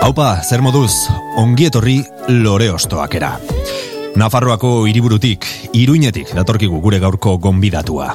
Haupa, 0.00 0.40
zer 0.40 0.62
moduz, 0.64 1.10
ongi 1.36 1.66
etorri 1.68 1.98
lore 2.32 2.70
ostoakera. 2.72 3.34
Nafarroako 4.16 4.86
hiriburutik, 4.88 5.44
iruinetik 5.76 6.32
datorkigu 6.38 6.80
gure 6.80 6.98
gaurko 7.02 7.34
gonbidatua. 7.36 8.08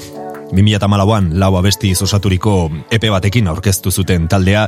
2008an 0.50 1.30
lau 1.38 1.52
abesti 1.60 1.94
osaturiko 1.94 2.56
epe 2.90 3.12
batekin 3.14 3.48
aurkeztu 3.54 3.94
zuten 3.94 4.26
taldea, 4.28 4.66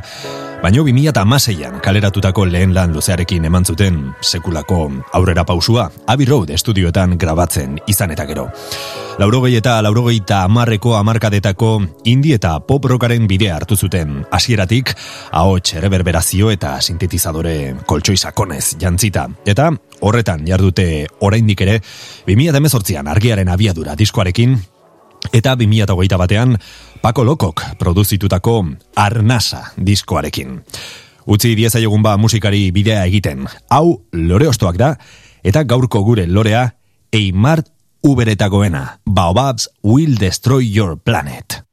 baino 0.62 0.82
2006an 0.82 1.78
kaleratutako 1.80 2.44
lehen 2.50 2.72
lan 2.74 2.92
luzearekin 2.94 3.44
eman 3.46 3.64
zuten 3.64 3.98
sekulako 4.20 4.90
aurrera 5.14 5.44
pausua, 5.46 5.88
Abbey 6.06 6.26
Road 6.26 6.50
estudioetan 6.50 7.14
grabatzen 7.18 7.78
izan 7.86 8.10
eta 8.10 8.26
gero. 8.26 8.48
Laurogei 9.18 9.54
eta 9.58 9.76
laurogei 9.82 10.16
eta 10.18 10.42
amarreko 10.46 10.96
amarkadetako 10.98 11.70
indi 12.10 12.32
eta 12.34 12.56
pop 12.60 12.84
rockaren 12.90 13.26
bidea 13.30 13.56
hartu 13.56 13.76
zuten 13.76 14.24
hasieratik 14.30 14.94
ahots 15.30 15.74
reverberazio 15.82 16.50
eta 16.50 16.80
sintetizadore 16.80 17.76
koltsoi 17.86 18.16
sakonez 18.16 18.76
jantzita. 18.80 19.28
Eta 19.46 19.70
horretan 20.00 20.46
jardute 20.46 21.06
oraindik 21.20 21.62
ere 21.66 21.78
2018an 22.26 23.14
argiaren 23.14 23.48
abiadura 23.48 23.94
diskoarekin 23.98 24.58
eta 25.32 25.54
2008 25.56 26.18
batean 26.18 26.56
Paco 27.02 27.24
Lokok 27.24 27.62
produzitutako 27.78 28.64
Arnasa 28.96 29.72
diskoarekin. 29.86 30.62
Utzi 31.28 31.54
dieza 31.54 31.78
egun 31.78 32.02
ba 32.02 32.16
musikari 32.16 32.70
bidea 32.72 33.04
egiten. 33.04 33.46
Hau 33.68 34.02
lore 34.12 34.48
ostoak 34.48 34.78
da, 34.80 34.94
eta 35.44 35.64
gaurko 35.64 36.02
gure 36.02 36.26
lorea 36.26 36.70
Eimar 37.12 37.64
Uberetagoena. 38.02 39.00
Baobabs 39.04 39.68
will 39.82 40.16
destroy 40.18 40.64
your 40.64 40.96
planet. 40.96 41.67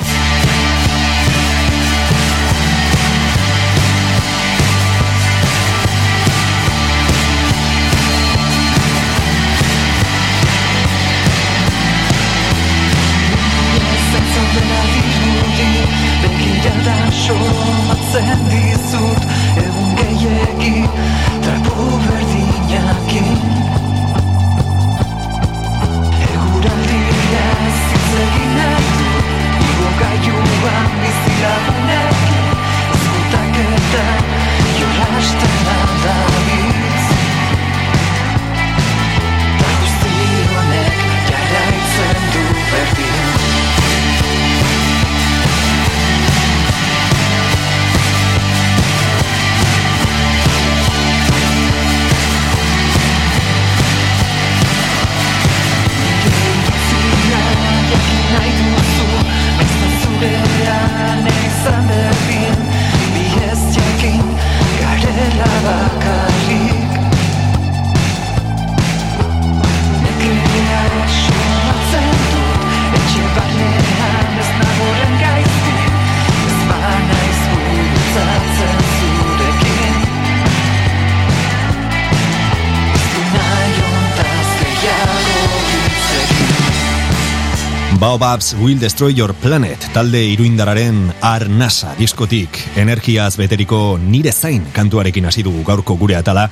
Baobabs 88.15 88.55
will 88.61 88.79
destroy 88.79 89.11
your 89.11 89.33
planet 89.33 89.89
talde 89.91 90.21
iruindararen 90.31 91.01
Arnasa 91.19 91.91
diskotik 91.99 92.61
energiaz 92.79 93.33
beteriko 93.35 93.97
nire 93.99 94.31
zain 94.31 94.63
kantuarekin 94.71 95.27
hasi 95.27 95.43
dugu 95.43 95.65
gaurko 95.67 95.97
gure 95.99 96.15
atala 96.15 96.45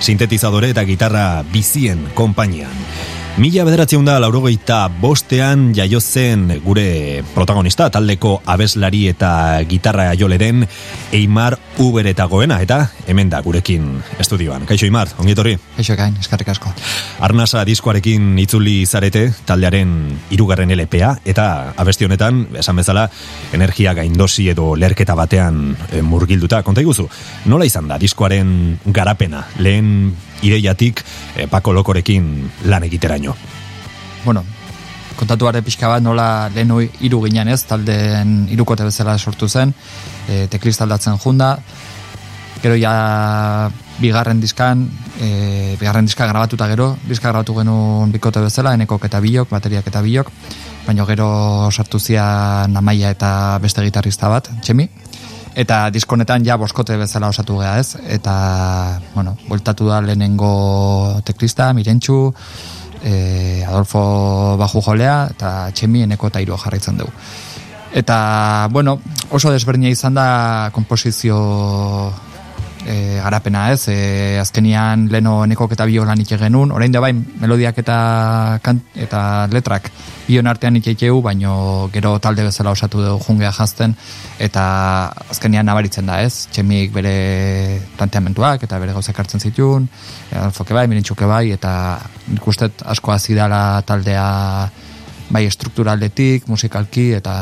sintetizadore 0.00 0.72
eta 0.72 0.86
gitarra 0.88 1.26
bizien 1.52 2.06
konpainian. 2.16 2.72
Mila 3.40 3.62
bederatzen 3.64 4.04
da 4.04 4.18
laurogeita 4.20 4.90
bostean 5.00 5.70
jaio 5.72 6.02
zen 6.04 6.50
gure 6.60 7.22
protagonista 7.32 7.86
taldeko 7.88 8.34
abeslari 8.44 9.06
eta 9.08 9.30
gitarra 9.70 10.10
jole 10.20 10.36
den 10.36 10.66
Eimar 11.16 11.56
Uber 11.80 12.04
eta 12.10 12.26
goena 12.28 12.58
eta 12.60 12.90
hemen 13.08 13.30
da 13.32 13.40
gurekin 13.40 13.86
estudioan. 14.20 14.66
Kaixo 14.68 14.84
Eimar, 14.84 15.08
ongitorri? 15.16 15.54
Kaixo 15.78 15.96
gain, 15.96 16.18
eskarrik 16.20 16.50
asko. 16.52 16.74
Arnasa 17.24 17.62
diskoarekin 17.64 18.36
itzuli 18.42 18.82
zarete 18.84 19.30
taldearen 19.48 19.94
hirugarren 20.28 20.74
LPA 20.76 21.14
eta 21.24 21.46
abesti 21.80 22.04
honetan 22.04 22.42
esan 22.60 22.76
bezala 22.76 23.06
energia 23.56 23.94
gaindosi 23.96 24.50
edo 24.52 24.74
lerketa 24.76 25.16
batean 25.16 25.72
e, 25.88 26.02
murgilduta 26.04 26.60
konta 26.62 26.84
iguzu. 26.84 27.08
Nola 27.48 27.64
izan 27.64 27.88
da 27.88 27.96
diskoaren 27.96 28.76
garapena 28.92 29.46
lehen 29.56 30.12
ideiatik 30.42 31.04
e, 31.36 31.46
Paco 31.48 31.72
Lokorekin 31.72 32.50
lan 32.66 32.84
egiteraino? 32.84 33.34
Bueno, 34.24 34.44
kontatu 35.16 35.46
bare 35.48 35.62
pixka 35.62 35.88
bat 35.90 36.02
nola 36.02 36.48
lehen 36.54 36.72
hiru 37.00 37.22
ginen 37.26 37.48
ez, 37.52 37.62
taldeen 37.68 38.48
irukote 38.52 38.86
bezala 38.88 39.16
sortu 39.18 39.48
zen, 39.48 39.74
e, 40.28 40.46
tekliz 40.50 40.78
aldatzen 40.80 41.18
junda, 41.22 41.56
gero 42.62 42.76
ja 42.78 43.70
bigarren 44.02 44.40
diskan, 44.40 44.86
e, 45.20 45.76
bigarren 45.80 46.06
diska 46.06 46.26
grabatuta 46.26 46.68
gero, 46.70 46.92
diska 47.08 47.30
grabatu 47.30 47.56
genuen 47.58 48.12
bikote 48.14 48.42
bezala, 48.42 48.74
enekok 48.78 49.06
eta 49.10 49.20
bilok, 49.22 49.50
bateriak 49.50 49.86
eta 49.90 50.02
bilok, 50.02 50.30
baina 50.86 51.06
gero 51.06 51.28
sartu 51.70 52.00
zian 52.00 52.76
amaia 52.76 53.10
eta 53.14 53.58
beste 53.62 53.84
gitarrista 53.84 54.30
bat, 54.32 54.50
txemi, 54.62 54.88
eta 55.54 55.90
diskonetan 55.92 56.44
ja 56.46 56.56
boskote 56.56 56.96
bezala 56.96 57.28
osatu 57.32 57.58
gea 57.60 57.78
ez, 57.78 57.96
eta, 58.08 58.34
bueno, 59.14 59.36
voltatu 59.48 59.88
da 59.88 60.00
lehenengo 60.00 61.20
teklista, 61.24 61.72
mirentxu, 61.76 62.32
e, 63.02 63.64
Adolfo 63.68 64.56
Baju 64.60 64.82
jolea, 64.88 65.16
eta 65.34 65.70
txemi 65.74 66.06
eneko 66.06 66.32
eta 66.32 66.40
iru 66.40 66.56
jarraitzen 66.56 67.00
dugu. 67.02 67.12
Eta, 67.92 68.68
bueno, 68.72 68.98
oso 69.30 69.52
desberdina 69.52 69.92
izan 69.92 70.14
da 70.16 70.70
komposizio 70.72 71.36
e, 72.86 73.20
garapena 73.22 73.70
ez, 73.72 73.86
e, 73.88 74.38
azkenian 74.40 75.06
leno 75.12 75.44
nekok 75.46 75.74
eta 75.76 75.86
biolan 75.86 76.20
ike 76.22 76.38
genuen, 76.38 76.72
orain 76.74 76.92
da 76.92 77.00
bain 77.02 77.20
melodiak 77.40 77.78
eta, 77.82 77.96
kant, 78.62 78.82
eta 78.98 79.46
letrak 79.52 79.90
bion 80.26 80.46
artean 80.46 80.76
ike 80.76 80.96
baino 81.22 81.88
gero 81.92 82.18
talde 82.18 82.42
bezala 82.42 82.70
osatu 82.70 83.02
dugu 83.02 83.24
jungea 83.24 83.52
jazten, 83.52 83.94
eta 84.38 85.12
azkenian 85.30 85.66
nabaritzen 85.66 86.06
da 86.06 86.20
ez, 86.22 86.48
txemik 86.52 86.92
bere 86.92 87.80
planteamentuak 87.96 88.62
eta 88.62 88.78
bere 88.78 88.92
gauzak 88.92 89.18
hartzen 89.18 89.40
zituen, 89.40 89.88
alfoke 90.34 90.74
bai, 90.74 90.86
mirintxuke 90.88 91.26
bai, 91.26 91.50
eta 91.52 91.98
nik 92.28 92.46
ustet 92.46 92.82
asko 92.84 93.12
azidala 93.12 93.82
taldea 93.86 94.70
bai 95.32 95.46
strukturaldetik, 95.50 96.48
musikalki, 96.48 97.12
eta, 97.16 97.34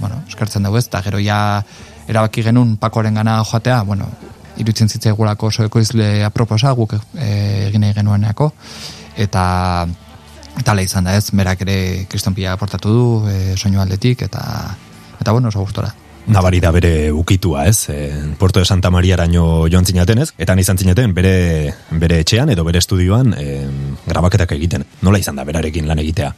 bueno, 0.00 0.22
eskertzen 0.26 0.64
dugu 0.66 0.80
ez, 0.80 0.86
eta 0.88 1.02
gero 1.04 1.20
ja 1.22 1.62
erabaki 2.06 2.42
genuen 2.42 2.76
pakoren 2.76 3.14
gana 3.14 3.42
joatea, 3.44 3.82
bueno, 3.82 4.08
irutzen 4.62 4.88
zitzaigulako 4.88 5.52
oso 5.52 5.66
ekoizle 5.66 6.24
aproposa 6.24 6.72
guk 6.72 6.96
e, 6.96 7.68
egin 7.68 7.84
nahi 7.84 7.94
genueneako 7.96 8.50
eta 9.16 9.44
tala 10.64 10.82
izan 10.82 11.04
da 11.04 11.16
ez, 11.16 11.28
berak 11.36 11.62
ere 11.66 11.78
kriston 12.08 12.34
pila 12.34 12.56
aportatu 12.56 12.92
du 12.92 13.06
e, 13.28 13.54
soinu 13.56 13.80
aldetik 13.80 14.26
eta 14.28 14.42
eta 15.20 15.32
bueno, 15.32 15.48
oso 15.48 15.64
gustora 15.64 15.92
nabari 16.26 16.60
da 16.60 16.72
bere 16.74 17.12
ukitua, 17.12 17.66
ez? 17.66 17.88
E, 17.88 18.34
Puerto 18.38 18.58
de 18.58 18.66
Santa 18.66 18.90
Maria 18.90 19.14
araño 19.14 19.68
joan 19.70 19.86
zinaten, 19.86 20.18
ez? 20.18 20.32
Eta 20.38 20.56
izan 20.58 20.78
zineten 20.78 21.14
bere, 21.14 21.74
bere 21.90 22.20
etxean 22.20 22.50
edo 22.50 22.64
bere 22.66 22.82
estudioan 22.82 23.34
e, 23.38 23.66
grabaketak 24.06 24.56
egiten. 24.58 24.84
Nola 25.02 25.20
izan 25.22 25.36
da 25.36 25.44
berarekin 25.44 25.86
lan 25.88 26.02
egitea? 26.02 26.32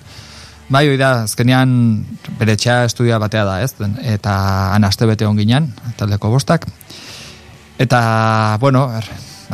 Bai, 0.68 0.84
hoi 0.90 0.98
da, 1.00 1.22
azkenean 1.24 1.70
bere 2.38 2.58
etxea 2.58 2.82
estudioa 2.84 3.18
batea 3.22 3.44
da, 3.48 3.60
ez? 3.64 3.72
Eta 4.04 4.34
han 4.74 4.84
aste 4.84 5.08
bete 5.08 5.26
onginan, 5.26 5.72
taldeko 5.96 6.30
bostak. 6.34 6.68
Eta, 7.78 8.58
bueno, 8.60 8.90
er, 8.96 9.06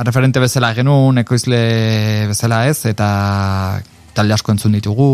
referente 0.02 0.40
bezala 0.40 0.72
genuen, 0.74 1.20
ekoizle 1.20 2.26
bezala 2.30 2.64
ez, 2.70 2.86
eta 2.88 3.80
talde 4.16 4.32
asko 4.32 4.54
entzun 4.54 4.72
ditugu, 4.72 5.08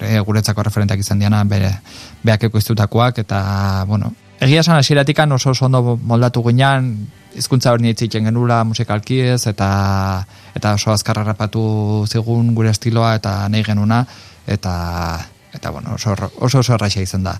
e, 0.00 0.16
guretzako 0.24 0.64
referenteak 0.64 1.02
izan 1.02 1.20
diana, 1.20 1.42
bere, 1.44 1.70
beak 2.24 2.48
ekoiztutakoak, 2.48 3.20
eta, 3.20 3.40
bueno, 3.90 4.14
egia 4.40 4.64
esan 4.64 4.78
hasieratikan 4.78 5.32
oso 5.36 5.52
oso 5.52 5.66
ondo 5.66 5.98
moldatu 6.00 6.42
ginean, 6.48 6.88
hizkuntza 7.36 7.74
hori 7.74 7.84
nietzitzen 7.84 8.24
genula 8.30 8.62
musikalki 8.64 9.20
ez, 9.34 9.42
eta, 9.50 9.68
eta 10.54 10.74
oso 10.78 10.94
azkarra 10.94 11.24
rapatu 11.26 12.06
zigun 12.08 12.54
gure 12.54 12.72
estiloa, 12.72 13.14
eta 13.20 13.36
nahi 13.52 13.64
genuna, 13.66 14.04
eta, 14.46 14.74
eta 15.52 15.70
bueno, 15.70 15.98
oso, 16.00 16.16
oso, 16.40 16.64
oso 16.64 17.00
izan 17.00 17.24
da. 17.28 17.38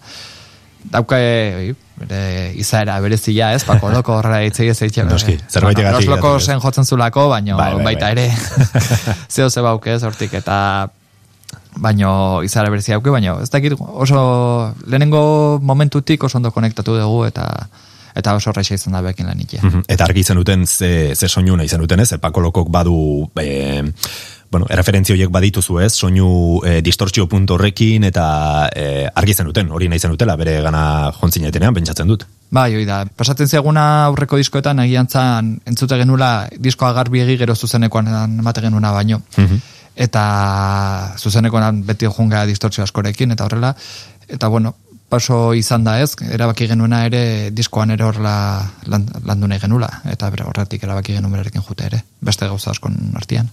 Dauka, 0.92 1.16
oi, 1.16 1.70
bere 1.98 2.52
izaera 2.60 2.96
berezia, 3.00 3.52
ez, 3.54 3.62
pako 3.66 3.90
loko 3.92 4.18
horra 4.18 4.42
itzei 4.44 4.68
ez 4.72 4.80
eitxe. 4.82 5.04
Noski, 5.08 5.38
zerbait 5.48 5.78
bueno, 5.78 5.94
Los 5.96 6.08
loko 6.10 6.34
zen 6.40 6.60
jotzen 6.60 6.84
zulako, 6.84 7.28
baino 7.30 7.56
Bai, 7.56 7.72
bai, 7.78 7.84
baita 7.92 8.10
bai. 8.10 8.12
ere 8.12 8.26
zeo 9.34 9.48
ze 9.50 9.64
bauke 9.64 9.94
ez 9.94 10.02
hortik, 10.02 10.34
eta 10.34 10.58
baino 11.76 12.42
izaera 12.46 12.70
berezia 12.70 12.98
dauke, 12.98 13.10
baino 13.14 13.38
ez 13.42 13.50
dakit 13.50 13.78
oso 13.78 14.74
lehenengo 14.86 15.58
momentutik 15.62 16.24
oso 16.24 16.38
ondo 16.38 16.52
konektatu 16.54 16.98
dugu, 16.98 17.24
eta 17.30 17.48
eta 18.14 18.34
oso 18.38 18.50
horreixa 18.50 18.76
izan 18.78 18.94
da 18.94 19.02
bekin 19.02 19.26
lan 19.26 19.40
ikia. 19.42 19.62
Mhm. 19.62 19.86
Eta 19.90 20.06
argi 20.06 20.22
izan 20.22 20.38
duten 20.38 20.66
ze, 20.66 21.14
ze 21.14 21.28
soinu 21.28 21.58
izan 21.62 21.80
duten, 21.80 22.00
ez? 22.00 22.12
Epako 22.12 22.40
lokok 22.40 22.70
badu... 22.70 23.30
E, 23.40 23.82
bueno, 24.54 24.68
erreferentzio 24.70 25.16
horiek 25.16 25.32
badituzu 25.34 25.80
ez, 25.82 25.90
soinu 25.98 26.28
e, 26.62 26.76
distortzio 26.86 27.26
punto 27.26 27.56
horrekin 27.56 28.06
eta 28.06 28.24
e, 28.70 28.84
argi 29.10 29.34
izan 29.34 29.48
duten, 29.50 29.72
hori 29.74 29.88
nahi 29.90 29.98
izan 29.98 30.12
dutela, 30.14 30.36
bere 30.38 30.60
gana 30.62 30.84
jontzinetenean, 31.16 31.74
pentsatzen 31.74 32.12
dut. 32.12 32.22
Bai, 32.54 32.68
hoi 32.78 32.84
da. 32.86 33.00
Pasatzen 33.18 33.50
zeguna 33.50 33.84
aurreko 34.04 34.38
diskoetan 34.38 34.78
agian 34.84 35.10
zan 35.10 35.56
entzute 35.66 35.98
genula 35.98 36.28
diskoa 36.54 36.92
garbiegi 36.94 37.34
gero 37.40 37.56
zuzenekoan 37.58 38.12
emate 38.44 38.62
genuna 38.62 38.92
baino. 38.94 39.18
Eta 40.06 40.22
zuzenekoan 41.18 41.82
beti 41.88 42.06
junga 42.06 42.44
distortzio 42.46 42.86
askorekin 42.86 43.34
eta 43.34 43.48
horrela. 43.48 43.72
Eta 44.28 44.52
bueno, 44.54 44.76
paso 45.08 45.40
izan 45.58 45.82
da 45.88 45.96
ez, 46.04 46.12
erabaki 46.30 46.70
genuena 46.70 47.02
ere 47.08 47.24
diskoan 47.50 47.90
ere 47.96 48.06
horrela 48.06 48.36
lan, 48.86 49.10
landu 49.26 49.50
nahi 49.50 49.66
genula. 49.66 49.90
Eta 50.14 50.30
horretik 50.46 50.86
erabaki 50.86 51.18
genuen 51.18 51.34
berarekin 51.34 51.66
jute 51.66 51.90
ere. 51.90 52.04
Beste 52.22 52.46
gauza 52.46 52.70
askon 52.70 53.00
artean. 53.18 53.50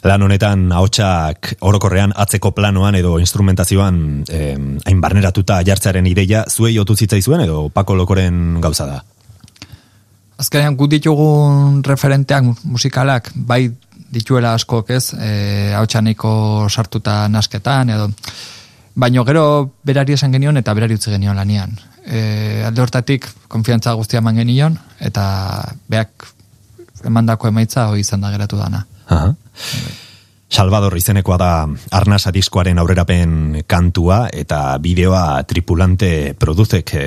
Lan 0.00 0.22
honetan 0.24 0.70
ahotsak 0.72 1.54
orokorrean 1.60 2.14
atzeko 2.16 2.54
planoan 2.56 2.96
edo 2.96 3.18
instrumentazioan 3.20 4.24
eh, 4.32 4.56
hain 4.56 5.00
barneratuta 5.00 5.60
jartzearen 5.66 6.06
ideia 6.08 6.46
zuei 6.48 6.78
otu 6.80 6.96
zitzaizuen 6.96 7.44
edo 7.44 7.68
Pako 7.68 7.98
Lokoren 7.98 8.60
gauza 8.64 8.86
da. 8.88 9.02
Azkenean 10.40 10.76
gut 10.80 10.94
ditugun 10.94 11.82
referenteak 11.84 12.48
musikalak 12.64 13.28
bai 13.34 13.66
dituela 14.10 14.54
askok 14.56 14.90
ez, 14.90 15.12
e, 15.14 15.74
hau 15.76 15.86
sartuta 16.68 17.28
nasketan 17.28 17.90
edo 17.90 18.08
baino 18.94 19.24
gero 19.24 19.70
berari 19.84 20.14
esan 20.14 20.32
genion 20.32 20.56
eta 20.56 20.74
berari 20.74 20.94
utzi 20.94 21.10
genion 21.10 21.36
lanian. 21.36 21.76
E, 22.06 22.64
alde 22.66 22.82
hortatik 22.82 23.28
konfiantza 23.48 23.92
guztia 23.94 24.18
eman 24.18 24.36
genion 24.36 24.78
eta 24.98 25.74
beak 25.88 26.26
emandako 27.04 27.48
emaitza 27.48 27.88
hoi 27.88 28.00
izan 28.00 28.20
da 28.20 28.30
geratu 28.30 28.56
dana. 28.56 28.84
Aha. 29.10 29.34
Salvador 30.50 30.96
izenekoa 30.98 31.36
da 31.38 31.50
Arnasa 31.94 32.32
diskoaren 32.34 32.78
aurrerapen 32.82 33.60
kantua 33.70 34.24
eta 34.34 34.78
bideoa 34.82 35.44
tripulante 35.46 36.34
produzek 36.34 36.90
e, 36.98 37.04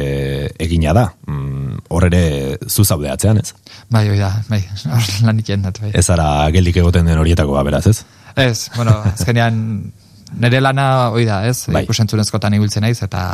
egina 0.64 0.94
da. 0.96 1.10
Mm, 1.28 1.82
hor 1.92 2.08
ere 2.08 2.24
zu 2.70 2.86
zaude 2.86 3.12
atzean, 3.12 3.42
ez? 3.44 3.52
Bai, 3.92 4.06
hoi 4.14 4.20
da, 4.22 4.32
bai, 4.48 4.62
hor 4.96 5.10
lan 5.28 5.44
dut, 5.44 5.82
bai. 5.82 5.92
Ez 5.92 6.08
ara 6.16 6.48
geldik 6.56 6.80
egoten 6.80 7.12
den 7.12 7.20
horietakoa 7.20 7.66
beraz, 7.68 7.86
ez? 7.92 7.98
Ez, 8.40 8.70
bueno, 8.78 8.96
azkenean 9.12 9.60
nire 10.40 10.62
lana 10.64 11.10
hoi 11.12 11.26
da, 11.28 11.44
ez? 11.46 11.68
Bai. 11.68 11.84
Ikusentzunezkotan 11.84 12.56
ibiltzen 12.56 12.88
naiz 12.88 13.02
eta 13.04 13.26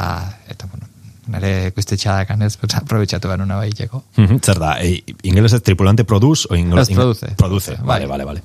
eta 0.49 0.65
bueno, 0.71 0.88
nire 1.29 1.71
guztetxadak 1.75 2.31
ez, 2.41 2.57
pues, 2.57 2.75
aprobetxatu 2.75 3.27
behar 3.27 3.41
una 3.41 3.55
baiteko. 3.61 4.03
Mhm, 4.17 4.39
Zer 4.41 4.59
da, 4.59 4.77
e, 4.81 5.03
ingelesez 5.23 5.61
tripulante 5.63 6.03
produce 6.03 6.47
o 6.49 6.55
ingeles, 6.55 6.89
Ez, 6.89 6.95
produce. 6.95 7.33
Produce, 7.37 7.75
vale, 7.83 8.05
Bai. 8.07 8.07
vale, 8.07 8.25
vale. 8.25 8.41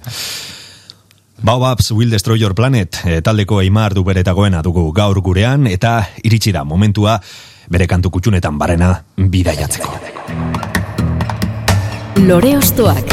Baobabs 1.42 1.90
Will 1.90 2.10
Destroy 2.10 2.38
Your 2.40 2.54
Planet 2.54 2.96
e, 3.04 3.20
taldeko 3.22 3.60
Eimar 3.60 3.92
du 3.94 4.04
beretagoena 4.04 4.62
dugu 4.62 4.92
gaur 4.92 5.20
gurean 5.20 5.66
eta 5.66 6.08
iritsi 6.22 6.52
da 6.52 6.62
momentua 6.64 7.20
bere 7.68 7.86
kantu 7.86 8.10
kutxunetan 8.10 8.58
barena 8.58 9.02
bidaiatzeko. 9.16 9.98
Lore 12.24 12.56
Ostoak. 12.56 13.04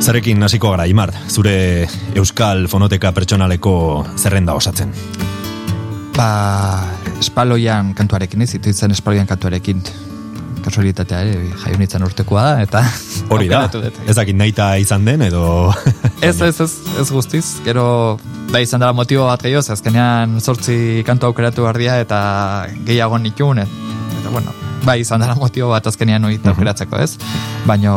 Zarekin 0.00 0.42
hasiko 0.42 0.70
gara, 0.70 0.86
Imar, 0.86 1.10
zure 1.28 1.88
Euskal 2.14 2.68
Fonoteka 2.68 3.10
Pertsonaleko 3.16 4.06
zerrenda 4.16 4.54
osatzen. 4.54 4.92
Ba, 6.16 6.88
espaloian 7.20 7.92
kantuarekin 7.96 8.40
ez, 8.40 8.54
ituitzen 8.56 8.94
espaloian 8.94 9.28
kantuarekin. 9.28 9.82
Kasualitatea 10.64 11.18
ere, 11.22 11.50
jaio 11.60 11.76
nintzen 11.78 12.02
urtekoa 12.02 12.42
da, 12.42 12.62
eta 12.64 12.80
Hori 13.34 13.50
da, 13.50 13.66
ez 14.08 14.16
dakit 14.16 14.34
nahita 14.34 14.72
izan 14.82 15.04
den, 15.06 15.22
edo... 15.28 15.44
Ez, 16.26 16.40
ez, 16.40 16.56
ez, 16.64 16.70
ez 16.98 17.06
guztiz, 17.12 17.44
gero 17.62 17.84
da 18.48 18.62
izan 18.64 18.80
dela 18.80 18.96
motibo 18.96 19.28
bat 19.28 19.44
gehiago, 19.44 19.60
azkenean 19.76 20.40
sortzi 20.40 21.04
kantu 21.06 21.28
aukeratu 21.28 21.66
behar 21.66 21.78
dira 21.78 21.98
eta 22.00 22.18
gehiago 22.88 23.20
nituen, 23.20 23.60
et, 23.62 23.78
eta 24.22 24.32
bueno, 24.32 24.56
bai 24.88 25.02
izan 25.04 25.22
dela 25.22 25.36
motibo 25.38 25.70
bat 25.74 25.86
azkenean 25.86 26.24
hori 26.24 26.40
aukeratzeko 26.40 26.98
ez, 27.04 27.12
baino, 27.68 27.96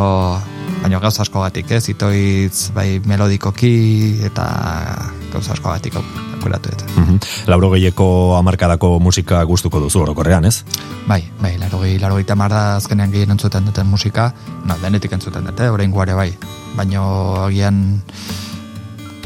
baino 0.83 0.99
gauza 0.99 1.23
asko 1.23 1.47
gatik 1.47 1.71
ez, 1.79 1.85
itoitz 1.95 2.73
bai 2.75 2.89
melodikoki 3.07 3.77
eta 4.29 4.49
gauza 5.31 5.55
asko 5.55 5.79
aukeratu 6.39 6.71
dut. 6.71 6.83
Mhm. 6.95 7.19
Lauro 7.51 7.71
gehieko 7.75 8.09
amarkadako 8.39 8.97
musika 9.03 9.43
gustuko 9.43 9.83
duzu 9.83 10.03
orokorrean, 10.07 10.45
ez? 10.45 10.63
Bai, 11.07 11.23
bai, 11.41 11.57
larogei, 11.59 11.97
larogei 11.99 12.25
tamar 12.25 12.51
da 12.51 12.63
azkenean 12.77 13.11
gehien 13.11 13.31
entzuten 13.35 13.65
duten 13.65 13.87
musika, 13.87 14.31
no, 14.65 14.77
denetik 14.81 15.11
entzuten 15.11 15.45
dute, 15.51 15.69
orain 15.69 15.91
guare 15.91 16.15
bai, 16.15 16.31
baino 16.77 17.03
agian 17.45 17.99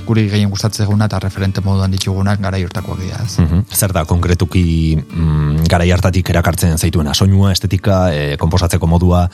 guri 0.03 0.25
gehien 0.27 0.49
gustatzen 0.51 0.83
eguna 0.85 1.07
eta 1.07 1.19
referente 1.23 1.61
moduan 1.63 1.91
ditugunak 1.93 2.41
gara 2.43 2.59
urtakoak 2.59 2.99
dira, 2.99 3.21
ez. 3.23 3.37
Mhm. 3.39 3.65
Zer 3.71 3.93
da, 3.95 4.05
konkretuki 4.05 4.97
mm, 4.97 5.67
garai 5.69 5.89
hartatik 5.95 6.29
erakartzen 6.33 6.77
zaituena, 6.77 7.13
soinua, 7.13 7.53
estetika, 7.53 8.09
e, 8.11 8.37
komposatzeko 8.37 8.87
modua, 8.87 9.29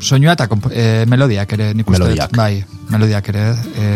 Soinua 0.00 0.32
eta 0.32 0.46
e, 0.72 1.04
melodiak 1.06 1.52
ere, 1.52 1.70
nik 1.76 1.88
uste. 1.88 2.00
Melodiak. 2.00 2.32
Bai, 2.36 2.64
melodiak 2.88 3.28
ere. 3.32 3.44
E, 3.76 3.88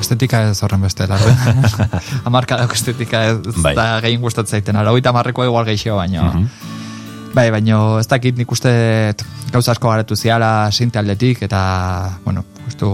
estetika 0.00 0.44
ez 0.52 0.58
horren 0.62 0.84
beste, 0.86 1.08
largo. 1.10 1.32
Amarka 2.30 2.60
dauk 2.60 2.74
estetika 2.76 3.24
ez 3.32 3.56
Bai. 3.58 3.74
da 3.74 3.86
gehien 4.04 4.22
gustatzen 4.22 4.60
zaiten. 4.60 4.78
Aro, 4.78 4.94
eta 5.00 5.12
marrekoa 5.14 5.48
igual 5.50 5.66
gehiago, 5.66 5.98
baino. 5.98 6.30
Bai, 7.34 7.48
baino 7.50 7.98
ez 7.98 8.06
dakit 8.06 8.38
nik 8.38 8.50
uste 8.54 8.72
gauza 9.52 9.74
asko 9.74 9.90
garatu 9.90 10.16
ziala 10.16 10.70
sinte 10.70 11.00
aldetik, 11.00 11.42
eta, 11.48 11.62
bueno, 12.24 12.44
justu 12.68 12.92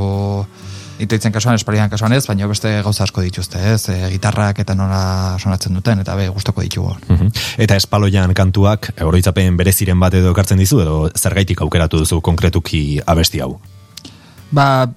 itoitzen 0.98 1.32
kasuan, 1.32 1.56
espalian 1.58 1.90
kasuan 1.90 2.12
ez, 2.16 2.24
baina 2.26 2.48
beste 2.50 2.70
gauza 2.82 3.04
asko 3.04 3.22
dituzte, 3.24 3.60
ez, 3.72 3.88
e, 3.92 3.98
gitarrak 4.14 4.60
eta 4.64 4.74
nola 4.78 5.36
sonatzen 5.38 5.74
duten, 5.74 6.02
eta 6.04 6.16
be, 6.18 6.28
gustoko 6.34 6.64
ditugu. 6.64 6.94
Mhm. 7.08 7.32
Eta 7.64 7.76
espaloian 7.76 8.34
kantuak, 8.34 8.92
oroitzapen 9.00 9.56
bereziren 9.56 10.00
bat 10.00 10.14
edo 10.14 10.32
ekartzen 10.34 10.58
dizu, 10.58 10.80
edo 10.84 10.96
zergaitik 11.16 11.62
aukeratu 11.66 12.02
duzu 12.04 12.20
konkretuki 12.20 13.00
abesti 13.06 13.40
hau. 13.44 13.58
Ba, 14.50 14.88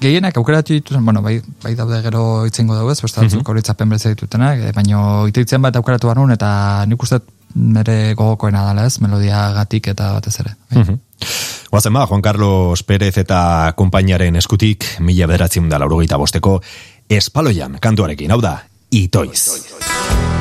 gehienak 0.00 0.36
aukeratu 0.36 0.72
dituzen, 0.72 1.04
bueno, 1.04 1.22
bai, 1.22 1.40
bai 1.62 1.74
daude 1.76 2.00
gero 2.02 2.46
itzengo 2.48 2.76
dugu 2.78 2.94
ez, 2.94 3.00
beste 3.02 3.20
batzuk 3.20 3.42
mm 3.42 3.50
horitzapen 3.50 3.88
berezi 3.90 4.14
ditutenak, 4.14 4.64
e, 4.64 4.72
baino 4.72 5.26
itoitzen 5.28 5.62
bat 5.62 5.76
aukeratu 5.76 6.10
barun, 6.10 6.32
eta 6.32 6.86
nik 6.86 7.02
uste 7.02 7.20
nire 7.54 8.14
gogokoena 8.14 8.62
dala 8.68 8.86
ez, 8.86 9.00
melodia 9.02 9.50
gatik 9.56 9.90
eta 9.92 10.12
batez 10.18 10.36
ere. 10.40 10.54
Bai. 10.70 10.82
Mhm. 10.84 11.00
Guazen 11.70 11.92
ba, 11.92 12.06
Juan 12.06 12.22
Carlos 12.22 12.82
Pérez 12.82 13.16
eta 13.18 13.72
konpainiaren 13.76 14.36
eskutik, 14.36 14.86
mila 15.00 15.26
bederatzen 15.30 15.68
da 15.68 15.78
laurogeita 15.78 16.18
bosteko, 16.18 16.60
espaloian 17.08 17.78
kantuarekin, 17.80 18.30
hau 18.30 18.40
da, 18.40 18.58
itoiz. 18.90 19.44
zen 19.50 20.39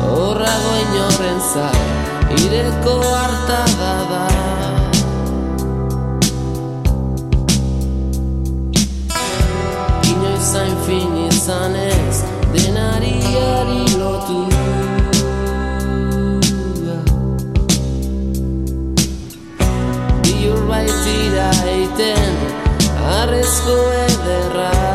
Horrago 0.02 0.72
inoren 0.84 1.40
zai, 1.52 1.84
ireko 2.42 2.98
hartada 3.12 3.94
da. 4.10 4.35
Arrezko 23.66 23.92
ederra 23.92 24.85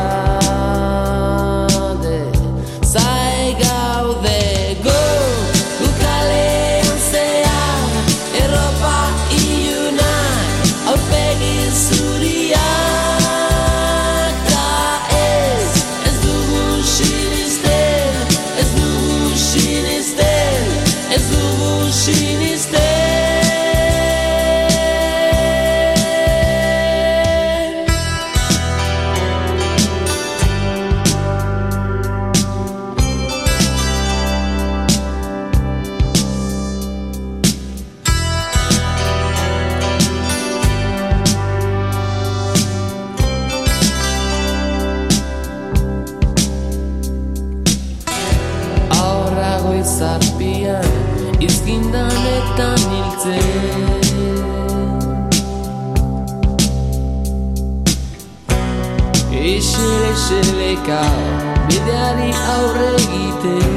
aurre 62.32 62.94
egiten. 62.94 63.71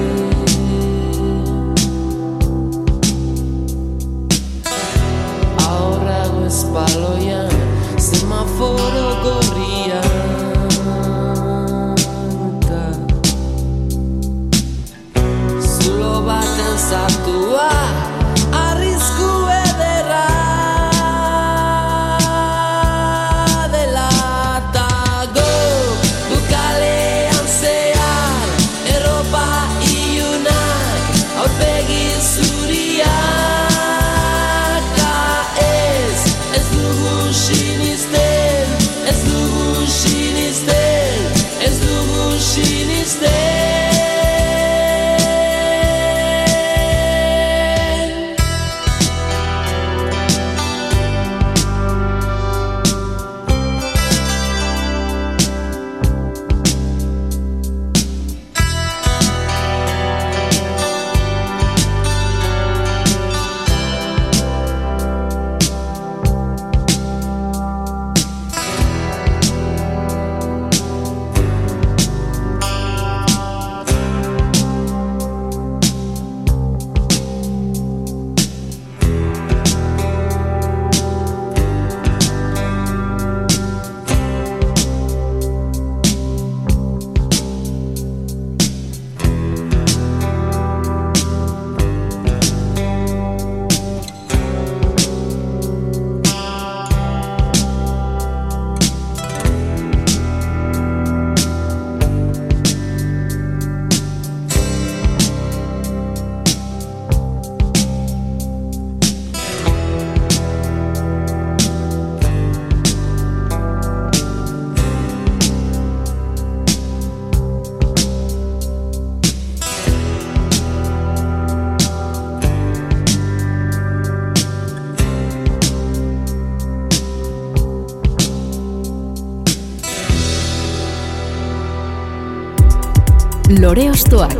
Lore 133.75 133.91
Ostoak. 133.91 134.31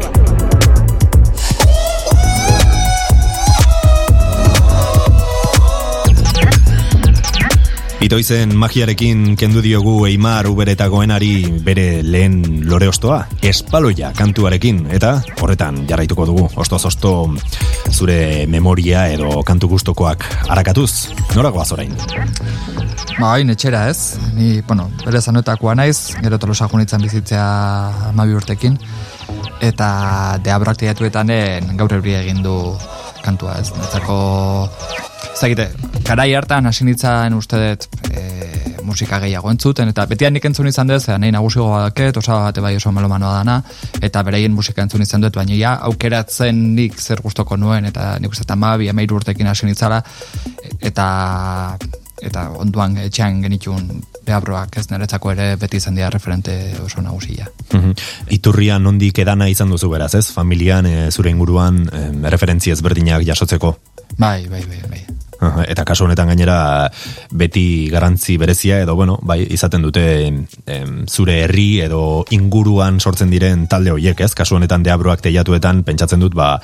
Itoizen 8.00 8.54
magiarekin 8.56 9.36
kendu 9.36 9.60
diogu 9.60 9.98
Eimar 10.08 10.48
Uber 10.48 10.72
eta 10.72 10.88
Goenari 10.88 11.34
bere 11.68 12.00
lehen 12.06 12.64
lore 12.70 12.88
ostoa, 12.88 13.26
espaloia 13.44 14.14
kantuarekin, 14.16 14.86
eta 14.96 15.18
horretan 15.42 15.82
jarraituko 15.90 16.30
dugu, 16.30 16.48
ostoz 16.56 16.86
osto 16.88 17.12
zure 17.92 18.46
memoria 18.48 19.10
edo 19.12 19.42
kantu 19.44 19.74
gustokoak 19.74 20.24
arakatuz, 20.48 21.10
nora 21.36 21.52
goaz 21.52 21.74
orain? 21.76 21.92
Ba, 23.20 23.34
hain 23.34 23.52
etxera 23.52 23.90
ez, 23.92 24.16
ni, 24.38 24.62
bueno, 24.62 24.88
bere 25.04 25.20
zanoetakoa 25.20 25.76
naiz, 25.76 26.16
gero 26.22 26.40
tolosa 26.40 26.70
junitzen 26.72 27.04
bizitzea 27.04 27.46
amabi 28.14 28.40
urtekin, 28.40 28.80
eta 29.64 29.90
deabraktiatuetanen 30.44 31.76
gaur 31.80 31.94
euri 31.98 32.16
egin 32.20 32.42
du 32.44 32.56
kantua. 33.26 33.58
Ez, 33.62 33.72
netzako, 33.74 34.18
ez 35.32 35.40
dakite, 35.40 35.70
garai 36.06 36.32
hartan 36.38 36.70
hasi 36.70 36.86
nintzen 36.86 37.34
uste 37.38 37.62
dut 37.62 37.88
e, 38.12 38.26
musika 38.86 39.20
gehiago 39.24 39.50
entzuten, 39.50 39.90
eta 39.90 40.06
betian 40.10 40.36
nik 40.38 40.46
entzun 40.46 40.70
izan 40.70 40.92
dut, 40.92 41.02
zera 41.02 41.18
nahi 41.22 41.34
nagusigo 41.34 41.72
baket, 41.72 42.20
osa 42.22 42.40
bate 42.46 42.62
bai 42.62 42.76
oso 42.78 42.94
melomanoa 42.94 43.40
dana, 43.40 43.58
eta 44.02 44.24
bereien 44.28 44.54
musika 44.54 44.86
entzun 44.86 45.02
izan 45.06 45.26
dut, 45.26 45.36
baina 45.36 45.58
ja, 45.58 45.76
aukeratzen 45.90 46.62
nik 46.78 47.00
zer 47.02 47.24
gustoko 47.26 47.58
nuen, 47.58 47.90
eta 47.90 48.16
nik 48.22 48.36
uste 48.36 48.46
eta 48.46 48.58
amairu 48.58 49.22
urtekin 49.22 49.50
hasi 49.50 49.66
nintzala, 49.66 50.04
eta 50.82 51.08
eta 52.22 52.50
onduan 52.62 52.98
etxean 52.98 53.42
genitun 53.44 53.90
behabroak 54.26 54.78
ez 54.80 54.86
niretzako 54.92 55.34
ere 55.34 55.50
beti 55.60 55.78
izan 55.82 55.96
dira 55.96 56.10
referente 56.14 56.56
oso 56.84 57.02
nagusia. 57.02 57.48
Mhm. 57.74 57.92
Iturria 58.38 58.80
nondik 58.80 59.20
edana 59.20 59.50
izan 59.50 59.70
duzu 59.70 59.90
beraz, 59.90 60.14
ez? 60.16 60.28
Familian, 60.32 60.86
e, 60.86 61.12
zure 61.12 61.30
inguruan, 61.30 61.84
e, 61.92 62.30
referentzi 62.30 62.72
ezberdinak 62.72 63.26
jasotzeko. 63.28 63.78
Bai, 64.18 64.48
bai, 64.48 64.64
bai, 64.66 64.82
bai. 64.90 65.06
Eta 65.68 65.86
kasu 65.86 66.06
honetan 66.06 66.30
gainera 66.32 66.90
beti 67.32 67.90
garantzi 67.92 68.38
berezia 68.38 68.80
edo 68.84 68.96
bueno, 68.96 69.18
bai, 69.22 69.42
izaten 69.56 69.84
dute 69.86 70.06
em, 70.28 71.06
zure 71.08 71.42
herri 71.44 71.82
edo 71.86 72.26
inguruan 72.36 73.00
sortzen 73.00 73.32
diren 73.34 73.68
talde 73.72 73.94
horiek, 73.94 74.22
ez? 74.22 74.34
Kasu 74.38 74.58
honetan 74.60 74.84
deabroak 74.86 75.24
teiatuetan 75.26 75.84
pentsatzen 75.88 76.24
dut 76.24 76.36
ba 76.38 76.56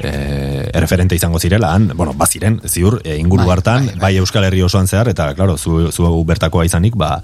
e, 0.00 0.68
erreferente 0.72 1.16
izango 1.18 1.40
zirela, 1.40 1.72
han, 1.74 1.90
bueno, 1.94 2.14
baziren, 2.18 2.60
ziur, 2.66 3.00
e, 3.04 3.16
inguru 3.18 3.46
Bai, 3.46 3.52
hartan, 3.56 3.86
bai, 3.86 3.94
bai, 3.94 4.02
bai. 4.06 4.12
Euskal 4.22 4.48
Herri 4.48 4.62
osoan 4.62 4.88
zehar 4.88 5.08
eta 5.12 5.32
claro, 5.34 5.56
zu, 5.58 5.90
zu 5.92 6.08
bertakoa 6.26 6.66
izanik, 6.68 6.96
ba 6.98 7.18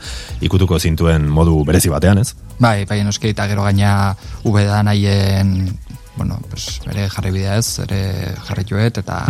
ikutuko 0.44 0.78
zintuen 0.78 1.28
modu 1.28 1.62
berezi 1.66 1.92
batean, 1.92 2.22
ez? 2.22 2.34
Bai, 2.58 2.84
bai, 2.88 3.02
noski, 3.04 3.34
eta 3.34 3.46
gero 3.50 3.66
gaina 3.66 4.14
ube 4.44 4.64
da 4.64 4.82
nahien, 4.86 5.74
bueno, 6.16 6.38
pues, 6.50 6.80
bere 6.86 7.08
jarri 7.10 7.34
bidea 7.34 7.58
ez, 7.58 7.80
bere 7.82 8.34
jarrituet, 8.46 9.02
eta 9.02 9.22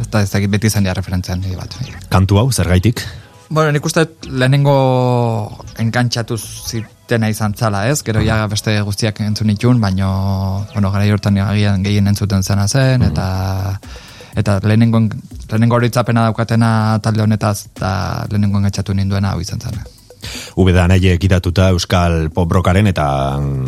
ez 0.00 0.08
da 0.10 0.22
ez 0.22 0.30
dakit 0.30 0.50
beti 0.50 0.70
izan 0.70 0.84
dira 0.84 0.94
referentzian 0.94 1.40
nire 1.40 1.56
bat. 1.56 1.76
Kantu 2.12 2.38
hau, 2.40 2.50
zergaitik? 2.52 3.02
Bueno, 3.48 3.70
nik 3.70 3.84
uste 3.86 4.02
lehenengo 4.26 4.74
enkantxatu 5.78 6.36
zitena 6.36 7.28
izan 7.30 7.54
zala, 7.54 7.84
ez? 7.86 8.00
Gero 8.06 8.22
ja 8.26 8.40
beste 8.50 8.74
guztiak 8.82 9.20
entzun 9.22 9.52
itun, 9.54 9.80
baino, 9.80 10.08
bueno, 10.72 10.90
gara 10.90 11.06
hortan 11.14 11.38
agian 11.44 11.84
gehien 11.86 12.10
entzuten 12.10 12.42
zena 12.42 12.66
zen, 12.66 13.06
eta 13.06 13.28
eta 14.36 14.58
lehenengo, 14.64 15.00
lehenengo 15.50 15.78
horitzapena 15.78 16.26
daukatena 16.26 16.70
talde 17.02 17.22
honetaz, 17.22 17.68
eta 17.70 17.92
lehenengo 18.32 18.58
enkantxatu 18.58 18.94
ninduena 18.94 19.32
hau 19.32 19.40
izan 19.40 19.62
zen. 19.62 19.78
Ubeda 20.56 20.86
nahi 20.88 21.10
ekitatuta 21.12 21.70
Euskal 21.74 22.30
Pop 22.34 22.52
Rockaren 22.52 22.86
eta, 22.90 23.06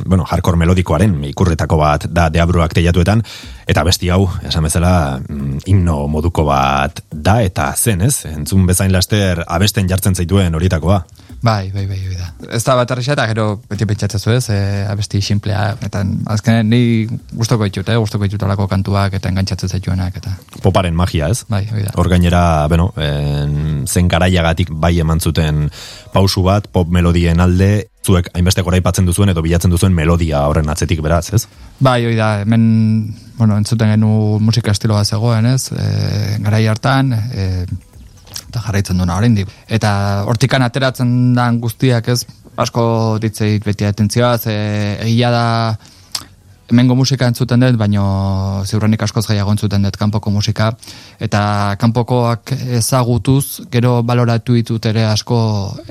bueno, 0.06 0.24
hardcore 0.28 0.60
melodikoaren 0.60 1.16
ikurretako 1.30 1.78
bat 1.80 2.06
da 2.10 2.28
deabruak 2.32 2.74
teiatuetan, 2.76 3.22
eta 3.68 3.84
besti 3.84 4.10
hau, 4.14 4.24
esan 4.48 4.64
bezala, 4.68 4.92
mm, 5.20 5.64
himno 5.66 6.06
moduko 6.08 6.44
bat 6.48 7.02
da 7.12 7.40
eta 7.44 7.72
zen, 7.76 8.02
ez? 8.08 8.24
Entzun 8.30 8.66
bezain 8.66 8.92
laster 8.92 9.44
abesten 9.46 9.88
jartzen 9.88 10.16
zaituen 10.16 10.54
horietakoa. 10.54 11.02
Bai, 11.40 11.70
bai, 11.70 11.86
bai, 11.86 11.98
bai 12.02 12.16
da. 12.18 12.28
Ez 12.56 12.64
da 12.66 12.74
bat 12.74 12.90
arrexea, 12.90 13.14
eta 13.14 13.26
gero 13.30 13.44
beti 13.70 13.86
pentsatzen 13.86 14.20
zu 14.20 14.32
ez, 14.34 14.48
e, 14.50 14.58
abesti 14.90 15.20
simplea, 15.22 15.76
eta 15.86 16.02
azkenen 16.34 16.66
ni 16.72 17.06
gustoko 17.30 17.68
ditut, 17.68 17.88
eh, 17.88 17.98
gustoko 18.00 18.26
ditut 18.26 18.42
alako 18.42 18.66
kantuak, 18.66 19.14
eta 19.14 19.30
engantzatzen 19.30 19.70
zaituenak, 19.70 20.16
eta 20.18 20.34
Poparen 20.62 20.96
magia, 20.98 21.28
ez? 21.30 21.44
bai, 21.48 21.62
hoi 21.70 21.84
da. 21.84 21.94
Hor 21.94 22.10
gainera, 22.10 22.42
bueno, 22.66 22.90
en, 22.96 23.86
zen 23.86 24.08
garaiagatik 24.10 24.72
bai 24.72 24.96
eman 24.98 25.20
zuten 25.20 25.68
pausu 26.12 26.42
bat, 26.42 26.66
pop 26.72 26.90
melodien 26.90 27.38
alde, 27.40 27.86
zuek 28.04 28.32
hainbeste 28.34 28.64
goraipatzen 28.66 29.06
duzuen 29.06 29.30
edo 29.30 29.42
bilatzen 29.44 29.70
duzuen 29.70 29.94
melodia 29.94 30.42
horren 30.48 30.68
atzetik 30.72 31.02
beraz, 31.04 31.28
ez? 31.36 31.44
Bai, 31.78 32.00
hoi 32.08 32.16
da, 32.18 32.40
hemen, 32.42 33.14
bueno, 33.38 33.56
entzuten 33.56 33.94
genu 33.94 34.40
musika 34.42 34.74
estiloa 34.74 35.04
zegoen, 35.04 35.46
ez, 35.54 35.70
e, 35.70 36.38
garai 36.42 36.66
hartan, 36.66 37.14
e, 37.14 37.66
eta 38.48 38.64
jarraitzen 38.66 38.98
duena 38.98 39.18
oraindik. 39.20 39.52
Eta 39.68 40.24
hortikan 40.26 40.64
ateratzen 40.66 41.34
dan 41.36 41.60
guztiak, 41.60 42.08
ez, 42.08 42.24
asko 42.58 42.82
ditzeit 43.22 43.64
beti 43.64 43.86
atentzioa, 43.86 44.36
ze 44.38 44.56
egia 45.04 45.30
da, 45.30 45.46
hemengo 46.68 46.94
musika 46.98 47.28
entzuten 47.30 47.62
dut, 47.62 47.76
baino 47.80 48.02
ziurrenik 48.66 49.02
askoz 49.06 49.24
gehiago 49.28 49.52
entzuten 49.54 49.84
dut 49.86 49.96
kanpoko 49.96 50.30
musika, 50.32 50.70
eta 51.20 51.76
kanpokoak 51.80 52.52
ezagutuz, 52.80 53.68
gero 53.72 53.98
baloratu 54.06 54.56
ditut 54.58 54.88
ere 54.90 55.06
asko 55.08 55.38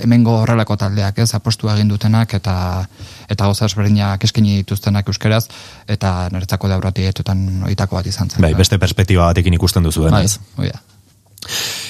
hemengo 0.03 0.37
horrelako 0.43 0.77
taldeak, 0.83 1.23
ez, 1.23 1.31
apostu 1.37 1.71
egin 1.73 1.89
dutenak, 1.93 2.35
eta 2.37 2.57
eta 3.27 3.47
gauza 3.49 3.65
ezberdinak 3.67 4.23
eskaini 4.23 4.61
dituztenak 4.61 5.09
euskeraz, 5.11 5.47
eta 5.87 6.13
niretzako 6.33 6.70
deurratietutan 6.75 7.48
oitako 7.72 8.00
bat 8.00 8.13
izan 8.13 8.29
zen. 8.29 8.43
Bai, 8.46 8.53
beste 8.57 8.79
perspektiba 8.79 9.31
batekin 9.31 9.57
ikusten 9.57 9.83
duzuen, 9.87 10.13
bai, 10.13 10.27
ez? 10.29 10.37
da. 10.61 10.97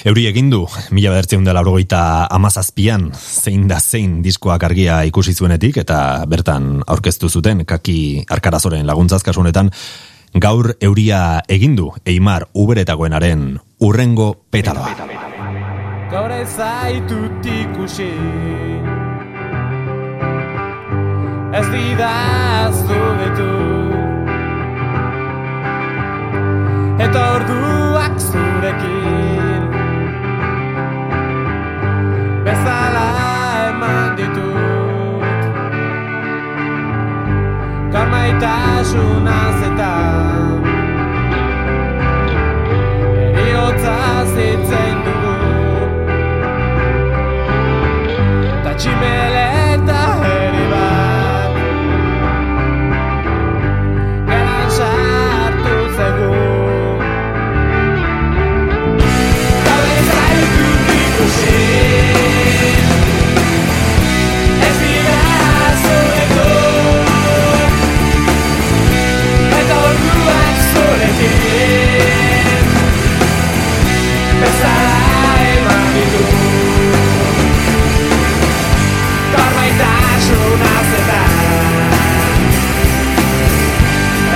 Euri 0.08 0.26
egin 0.30 0.50
du, 0.50 0.62
mila 0.94 1.12
bedertzeun 1.12 1.44
dela 1.46 1.58
laurogeita 1.60 2.00
amazazpian, 2.30 3.08
zein 3.14 3.66
da 3.70 3.80
zein 3.80 4.20
diskoak 4.22 4.64
argia 4.68 5.02
ikusi 5.08 5.34
zuenetik, 5.34 5.80
eta 5.84 6.24
bertan 6.30 6.82
aurkeztu 6.86 7.28
zuten, 7.28 7.64
kaki 7.68 8.24
arkarazoren 8.30 8.86
laguntzaz 8.86 9.22
kasu 9.26 9.42
honetan, 9.44 9.72
gaur 10.34 10.74
euria 10.80 11.42
egin 11.48 11.76
du, 11.76 11.90
Eimar 12.06 12.48
uberetagoenaren 12.54 13.58
urrengo 13.80 14.34
petaloa. 14.50 14.94
Gaur 16.08 16.32
ez 16.32 16.48
zaitut 16.56 17.52
ikusi. 17.52 18.12
Ez 21.58 21.64
didaztu 21.72 22.98
betu 23.18 23.48
Eta 26.98 27.20
orduak 27.38 28.18
zurekin 28.20 29.27
Bezala 32.48 33.08
eman 33.68 34.14
ditut 34.16 35.40
Gaur 37.92 38.08
maitasunaz 38.12 39.58
eta 39.68 39.90
Eriotza 43.42 43.96
zitzen 44.32 44.96
dugu 45.08 45.34
Ta 48.64 48.72
tximeleta 48.80 49.37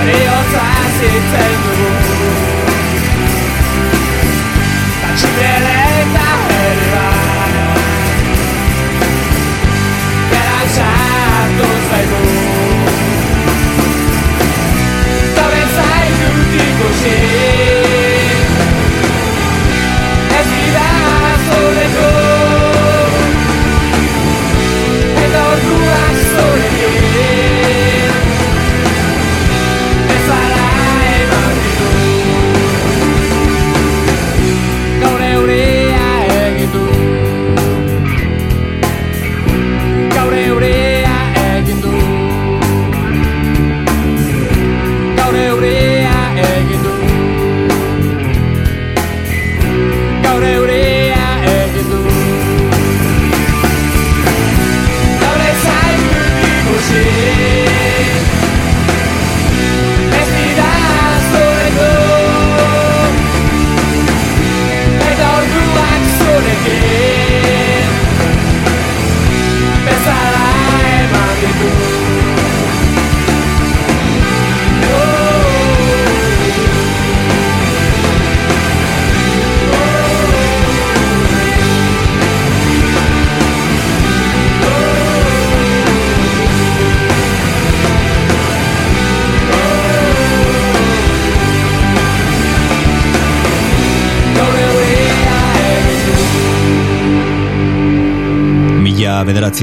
Eriotza 0.03 0.65
zitzen 0.99 1.53
dugu 1.65 1.92
Tatxibeleta 1.92 1.92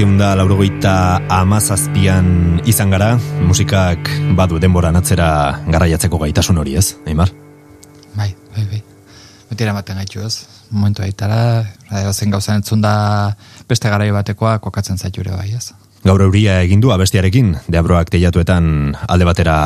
bederatziun 0.01 0.17
da 0.17 0.33
laurogeita 0.33 1.21
amazazpian 1.29 2.57
izan 2.65 2.89
gara, 2.89 3.19
musikak 3.45 4.09
badu 4.33 4.57
denboran 4.57 4.95
atzera 4.97 5.61
garraiatzeko 5.69 6.17
gaitasun 6.17 6.57
hori 6.57 6.73
ez, 6.73 6.95
Eimar? 7.05 7.29
Bai, 8.17 8.33
bai, 8.55 8.63
bai. 8.65 8.79
Beti 9.51 9.63
eramaten 9.63 9.99
gaitu 10.01 10.23
ez. 10.25 10.47
Momentu 10.71 11.03
aitara, 11.05 11.67
zen 12.13 12.33
gauzan 12.33 12.63
entzun 12.63 12.81
da 12.81 13.35
beste 13.69 13.89
garai 13.93 14.09
batekoa 14.11 14.57
kokatzen 14.57 14.97
zaitu 14.97 15.21
ere 15.21 15.35
bai 15.35 15.53
ez. 15.53 15.69
Gaur 16.03 16.23
euria 16.25 16.63
egin 16.63 16.81
du 16.81 16.89
abestiarekin, 16.89 17.59
deabroak 17.69 18.09
teiatuetan 18.09 18.95
alde 19.05 19.27
batera 19.27 19.57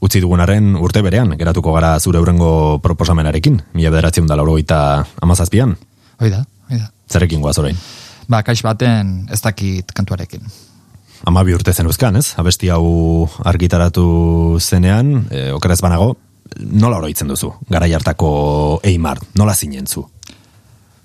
utzi 0.00 0.18
dugunaren 0.18 0.74
urte 0.74 1.04
berean, 1.06 1.36
geratuko 1.38 1.76
gara 1.76 2.00
zure 2.00 2.18
eurengo 2.18 2.80
proposamenarekin, 2.82 3.62
mila 3.78 3.94
bederatziun 3.94 4.26
da 4.26 4.34
laurogeita 4.34 4.80
amazazpian. 5.22 5.76
Hoi 6.18 6.32
da, 6.34 6.42
hoi 6.72 6.80
da. 6.80 6.90
Zerekin 7.06 7.38
guaz 7.38 7.54
orain? 7.62 7.78
Ba, 8.26 8.42
kaix 8.42 8.62
baten 8.66 9.28
ez 9.30 9.40
dakit 9.42 9.92
kantuarekin. 9.94 10.42
Amabi 11.26 11.54
urte 11.56 11.72
zen 11.72 11.88
uzkan, 11.88 12.18
ez? 12.18 12.34
Abesti 12.38 12.68
hau 12.74 13.26
argitaratu 13.46 14.58
zenean, 14.60 15.26
e, 15.30 15.48
okerez 15.54 15.78
banago, 15.82 16.16
nola 16.58 16.98
oroitzen 17.00 17.30
duzu? 17.30 17.52
Garai 17.70 17.92
hartako 17.96 18.80
Eimar, 18.84 19.22
nola 19.38 19.54
zinentzu? 19.54 20.04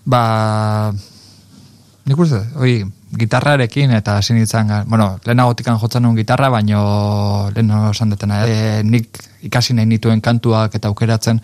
Ba, 0.06 0.92
nik 2.10 2.20
uste, 2.20 2.42
oi, 2.60 2.82
gitarrarekin 3.18 3.92
eta 3.96 4.18
hasi 4.18 4.34
nintzen, 4.34 4.72
bueno, 4.90 5.14
lehenagotikan 5.26 5.80
jotzen 5.80 6.04
nuen 6.06 6.18
gitarra, 6.18 6.50
baino 6.50 7.52
lehen 7.56 7.72
esan 7.92 8.14
detena, 8.14 8.42
e, 8.48 8.82
nik 8.84 9.20
ikasi 9.48 9.76
nahi 9.78 9.90
nituen 9.90 10.22
kantuak 10.22 10.76
eta 10.78 10.90
aukeratzen 10.92 11.42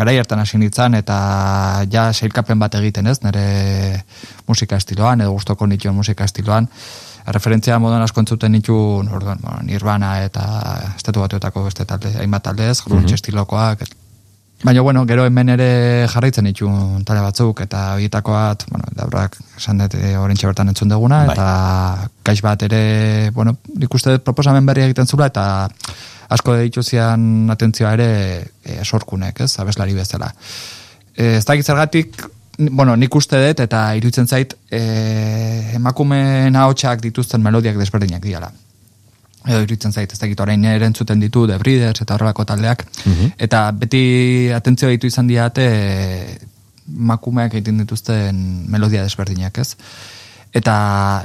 garai 0.00 0.16
hartan 0.18 0.40
hasi 0.40 0.58
nintzen, 0.60 0.96
eta 0.96 1.18
ja 1.92 2.08
seilkapen 2.16 2.58
bat 2.60 2.74
egiten 2.80 3.10
ez, 3.10 3.18
nire 3.24 3.44
musika 4.48 4.78
estiloan, 4.80 5.20
edo 5.20 5.36
gustoko 5.36 5.68
nituen 5.68 5.96
musika 5.96 6.24
estiloan, 6.24 6.68
referentzia 7.36 7.78
moduan 7.78 8.02
asko 8.06 8.24
entzuten 8.24 8.52
nituen, 8.56 9.10
orduan, 9.12 9.42
bueno, 9.44 9.60
Nirvana 9.68 10.14
eta 10.24 10.44
estatu 10.96 11.20
batuetako 11.20 11.66
beste 11.68 11.84
talde, 11.84 12.14
hainbat 12.22 12.48
taldez, 12.48 12.78
grunge 12.86 13.18
estilokoak, 13.20 13.84
et- 13.86 13.99
Baina, 14.62 14.82
bueno, 14.82 15.06
gero 15.06 15.24
hemen 15.24 15.48
ere 15.54 16.06
jarraitzen 16.12 16.44
ditun 16.44 17.04
tale 17.08 17.22
batzuk, 17.24 17.62
eta 17.64 17.94
horietako 17.94 18.34
bat, 18.34 18.66
bueno, 18.68 18.90
dabrak 18.92 19.38
esan 19.56 19.80
dut 19.80 19.96
e, 19.96 20.10
orentxe 20.20 20.50
bertan 20.50 20.68
entzun 20.68 20.92
duguna, 20.92 21.22
Bai. 21.30 21.36
eta 21.36 22.10
kaix 22.28 22.42
bat 22.44 22.66
ere, 22.68 22.82
bueno, 23.32 23.56
nik 23.80 23.96
uste 23.96 24.18
dut 24.18 24.26
proposamen 24.26 24.68
berri 24.68 24.84
egiten 24.84 25.08
zula, 25.08 25.30
eta 25.32 25.46
asko 26.36 26.58
ditu 26.60 26.84
zian 26.84 27.48
atentzioa 27.56 27.94
ere 27.96 28.10
e, 28.60 28.76
sorkunek, 28.84 29.40
ez, 29.46 29.54
abeslari 29.64 29.96
bezala. 29.96 30.28
E, 31.16 31.38
ez 31.38 31.44
dakit 31.48 31.64
zergatik, 31.64 32.20
bueno, 32.68 32.98
nik 33.00 33.16
uste 33.16 33.40
dut, 33.40 33.64
eta 33.64 33.86
iruditzen 33.96 34.28
zait, 34.28 34.58
e, 34.68 34.82
emakumeen 35.80 36.60
ahotsak 36.60 37.00
dituzten 37.08 37.40
melodiak 37.40 37.80
desberdinak 37.80 38.28
diala 38.28 38.52
edo 39.46 39.62
iruditzen 39.62 39.92
zait, 39.92 40.12
ez 40.12 40.18
dakit 40.20 40.40
orain 40.40 40.64
ere 40.68 40.86
entzuten 40.86 41.20
ditu 41.20 41.46
The 41.48 41.58
Breeders 41.58 42.02
eta 42.02 42.14
horrelako 42.16 42.44
taldeak, 42.44 42.84
eta 43.38 43.70
beti 43.72 44.02
atentzio 44.54 44.90
ditu 44.92 45.08
izan 45.08 45.30
diate 45.30 45.66
makumeak 46.90 47.54
egiten 47.54 47.78
dituzten 47.84 48.36
melodia 48.68 49.02
desberdinak, 49.06 49.58
ez? 49.58 49.76
Eta, 50.52 50.76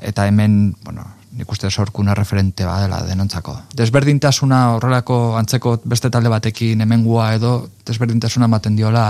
eta 0.05 0.27
hemen, 0.29 0.75
bueno, 0.85 1.03
nik 1.35 1.51
uste 1.51 1.69
sorkuna 1.69 2.13
referente 2.15 2.63
badela 2.65 3.01
denontzako. 3.03 3.55
Desberdintasuna 3.75 4.59
horrelako 4.77 5.35
antzeko 5.39 5.79
beste 5.83 6.11
talde 6.13 6.31
batekin 6.31 6.81
hemengua 6.85 7.33
edo 7.35 7.57
desberdintasuna 7.87 8.47
ematen 8.47 8.77
diola 8.77 9.05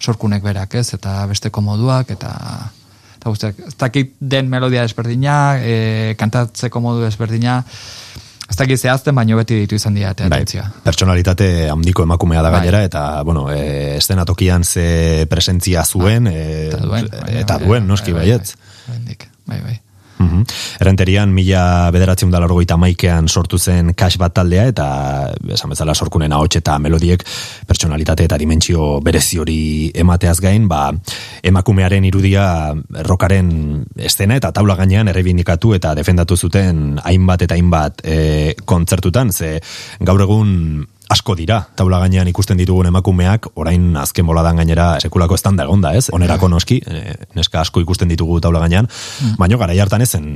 sorkunek 0.00 0.42
berak, 0.42 0.74
ez? 0.80 0.88
Eta 0.96 1.22
besteko 1.30 1.62
moduak, 1.62 2.10
eta 2.16 2.32
eta 3.20 3.28
guztiak, 3.28 3.58
ez 3.68 3.76
dakit 3.76 4.14
den 4.18 4.48
melodia 4.48 4.82
desberdina, 4.86 5.60
e, 5.60 6.14
kantatzeko 6.18 6.80
modu 6.80 7.04
desberdina, 7.04 7.60
ez 8.50 8.56
dakit 8.58 8.80
zehazten, 8.80 9.14
baino 9.14 9.36
beti 9.38 9.60
ditu 9.62 9.76
izan 9.78 9.94
diate 9.94 10.26
Bai, 10.28 10.40
atentzioa. 10.42 10.64
pertsonalitate 10.84 11.68
handiko 11.70 12.02
emakumea 12.02 12.42
da 12.42 12.50
Bai. 12.50 12.60
gainera, 12.60 12.82
eta, 12.84 13.22
bueno, 13.22 13.46
e, 13.52 13.96
estenatokian 13.96 14.64
ze 14.64 15.26
presentzia 15.30 15.84
zuen, 15.84 16.26
e, 16.26 16.66
Eta 16.68 16.80
duen, 16.82 17.08
bai, 17.12 17.36
eta 17.44 17.58
bai, 17.58 17.66
duen, 17.66 17.82
bai, 17.86 17.88
noski 17.88 18.12
bai, 18.12 18.26
baietz. 18.26 18.54
Bai, 19.46 19.60
bai, 19.62 19.80
Mhm. 20.20 20.44
Errenterian 20.84 21.32
mila 21.32 21.90
bederatziun 21.94 22.30
da 22.30 22.76
maikean 22.76 23.28
sortu 23.28 23.58
zen 23.58 23.94
kax 23.94 24.18
bat 24.18 24.34
taldea 24.34 24.66
eta 24.68 24.86
esan 25.48 25.70
bezala 25.70 25.94
sorkunen 25.94 26.32
ahots 26.32 26.56
eta 26.56 26.78
melodiek 26.78 27.24
pertsonalitate 27.66 28.24
eta 28.24 28.36
dimentsio 28.36 29.00
berezi 29.00 29.38
hori 29.38 29.90
emateaz 29.94 30.40
gain, 30.40 30.68
ba, 30.68 30.92
emakumearen 31.42 32.04
irudia 32.04 32.74
rokaren 33.08 33.84
estena 33.96 34.36
eta 34.36 34.52
taula 34.52 34.76
gainean 34.76 35.08
errebindikatu 35.08 35.74
eta 35.74 35.94
defendatu 35.94 36.36
zuten 36.36 37.00
hainbat 37.02 37.42
eta 37.42 37.56
hainbat 37.56 38.04
e, 38.04 38.54
kontzertutan, 38.64 39.32
ze 39.32 39.58
gaur 40.00 40.20
egun 40.20 40.86
asko 41.10 41.34
dira, 41.34 41.58
taula 41.76 41.98
gainean 42.04 42.28
ikusten 42.30 42.58
ditugun 42.60 42.86
emakumeak, 42.90 43.48
orain 43.58 43.96
azken 43.98 44.28
boladan 44.28 44.60
gainera 44.60 44.92
sekulako 45.02 45.34
estanda 45.34 45.66
egonda, 45.66 45.90
ez? 45.98 46.06
Onerako 46.14 46.48
noski, 46.52 46.78
e, 46.86 47.14
neska 47.34 47.60
asko 47.64 47.82
ikusten 47.82 48.10
ditugu 48.12 48.38
taula 48.44 48.62
gainean, 48.62 48.86
baino 49.40 49.58
gara 49.58 49.74
hartan 49.82 50.04
ezen 50.06 50.28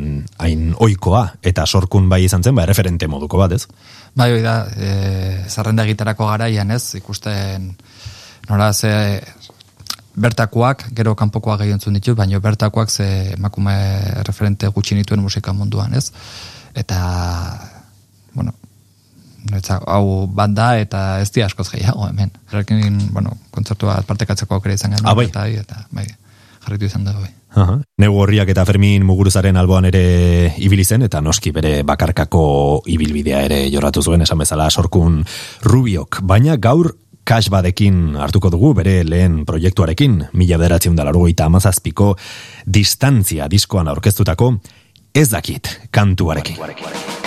hain 0.43 0.73
oikoa, 0.83 1.29
eta 1.43 1.67
sorkun 1.67 2.09
bai 2.11 2.25
izan 2.25 2.43
zen, 2.43 2.57
ba, 2.59 2.67
referente 2.67 3.07
moduko 3.11 3.39
bat, 3.39 3.55
ez? 3.55 3.69
Bai, 4.19 4.33
hoi 4.35 4.43
da, 4.43 4.57
e, 4.75 4.91
zarrenda 5.49 5.87
gitarako 5.87 6.27
garaian 6.33 6.75
ez, 6.75 6.83
ikusten 6.99 7.71
nola 8.51 8.73
ze 8.75 9.23
bertakoak, 10.15 10.89
gero 10.95 11.15
kanpokoak 11.19 11.63
gehien 11.63 11.79
entzun 11.79 11.95
ditut, 11.95 12.17
baina 12.19 12.41
bertakoak 12.43 12.91
ze 12.91 13.07
emakume 13.39 13.77
referente 14.27 14.67
gutxi 14.75 14.99
nituen 14.99 15.23
musika 15.23 15.55
munduan, 15.55 15.95
ez? 15.95 16.11
Eta, 16.75 16.99
Etza, 19.53 19.79
hau 19.87 20.27
bat 20.33 20.53
da 20.57 20.75
eta 20.81 21.21
ez 21.21 21.31
di 21.35 21.43
askoz 21.45 21.69
gehiago 21.75 22.09
hemen. 22.09 22.33
Horrekin, 22.51 22.99
bueno, 23.13 23.37
kontzertu 23.53 23.91
bat 23.91 24.07
partekatzeko 24.09 24.57
aukera 24.57 24.75
izan 24.79 24.95
genuen. 24.97 25.11
Ah, 25.11 25.15
bai. 25.15 25.27
Eta, 25.29 25.47
eta, 25.49 25.87
bai, 25.93 26.07
jarritu 26.65 26.89
izan 26.89 27.05
dugu, 27.05 27.27
bai. 27.27 27.33
Aha. 27.55 27.77
Negu 28.03 28.19
horriak 28.19 28.49
eta 28.51 28.65
Fermin 28.67 29.05
Muguruzaren 29.07 29.57
alboan 29.61 29.87
ere 29.87 30.55
ibili 30.59 30.85
zen, 30.85 31.05
eta 31.07 31.21
noski 31.23 31.53
bere 31.55 31.83
bakarkako 31.87 32.45
ibilbidea 32.91 33.45
ere 33.47 33.61
jorratu 33.71 34.03
zuen, 34.03 34.25
esan 34.27 34.43
bezala 34.43 34.71
sorkun 34.71 35.23
rubiok. 35.63 36.23
Baina 36.27 36.57
gaur 36.57 36.95
kax 37.25 37.49
badekin 37.53 38.17
hartuko 38.21 38.51
dugu, 38.53 38.75
bere 38.81 39.03
lehen 39.07 39.45
proiektuarekin, 39.49 40.19
mila 40.33 40.59
bederatziun 40.61 40.97
da 40.99 41.07
larugoita 41.09 41.47
amazazpiko 41.49 42.15
distantzia 42.67 43.49
diskoan 43.49 43.89
aurkeztutako, 43.93 44.57
ez 45.15 45.29
dakit 45.31 45.77
kantuarekin. 45.95 47.24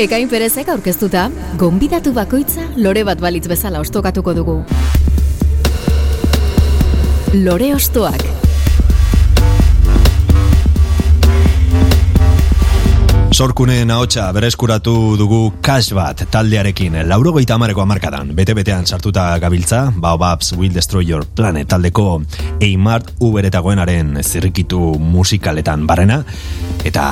Ekain 0.00 0.30
perezek 0.32 0.70
aurkeztuta, 0.72 1.26
gonbidatu 1.60 2.14
bakoitza 2.16 2.62
lore 2.80 3.02
bat 3.04 3.20
balitz 3.20 3.44
bezala 3.50 3.82
ostokatuko 3.84 4.32
dugu. 4.32 4.54
Lore 7.36 7.74
ostoak. 7.76 8.22
Sorkunen 13.36 13.92
ahotsa 13.92 14.30
bereskuratu 14.32 14.94
dugu 15.20 15.40
cash 15.60 15.92
bat 15.96 16.24
taldearekin 16.32 16.96
laurogeita 17.08 17.58
amareko 17.60 17.84
amarkadan 17.84 18.32
bete-betean 18.36 18.88
sartuta 18.88 19.26
gabiltza 19.40 19.82
Baobabs 19.96 20.54
Will 20.56 20.72
Destroy 20.72 21.04
Your 21.10 21.26
Planet 21.28 21.68
taldeko 21.68 22.22
Eimart 22.60 23.12
Uberetagoenaren 23.20 24.16
zirrikitu 24.24 24.80
musikaletan 24.96 25.84
barrena 25.86 26.22
eta 26.88 27.04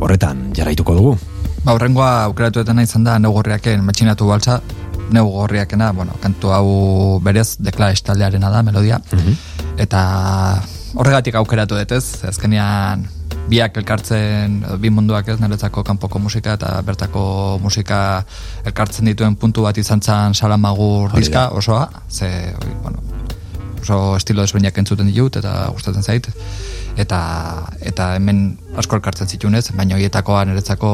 horretan 0.00 0.48
jarraituko 0.56 0.96
dugu. 0.96 1.14
Ba, 1.62 1.76
horrengoa 1.76 2.24
aukeratuetena 2.26 2.82
izan 2.82 3.04
da 3.06 3.20
neugorriaken 3.22 3.84
matxinatu 3.86 4.26
baltza, 4.26 4.58
neugorriakena, 5.14 5.92
bueno, 5.94 6.16
kantu 6.22 6.50
hau 6.50 6.68
berez, 7.22 7.54
dekla 7.62 7.92
taldearena 8.02 8.50
da, 8.50 8.62
melodia, 8.66 8.98
eta 9.78 10.00
horregatik 10.98 11.38
aukeratu 11.38 11.78
dut 11.78 11.94
ez, 11.94 12.04
azkenean 12.26 13.06
biak 13.46 13.78
elkartzen, 13.78 14.58
bi 14.82 14.90
munduak 14.90 15.28
ez, 15.28 15.38
niretzako 15.38 15.84
kanpoko 15.86 16.18
musika 16.18 16.56
eta 16.58 16.74
bertako 16.82 17.22
musika 17.62 18.00
elkartzen 18.66 19.06
dituen 19.12 19.36
puntu 19.36 19.62
bat 19.62 19.78
izan 19.78 20.02
zan 20.02 20.34
salamagur 20.34 21.14
diska 21.14 21.48
osoa, 21.54 21.86
ze, 22.10 22.28
oi, 22.58 22.74
bueno, 22.82 22.98
oso 23.82 24.16
estilo 24.16 24.42
desberdinak 24.42 24.78
entzuten 24.78 25.10
ditut 25.10 25.36
eta 25.42 25.68
gustatzen 25.74 26.02
zait 26.02 26.28
eta 27.02 27.20
eta 27.80 28.14
hemen 28.16 28.42
asko 28.78 28.98
elkartzen 28.98 29.28
zituen 29.28 29.56
ez, 29.58 29.66
baina 29.76 29.96
horietakoa 29.96 30.44
niretzako 30.48 30.92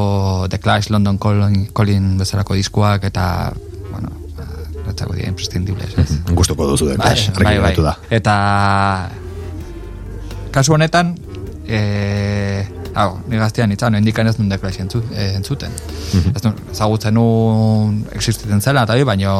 The 0.50 0.58
Clash, 0.62 0.90
London 0.94 1.18
Calling, 1.18 1.68
Calling 1.74 2.18
bezalako 2.20 2.54
diskuak 2.58 3.04
eta 3.08 3.52
bueno, 3.90 4.12
niretzako 4.82 5.16
dira 5.18 5.28
imprescindibles 5.28 5.96
ez. 5.98 6.10
Gustuko 6.30 6.68
duzu 6.70 6.92
den 6.92 7.02
cash, 7.02 7.30
bai, 7.36 7.58
bai. 7.58 7.72
argi 7.72 7.86
da. 7.86 7.96
Eta 8.10 8.34
kasu 10.54 10.74
honetan 10.78 11.16
e, 11.66 11.80
hau, 12.94 13.18
ni 13.28 13.38
gaztean 13.38 13.72
itzan, 13.74 13.98
indikan 13.98 14.26
ez 14.30 14.38
nun 14.38 14.48
The 14.48 14.58
Clash 14.62 14.80
entzu, 14.82 15.02
e, 15.12 15.32
entzuten. 15.38 15.74
Ez 16.34 16.42
nun, 16.46 16.56
ezagutzen 16.72 17.14
nun 17.18 18.00
existiten 18.16 18.62
zela, 18.64 18.86
eta 18.88 18.96
baino 19.04 19.34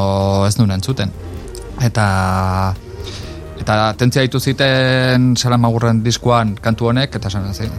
ez 0.47 0.57
nun 0.59 0.75
entzuten. 0.75 1.15
Eta 1.83 2.07
eta 3.61 3.79
atentzia 3.91 4.25
ditu 4.27 4.41
ziten 4.41 5.35
salamagurren 5.37 6.03
diskuan 6.05 6.55
kantu 6.63 6.93
honek, 6.93 7.19
eta 7.19 7.31
esan 7.33 7.53
zen. 7.55 7.73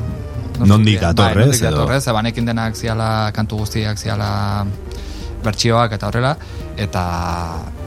Nondik 0.60 1.00
dator, 1.00 1.32
bai, 1.32 1.46
nondik 1.46 1.62
edo? 1.64 1.86
dator, 1.86 1.96
ez, 1.96 2.06
banekin 2.20 2.48
denak 2.50 2.76
ziala 2.76 3.32
kantu 3.36 3.62
guztiak 3.62 3.98
ziala 3.98 4.30
bertsioak 5.44 5.96
eta 5.96 6.10
horrela, 6.10 6.34
eta, 6.76 7.04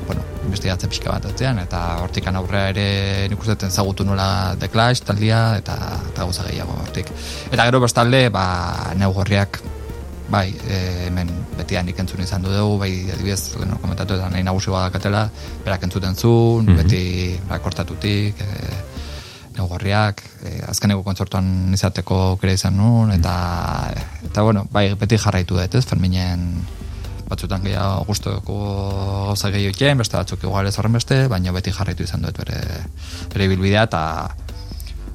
bueno, 0.07 0.25
investigatze 0.47 0.89
pixka 0.89 1.13
bat 1.13 1.29
atzean, 1.29 1.61
eta 1.61 1.83
hortikan 2.01 2.37
aurrea 2.41 2.71
ere 2.73 2.87
nik 3.29 3.45
uste 3.45 3.59
dut 3.59 3.69
ezagutu 3.69 4.07
nola 4.09 4.57
The 4.59 4.71
Clash, 4.73 5.05
taldia, 5.05 5.43
eta, 5.61 5.77
eta 6.09 6.25
gauza 6.25 6.49
gehiago 6.49 6.79
hortik. 6.81 7.13
Eta 7.51 7.69
gero 7.69 7.83
bestalde, 7.85 8.25
ba, 8.33 8.47
neugorriak, 8.97 9.61
bai, 10.33 10.49
e, 10.65 10.79
hemen 11.09 11.29
betian 11.59 11.85
nik 11.87 11.99
entzun 12.01 12.23
izan 12.25 12.45
du 12.45 12.53
dugu, 12.53 12.79
bai, 12.81 12.91
adibidez, 13.13 13.53
lehen 13.61 13.77
komentatu 13.83 14.17
eta 14.17 14.31
nahi 14.33 14.45
nagusi 14.47 14.73
badakatela, 14.73 15.27
berak 15.67 15.85
entzuten 15.89 16.17
zuen, 16.17 16.71
beti 16.79 17.03
ba, 17.51 17.59
kortatutik, 17.61 18.41
e, 18.41 18.79
neugorriak, 19.59 20.23
e, 20.49 20.55
azkeneko 20.73 21.05
kontzertuan 21.05 21.75
izateko 21.77 22.21
aukera 22.31 22.55
izan 22.57 22.79
nuen, 22.81 23.13
eta, 23.19 23.35
eta 24.31 24.47
bueno, 24.47 24.65
bai, 24.73 24.87
beti 24.99 25.21
jarraitu 25.21 25.61
dut, 25.61 25.77
ez, 25.77 25.85
Ferminen 25.91 26.49
batzutan 27.29 27.63
gehiago 27.65 28.07
guztuko 28.09 28.57
gauza 29.29 29.53
gehiago 29.53 29.77
itxen, 29.77 30.01
beste 30.01 30.17
batzuk 30.17 30.49
igual 30.49 30.69
ez 30.69 30.75
horren 30.81 30.97
beste, 30.97 31.27
baina 31.33 31.53
beti 31.53 31.77
jarraitu 31.77 32.09
izan 32.09 32.25
dut 32.25 32.41
bere, 32.41 32.59
bere 33.35 33.53
bilbidea, 33.53 33.85
eta 33.85 34.03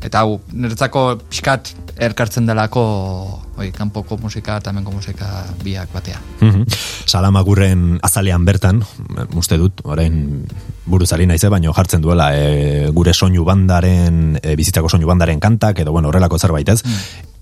eta 0.05 0.21
hau, 0.21 0.37
niretzako 0.53 1.07
pixkat 1.25 1.73
erkartzen 2.05 2.45
delako 2.45 2.85
oi, 3.57 3.71
kanpoko 3.73 4.17
musika 4.21 4.59
eta 4.61 4.71
hemengo 4.71 4.91
musika 4.93 5.27
biak 5.63 5.93
batea. 5.93 6.19
Mhm. 6.41 6.63
Salamagurren 7.07 7.99
azalean 8.03 8.45
bertan, 8.45 8.83
uste 9.35 9.57
dut, 9.57 9.81
orain 9.83 10.45
buruz 10.85 11.11
ari 11.13 11.25
naize, 11.27 11.49
baino 11.49 11.73
jartzen 11.73 12.01
duela 12.01 12.29
e, 12.35 12.89
gure 12.95 13.13
soinu 13.13 13.43
bandaren, 13.47 14.37
e, 14.41 14.55
bizitzako 14.59 14.89
soinu 14.89 15.07
bandaren 15.07 15.39
kantak, 15.39 15.79
edo 15.79 15.91
bueno, 15.91 16.11
horrelako 16.11 16.37
zerbait 16.39 16.69
ez, 16.69 16.81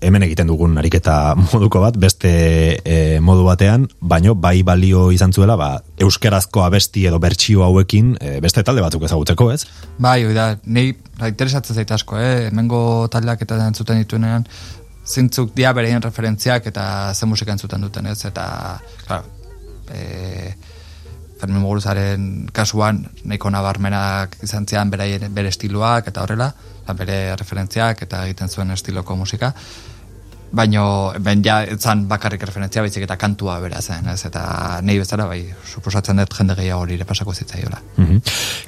hemen 0.00 0.24
egiten 0.26 0.48
dugun 0.50 0.78
ariketa 0.78 1.34
moduko 1.52 1.82
bat, 1.84 1.98
beste 2.00 2.32
e, 2.82 3.20
modu 3.20 3.44
batean, 3.46 3.86
baino 4.00 4.34
bai 4.34 4.62
balio 4.66 5.10
izan 5.14 5.32
zuela, 5.32 5.56
ba, 5.56 5.70
euskerazko 6.02 6.64
abesti 6.64 7.06
edo 7.10 7.20
bertsio 7.22 7.62
hauekin 7.66 8.16
e, 8.20 8.38
beste 8.44 8.64
talde 8.66 8.84
batzuk 8.84 9.06
ezagutzeko, 9.06 9.50
ez? 9.52 9.66
Bai, 9.98 10.22
hoi 10.24 10.34
da, 10.34 10.54
nei 10.64 10.90
ba, 11.18 11.28
interesatzen 11.28 11.76
zait 11.76 11.92
asko, 11.92 12.18
eh? 12.18 12.48
Hemengo 12.50 12.80
taldeak 13.12 13.46
eta 13.46 13.60
entzuten 13.66 14.02
dituenean, 14.02 14.46
zintzuk 15.06 15.54
dia 15.54 15.72
bereien 15.72 16.02
referentziak 16.02 16.66
eta 16.66 17.14
ze 17.14 17.26
musika 17.26 17.52
entzuten 17.52 17.80
duten, 17.80 18.06
ez? 18.06 18.24
Eta, 18.24 18.46
claro, 19.06 19.24
e, 19.94 20.54
Fermin 21.40 21.60
Muguruzaren 21.60 22.48
kasuan 22.52 23.02
nahiko 23.24 23.50
nabarmenak 23.52 24.38
izan 24.42 24.66
zian 24.66 24.90
beraien, 24.90 25.28
bere 25.34 25.52
estiloak 25.52 26.08
eta 26.08 26.24
horrela, 26.24 26.50
bere 26.96 27.36
referentziak 27.36 28.02
eta 28.06 28.24
egiten 28.24 28.48
zuen 28.48 28.70
estiloko 28.70 29.16
musika. 29.16 29.52
Baino, 30.52 31.12
ben 31.20 31.42
ja, 31.44 31.58
etzan 31.66 32.04
bakarrik 32.08 32.44
referentzia 32.46 32.82
baizik 32.84 33.02
eta 33.04 33.16
kantua 33.18 33.58
bera 33.60 33.80
zen, 33.82 34.06
ez? 34.12 34.20
Eta 34.28 34.80
nei 34.82 34.98
bezala, 35.00 35.26
bai, 35.26 35.40
suposatzen 35.66 36.22
dut 36.22 36.36
jende 36.38 36.54
gehiago 36.54 36.84
hori 36.84 36.98
pasako 37.04 37.34
zitzaiola. 37.34 37.80
Mhm. 37.96 38.20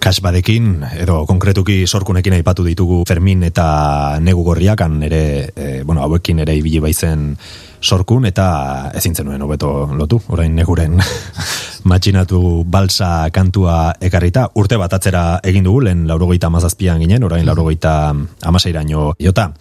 Kas 0.03 0.21
badekin, 0.21 0.83
edo 0.99 1.25
konkretuki 1.27 1.87
sorkunekin 1.87 2.35
aipatu 2.35 2.65
ditugu 2.65 3.05
Fermin 3.09 3.43
eta 3.45 4.19
Negu 4.21 4.45
Gorriakan 4.45 5.03
ere, 5.03 5.53
e, 5.55 5.83
bueno, 5.85 6.03
hauekin 6.03 6.41
ere 6.41 6.57
ibili 6.57 6.81
baizen 6.81 7.37
sorkun 7.81 8.27
eta 8.27 8.91
ezin 8.95 9.15
zenuen 9.15 9.43
hobeto 9.43 9.89
lotu, 9.95 10.21
orain 10.29 10.55
neguren 10.55 10.99
matxinatu 11.91 12.65
balsa 12.67 13.31
kantua 13.31 13.95
ekarrita, 14.01 14.49
urte 14.55 14.77
bat 14.77 14.93
atzera 14.93 15.39
egin 15.45 15.65
dugu, 15.65 15.85
lehen 15.87 16.07
laurogeita 16.09 16.51
amazazpian 16.51 16.99
ginen, 16.99 17.25
orain 17.25 17.47
laurogeita 17.47 18.15
amaseiraino 18.43 19.13
jota. 19.23 19.53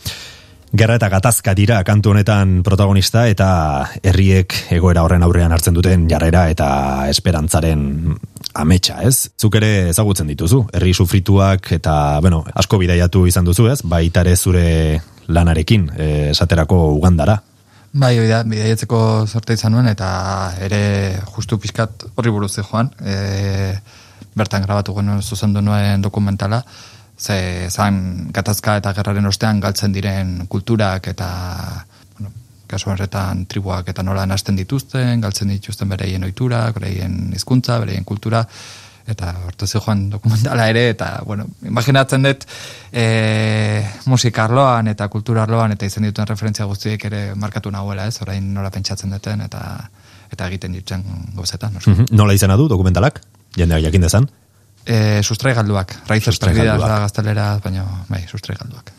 Gerra 0.76 0.98
eta 1.00 1.08
gatazka 1.08 1.54
dira 1.56 1.80
kantu 1.88 2.12
honetan 2.12 2.62
protagonista 2.64 3.24
eta 3.32 3.48
herriek 4.04 4.54
egoera 4.76 5.06
horren 5.06 5.24
aurrean 5.24 5.54
hartzen 5.56 5.78
duten 5.78 6.10
jarrera 6.12 6.50
eta 6.52 6.70
esperantzaren 7.08 7.86
ametsa, 8.58 9.00
ez? 9.08 9.30
Zuk 9.40 9.56
ere 9.56 9.90
ezagutzen 9.94 10.28
dituzu, 10.28 10.66
herri 10.74 10.94
sufrituak 10.94 11.72
eta, 11.78 11.94
bueno, 12.26 12.44
asko 12.54 12.82
bidaiatu 12.82 13.26
izan 13.30 13.48
duzu, 13.48 13.70
ez? 13.72 13.80
Baita 13.84 14.26
ere 14.26 14.36
zure 14.36 14.66
lanarekin, 15.28 15.88
eh, 15.96 16.30
esaterako 16.32 16.82
ugandara. 16.98 17.38
Bai, 17.98 18.18
hori 18.20 18.28
da, 18.28 18.42
bidaiatzeko 18.44 19.00
sorte 19.26 19.56
izan 19.56 19.72
nuen, 19.74 19.88
eta 19.88 20.10
ere 20.62 20.82
justu 21.32 21.58
pixkat 21.64 22.10
horri 22.16 22.34
buruz 22.34 22.52
joan, 22.60 22.92
e, 23.00 23.80
bertan 24.38 24.66
grabatu 24.68 24.94
genuen 24.98 25.24
zuzendu 25.24 25.64
nuen 25.64 26.04
dokumentala, 26.04 26.62
ze 27.18 27.70
zan 27.70 28.30
gatazka 28.34 28.78
eta 28.78 28.94
gerraren 28.94 29.26
ostean 29.26 29.60
galtzen 29.60 29.94
diren 29.94 30.48
kulturak 30.48 31.08
eta 31.08 31.30
bueno, 32.18 32.32
kasu 32.68 32.92
horretan 32.94 33.46
tribuak 33.46 33.90
eta 33.90 34.04
nola 34.04 34.26
nasten 34.26 34.56
dituzten, 34.56 35.22
galtzen 35.22 35.50
dituzten 35.50 35.90
bereien 35.90 36.24
oiturak, 36.24 36.76
bereien 36.80 37.34
hizkuntza, 37.34 37.80
bereien 37.80 38.06
kultura, 38.06 38.46
eta 39.08 39.34
hortaz 39.48 39.70
joan 39.74 40.10
dokumentala 40.12 40.68
ere, 40.70 40.90
eta, 40.92 41.22
bueno, 41.26 41.48
imaginatzen 41.66 42.28
dut 42.28 42.44
e, 42.92 43.84
musika 44.06 44.44
arloan 44.46 44.92
eta 44.92 45.08
kultura 45.08 45.46
arloan 45.48 45.74
eta 45.78 45.88
izan 45.88 46.10
dituen 46.10 46.28
referentzia 46.28 46.68
guztiek 46.68 47.06
ere 47.10 47.22
markatu 47.36 47.72
nahuela, 47.72 48.08
ez, 48.08 48.20
orain 48.22 48.52
nola 48.54 48.72
pentsatzen 48.74 49.16
duten 49.16 49.46
eta 49.48 49.64
eta 50.28 50.48
egiten 50.52 50.74
ditzen 50.76 51.06
gauzetan. 51.36 51.78
oso. 51.78 51.92
Mhm. 51.92 52.12
Nola 52.12 52.34
izena 52.34 52.58
du 52.58 52.68
dokumentalak? 52.68 53.22
Jendeak 53.56 53.82
jakin 53.88 54.02
dezan? 54.02 54.28
E, 54.88 55.22
sustrai 55.22 55.54
galduak, 55.54 55.98
perdidas 56.08 56.40
galduak. 56.40 56.90
da 56.90 57.00
gaztelera, 57.04 57.48
baina, 57.64 57.84
bai, 58.08 58.24
sustrai 58.32 58.56
galduak. 58.56 58.94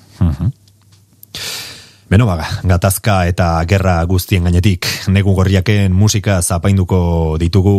Beno 2.08 2.24
baga, 2.24 2.46
gatazka 2.64 3.18
eta 3.28 3.46
gerra 3.68 3.98
guztien 4.08 4.46
gainetik, 4.48 4.86
negu 5.12 5.34
gorriaken 5.36 5.92
musika 5.92 6.38
zapainduko 6.40 7.36
ditugu 7.40 7.74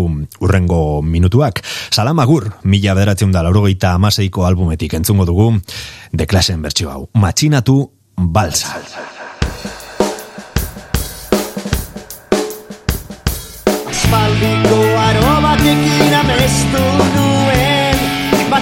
urrengo 0.46 1.02
minutuak. 1.02 1.64
Salamagur, 1.90 2.52
mila 2.64 2.94
bederatzen 2.94 3.34
da 3.34 3.42
laurogeita 3.46 3.96
amaseiko 3.98 4.46
albumetik 4.46 4.94
entzungo 5.00 5.26
dugu, 5.26 5.56
The 6.16 6.28
Clashen 6.30 6.62
bertsio 6.62 6.94
hau, 6.94 7.08
matxinatu 7.14 7.82
balsa. 8.18 8.78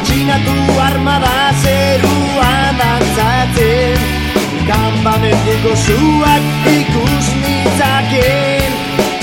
Matxinatu 0.08 0.56
armada 0.80 1.52
zerua 1.62 2.52
dantzatzen. 2.80 4.00
Kampamentuko 4.70 5.74
zuak 5.84 6.44
ikus 6.72 7.28
nitzaken 7.42 8.72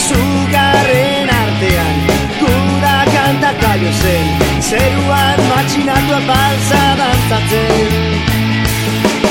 Zugarren 0.07 1.33
artean 1.40 1.97
gura 2.37 2.99
kantaka 3.14 3.73
zen. 4.03 4.29
Zeruan 4.61 5.40
matxinatu 5.49 6.20
balza 6.29 6.85
dantzatzen. 7.01 8.20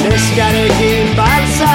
Neskarekin 0.10 1.13
balza 1.16 1.73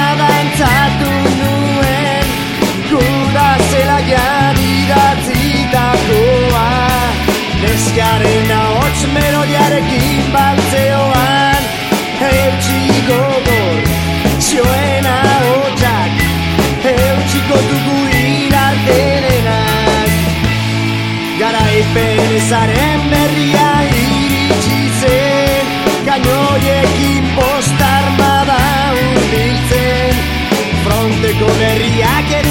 ezaren 22.39 23.01
berria 23.11 23.71
iritsi 24.01 24.81
zen 25.01 25.73
Kainoiekin 26.07 27.27
posta 27.39 27.89
armada 28.01 28.59
urbiltzen 29.07 30.23
Fronteko 30.85 31.51
berriak 31.63 32.31
etzautzan 32.43 32.48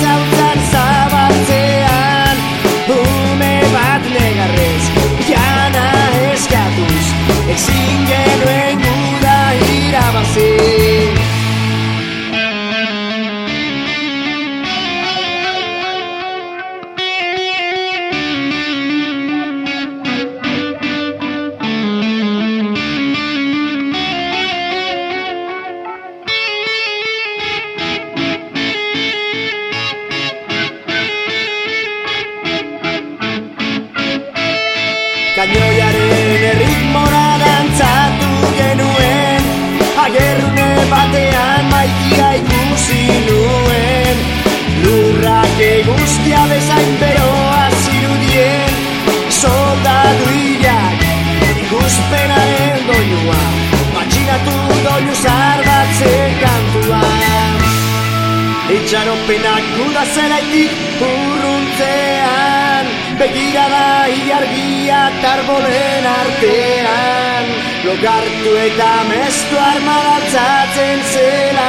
Itxaropenak 59.28 59.64
guda 59.76 60.04
zelaitik 60.16 60.72
urruntzean 61.04 62.86
Begirada 63.20 64.08
ilargia 64.08 65.02
tarbolen 65.20 66.08
artean. 66.08 67.50
Logartu 67.84 68.54
eta 68.56 68.94
mestu 69.10 69.60
armadatzatzen 69.60 71.04
zela 71.12 71.68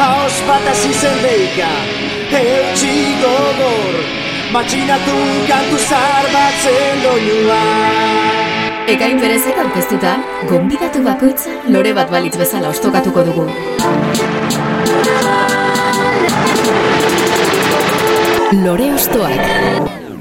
Haos 0.00 0.40
bat 0.48 0.64
hasi 0.72 0.94
zen 0.96 1.20
deika, 1.20 1.68
eutxi 2.40 2.96
gogor. 3.20 4.00
Matxinatu 4.56 5.20
kantu 5.52 5.76
zarbatzen 5.76 7.04
doinua. 7.04 7.62
Ekain 8.88 9.20
berezek 9.20 9.60
aurkeztuta, 9.60 10.16
gonbidatu 10.48 11.04
bakoitza 11.04 11.52
lore 11.68 11.92
bat 11.92 12.08
balitz 12.08 12.38
bezala 12.40 12.72
ostokatuko 12.72 13.28
dugu. 13.28 13.50
Lore 18.52 18.92
ostoak. 18.92 20.11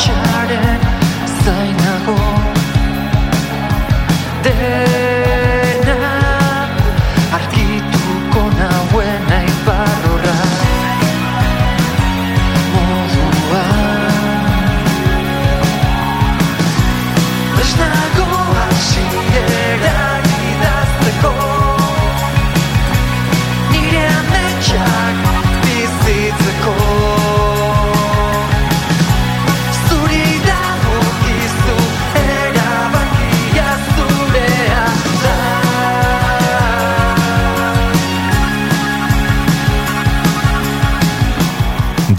charted. 0.00 0.89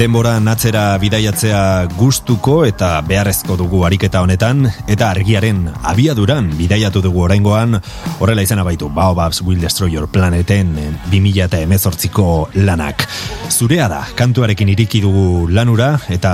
Denboran 0.01 0.47
atzera 0.49 0.95
bidaiatzea 0.97 1.57
gustuko 1.93 2.63
eta 2.65 2.87
beharrezko 3.05 3.53
dugu 3.59 3.83
ariketa 3.85 4.23
honetan, 4.25 4.65
eta 4.89 5.11
argiaren 5.13 5.59
abiaduran 5.85 6.47
bidaiatu 6.57 7.03
dugu 7.05 7.21
oraingoan, 7.27 7.77
horrela 8.17 8.41
izena 8.41 8.65
baitu 8.65 8.89
Baobabs 8.89 9.43
Will 9.45 9.61
Destroy 9.61 9.93
Your 9.93 10.09
Planeten 10.09 10.73
2000 11.11 11.45
eta 11.45 11.61
emezortziko 11.61 12.49
lanak. 12.55 13.05
Zurea 13.53 13.85
da, 13.93 14.01
kantuarekin 14.17 14.73
iriki 14.73 15.03
dugu 15.05 15.45
lanura, 15.53 15.93
eta 16.09 16.33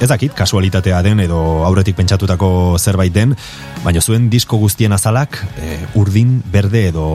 ez 0.00 0.08
dakit, 0.08 0.32
kasualitatea 0.32 1.04
den 1.04 1.20
edo 1.20 1.44
aurretik 1.68 2.00
pentsatutako 2.00 2.78
zerbait 2.80 3.12
den, 3.12 3.36
baina 3.84 4.00
zuen 4.00 4.30
disko 4.32 4.56
guztien 4.56 4.96
azalak 4.96 5.42
e, 5.60 5.82
urdin, 6.00 6.38
berde 6.48 6.88
edo 6.94 7.08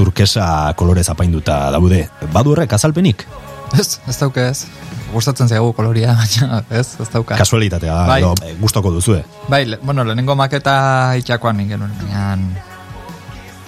turkesa 0.00 0.72
kolorez 0.80 1.10
apainduta 1.12 1.66
daude. 1.76 2.06
Badu 2.32 2.56
horrek 2.56 2.72
azalpenik? 2.72 3.28
Ez, 3.80 4.00
ez 4.06 4.16
dauka 4.18 4.48
ez. 4.50 4.66
Gustatzen 5.12 5.48
zaigu 5.48 5.72
koloria, 5.74 6.14
baina 6.20 6.62
ez, 6.70 6.86
ez 7.00 7.08
dauka. 7.12 7.36
Kasualitatea, 7.40 7.96
Bai. 8.06 8.20
edo 8.22 8.34
e, 8.44 8.54
gustoko 8.60 8.92
duzue. 8.94 9.24
Bai, 9.48 9.64
le, 9.66 9.78
bueno, 9.82 10.04
lehenengo 10.04 10.36
maketa 10.38 10.76
itxakoan 11.18 11.58
nik 11.58 11.72
genuen, 11.74 11.92
baina 12.02 12.38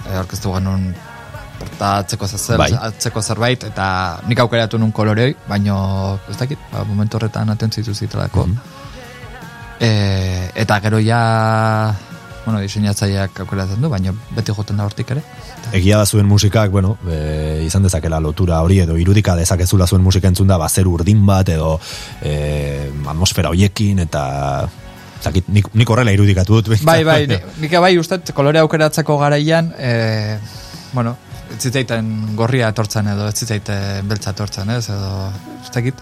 e, 0.07 0.17
orkestu 0.21 0.53
genuen 0.55 0.89
porta 1.57 1.91
atzeko, 2.03 2.27
zer, 2.29 2.59
Bai. 2.61 2.69
atzeko 2.89 3.21
zerbait, 3.21 3.63
eta 3.71 3.87
nik 4.29 4.39
aukeratu 4.43 4.77
nun 4.79 4.91
kolorei, 4.95 5.31
baino, 5.49 5.77
ez 6.29 6.37
dakit, 6.37 6.59
ba, 6.71 6.83
momentu 6.85 7.17
horretan 7.17 7.49
atentzitu 7.49 7.95
zitelako. 7.95 8.47
e, 9.79 10.51
eta 10.55 10.79
gero 10.81 10.99
ja, 10.99 11.21
bueno, 12.47 12.61
diseinatzaileak 12.63 13.41
aukeratzen 13.43 13.81
du, 13.83 13.89
baina 13.91 14.13
beti 14.31 14.53
joten 14.55 14.77
da 14.79 14.85
hortik 14.87 15.09
ere. 15.11 15.21
Egia 15.75 15.97
da 15.99 16.05
zuen 16.07 16.25
musikak, 16.29 16.71
bueno, 16.71 16.93
e, 17.03 17.65
izan 17.65 17.83
dezakela 17.83 18.21
lotura 18.23 18.61
hori 18.63 18.79
edo 18.85 18.95
irudika 18.95 19.35
dezakezula 19.35 19.83
zuen 19.87 20.01
musika 20.05 20.31
entzun 20.31 20.47
da, 20.47 20.55
ba, 20.61 20.69
zer 20.71 20.87
urdin 20.87 21.25
bat 21.27 21.51
edo 21.51 21.73
e, 22.23 22.87
atmosfera 23.03 23.51
hoiekin 23.51 23.99
eta 24.05 24.23
zakit, 25.19 25.49
nik, 25.51 25.67
nik 25.75 25.91
horrela 25.91 26.13
irudikatu 26.15 26.61
dut. 26.61 26.71
Bai, 26.87 27.01
bai, 27.03 27.25
ni- 27.27 27.41
nik 27.65 27.75
bai 27.83 27.97
ustet 27.99 28.31
kolore 28.37 28.63
aukeratzeko 28.63 29.17
garaian, 29.19 29.73
e, 29.75 30.37
bueno, 30.93 31.17
ez 31.51 31.59
zitzaiten 31.67 32.13
gorria 32.39 32.71
etortzen 32.71 33.11
edo 33.11 33.27
ez 33.27 33.35
zitzaiten 33.35 34.07
beltza 34.07 34.31
etortzen, 34.31 34.71
ez, 34.77 34.85
edo 34.93 35.11
ez 35.65 35.73
dakit, 35.75 35.99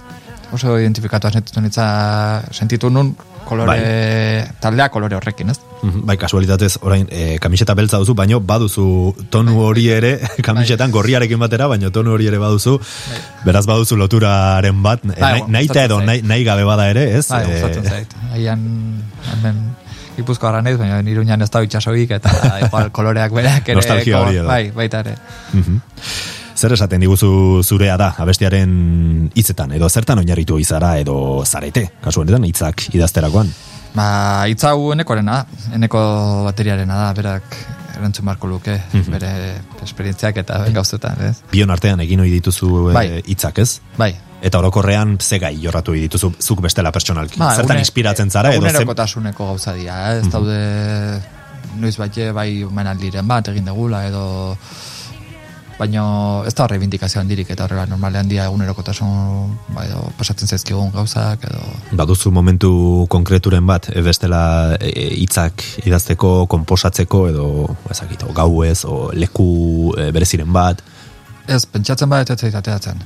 oso 0.53 0.77
identifikatu 0.79 1.31
sentitu 1.31 1.61
nitza, 1.61 2.43
sentitu 2.51 2.89
nun 2.89 3.15
kolore, 3.45 4.45
taldea 4.59 4.89
kolore 4.89 5.15
horrekin, 5.15 5.49
ez? 5.53 5.59
Mhm, 5.83 6.05
Bai, 6.07 6.15
kasualitatez, 6.17 6.79
orain, 6.81 7.05
e, 7.11 7.37
kamiseta 7.39 7.75
beltza 7.77 7.99
duzu, 8.01 8.15
baino 8.17 8.39
baduzu 8.41 9.15
tonu 9.29 9.59
hori 9.61 9.87
ere, 9.93 10.19
kamisetan 10.47 10.91
gorriarekin 10.91 11.39
batera, 11.39 11.67
baino 11.67 11.91
tonu 11.93 12.15
hori 12.15 12.27
ere 12.31 12.39
baduzu, 12.41 12.79
beraz 13.45 13.65
baduzu 13.69 13.97
loturaren 14.01 14.81
bat, 14.81 15.03
e, 15.05 15.19
Bai, 15.19 15.41
nahi, 15.41 15.51
nahi 15.51 15.67
gustatzen 15.67 15.91
edo 15.91 15.99
nahi, 16.01 16.21
nahi 16.25 16.43
gabe 16.47 16.63
bada 16.65 16.89
ere, 16.89 17.09
ez? 17.19 17.27
Bai, 17.29 17.43
E, 17.45 17.51
gustatzen 17.53 17.85
zait. 17.85 18.15
Haian, 18.33 18.63
hemen, 19.33 19.65
Gipuzko 20.15 20.47
naiz, 20.63 20.77
baina 20.79 21.01
iruñan 21.03 21.41
ez 21.43 21.49
da 21.51 21.61
itxasoik, 21.61 22.11
eta 22.17 22.31
igual 22.65 22.89
koloreak 22.95 23.33
berak 23.35 23.67
ere. 23.67 23.75
Nostalgia 23.75 24.21
hori 24.23 24.39
edo. 24.39 24.47
Bai, 24.47 24.71
baita 24.71 25.03
ere. 25.03 25.17
Mhm. 25.53 25.81
Zer 26.65 26.73
esaten 26.73 27.03
diguzu 27.03 27.61
zurea 27.61 27.93
da, 27.93 28.07
abestiaren 28.23 28.71
hitzetan, 29.37 29.75
edo 29.77 29.85
zertan 29.85 30.17
oinarritu 30.17 30.55
izara, 30.57 30.95
edo 30.97 31.43
zarete, 31.45 31.83
kasu 32.01 32.23
honetan, 32.23 32.41
hitzak 32.47 32.87
idazterakoan. 32.97 33.51
Ba, 33.93 34.07
hitza 34.49 34.71
hau 34.73 34.87
enekorena, 34.95 35.43
da, 35.43 35.75
eneko 35.77 35.99
bateriarena 36.47 36.97
da, 37.03 37.11
berak 37.19 37.53
erantzun 37.99 38.25
marko 38.25 38.49
luke, 38.49 38.79
Mhm. 38.93 39.11
bere 39.13 39.29
esperientziak 39.85 40.37
eta 40.41 40.63
gauzetan, 40.73 41.21
ez? 41.27 41.35
Bion 41.51 41.69
artean 41.69 42.01
egin 42.01 42.19
ohi 42.25 42.31
dituzu 42.33 42.89
Bai. 42.97 43.05
eh, 43.19 43.21
hitzak, 43.27 43.59
ez? 43.61 43.79
Bai. 43.97 44.15
Eta 44.41 44.57
orokorrean 44.57 45.19
ze 45.21 45.37
gai 45.37 45.53
jorratu 45.61 45.93
dituzu 45.93 46.33
zuk 46.41 46.61
bestela 46.65 46.91
pertsonalki. 46.91 47.37
Ba, 47.37 47.51
Zertan 47.53 47.75
egune- 47.77 47.85
inspiratzen 47.85 48.31
zara 48.31 48.49
edo 48.49 48.61
zen... 48.63 48.71
Egunerokotasuneko 48.71 49.45
gauza 49.53 49.73
dira, 49.73 50.15
ez 50.17 50.27
daude 50.31 51.21
noiz 51.77 51.95
baite 51.97 52.31
bai 52.31 52.65
menaldiren 52.71 53.27
bat 53.27 53.47
egin 53.53 53.65
degula 53.65 54.07
edo 54.07 54.57
baino 55.79 56.43
ez 56.47 56.53
da 56.55 56.63
horre 56.63 56.77
bindikazio 56.79 57.19
handirik 57.19 57.49
eta 57.51 57.65
horrela 57.65 57.85
normalean 57.89 58.29
dia 58.31 58.45
egunerokotasun 58.47 59.55
bai, 59.75 59.87
edo 59.89 60.05
pasatzen 60.17 60.47
zaizkigun 60.47 60.91
gauzak 60.93 61.43
edo 61.49 61.61
Baduzu 61.99 62.31
momentu 62.31 62.71
konkreturen 63.11 63.67
bat, 63.67 63.89
e, 63.91 64.01
bestela 64.05 64.75
e, 64.79 64.91
hitzak 65.19 65.63
idazteko, 65.83 66.45
konposatzeko 66.51 67.27
edo 67.29 67.47
ezakit, 67.91 68.23
o 68.23 68.33
gauez, 68.35 68.85
o 68.87 69.11
leku 69.13 69.93
e, 69.99 70.09
bereziren 70.15 70.51
bat, 70.55 70.83
ez 71.47 71.65
pentsatzen 71.69 72.09
bat 72.09 72.29
ez 72.29 72.39
zait 72.39 72.55
ateratzen 72.55 73.03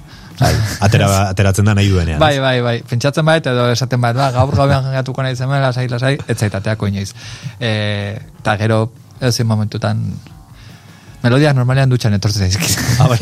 atera, 0.79 1.09
ateratzen 1.33 1.67
da 1.67 1.75
nahi 1.75 1.89
duenean. 1.91 2.19
Bai, 2.21 2.39
bai, 2.39 2.61
bai. 2.63 2.77
Pentsatzen 2.87 3.25
bait 3.27 3.45
edo 3.51 3.67
esaten 3.73 4.01
bat, 4.01 4.15
ba, 4.15 4.29
gaur 4.35 4.55
gauean 4.55 4.85
jangatuko 4.87 5.25
nahi 5.25 5.35
zen, 5.35 5.51
lasai, 5.51 5.87
lasai, 5.91 6.15
ez 6.27 6.37
zaitateako 6.37 6.87
inoiz. 6.87 7.11
E, 7.59 7.71
eta 8.39 8.55
gero, 8.61 8.83
ez 9.19 9.35
momentutan, 9.43 10.05
melodiak 11.23 11.55
normalean 11.57 11.91
dutxan 11.91 12.15
etortzen 12.15 12.47
zaizkit. 12.47 12.77
Ah, 12.99 13.07
bai. 13.11 13.19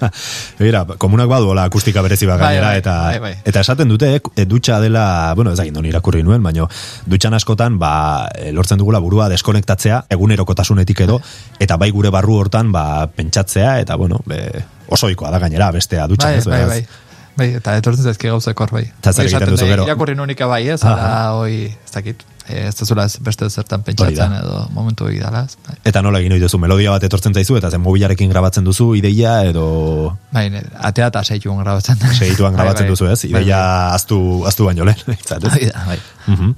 Begira, 0.60 0.84
komunak 1.02 1.30
badu 1.30 1.50
hola 1.52 1.66
akustika 1.68 2.02
berezi 2.04 2.28
bat 2.28 2.40
Bai, 2.40 2.54
gainera, 2.54 2.68
bai, 2.70 2.80
eta, 2.82 2.96
bai, 3.06 3.20
bai. 3.24 3.32
eta 3.50 3.62
esaten 3.64 3.90
dute, 3.90 4.12
e, 4.18 4.46
dutxa 4.48 4.78
dela, 4.82 5.04
bueno, 5.38 5.52
ez 5.52 5.58
dakit 5.58 5.74
non 5.74 5.86
irakurri 5.88 6.22
nuen, 6.22 6.42
baino, 6.42 6.68
dutxan 7.06 7.34
askotan, 7.38 7.78
ba, 7.82 7.92
e, 8.34 8.52
lortzen 8.54 8.80
dugula 8.80 9.02
burua 9.02 9.28
deskonektatzea, 9.32 10.04
egunerokotasunetik 10.16 11.04
edo, 11.06 11.20
eta 11.62 11.78
bai 11.80 11.90
gure 11.94 12.12
barru 12.14 12.38
hortan, 12.42 12.72
ba, 12.74 13.06
pentsatzea, 13.16 13.78
eta, 13.82 13.98
bueno, 14.00 14.22
be, 14.26 14.42
oso 14.88 15.08
ohikoa 15.10 15.32
da 15.34 15.42
gainera, 15.42 15.72
bestea 15.74 16.06
dutxan, 16.10 16.36
bai, 16.36 16.38
ez, 16.38 16.46
bai, 16.46 16.66
bai. 16.76 17.10
Bai, 17.32 17.48
eta 17.56 17.78
etortzen 17.80 18.04
zaizki 18.04 18.28
gauzak 18.28 18.60
hor, 18.60 18.74
bai. 18.74 18.84
Eta 18.90 19.12
zer 19.14 19.24
Bai, 19.24 19.30
egiten 19.30 19.54
duzu 19.54 19.68
gero? 19.70 19.86
Irakurri 19.88 20.14
nunika 20.18 20.46
bai, 20.50 20.66
ez, 20.74 20.82
ala, 20.84 21.32
hoi, 21.38 21.70
ez 21.72 21.94
dakit, 21.94 22.20
eh, 22.20 22.31
ez 22.48 22.74
da 22.74 23.06
beste 23.20 23.48
zertan 23.50 23.82
pentsatzen 23.82 24.32
edo 24.40 24.68
momentu 24.74 25.04
hori 25.06 25.18
dala, 25.22 25.44
ez, 25.46 25.56
bai. 25.66 25.76
Eta 25.84 26.02
nola 26.02 26.18
egin 26.18 26.34
duzu, 26.40 26.58
melodia 26.58 26.90
bat 26.90 27.04
etortzen 27.06 27.34
zaizu, 27.34 27.56
eta 27.56 27.70
zen 27.70 27.80
mobilarekin 27.80 28.30
grabatzen 28.30 28.64
duzu 28.64 28.94
ideia, 28.98 29.44
edo 29.44 30.16
Bai, 30.32 30.48
atea 30.80 31.06
eta 31.12 31.22
seituan 31.24 31.62
grabatzen. 31.62 31.96
segituan 32.18 32.52
Bai, 32.52 32.62
grabatzen 32.62 32.86
bai. 32.86 32.90
duzu, 32.90 33.06
ez? 33.06 33.20
Bai, 33.22 33.42
Ideia 33.42 33.92
aztu, 33.94 34.18
aztu 34.46 34.64
baino 34.64 34.84
lehen? 34.84 34.98
Bai, 35.42 35.70
bai. 35.86 35.98
Mhm. 36.26 36.52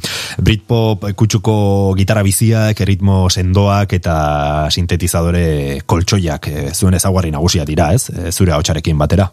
Britpop 0.45 1.07
kutsuko 1.17 1.95
gitarra 1.97 2.23
biziak, 2.23 2.81
erritmo 2.81 3.29
sendoak 3.31 3.93
eta 3.93 4.69
sintetizadore 4.71 5.81
koltsoiak 5.87 6.49
eh, 6.49 6.71
zuen 6.75 6.95
ezaguarri 6.95 7.31
nagusia 7.31 7.65
dira, 7.65 7.93
ez? 7.95 8.09
Eh, 8.11 8.33
Zure 8.33 8.53
ahotsarekin 8.53 8.99
batera. 8.99 9.31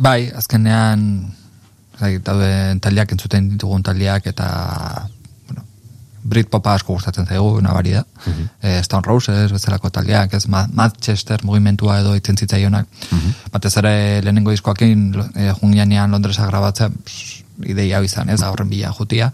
Bai, 0.00 0.30
azkenean 0.34 1.34
zai, 2.00 2.18
dauden 2.24 2.80
taldeak 2.80 3.12
entzuten 3.12 3.50
ditugun 3.54 3.82
taldeak 3.84 4.26
eta 4.30 4.46
Britpopa 6.30 6.74
asko 6.78 6.94
gustatzen 6.96 7.26
zaigu, 7.26 7.60
nabari 7.64 7.92
da. 7.96 8.04
eh, 8.62 8.78
Stone 8.86 9.02
Roses 9.06 9.50
bezalako 9.52 9.90
taldeak, 9.90 10.34
ez 10.38 10.46
Ma- 10.48 10.68
Manchester 10.72 11.42
mugimentua 11.44 11.98
edo 12.00 12.14
itzen 12.16 12.36
zitzaionak. 12.38 12.86
Batez 13.52 13.74
ere 13.82 13.92
lehenengo 14.22 14.50
diskoakin 14.54 15.04
eh, 15.34 15.52
jungianean 15.60 16.10
Londresa 16.14 16.46
grabatzen 16.46 16.94
pss, 17.04 17.42
ideia 17.66 18.00
izan, 18.06 18.30
ez, 18.30 18.40
horren 18.46 18.70
bila 18.70 18.92
jutia. 18.96 19.30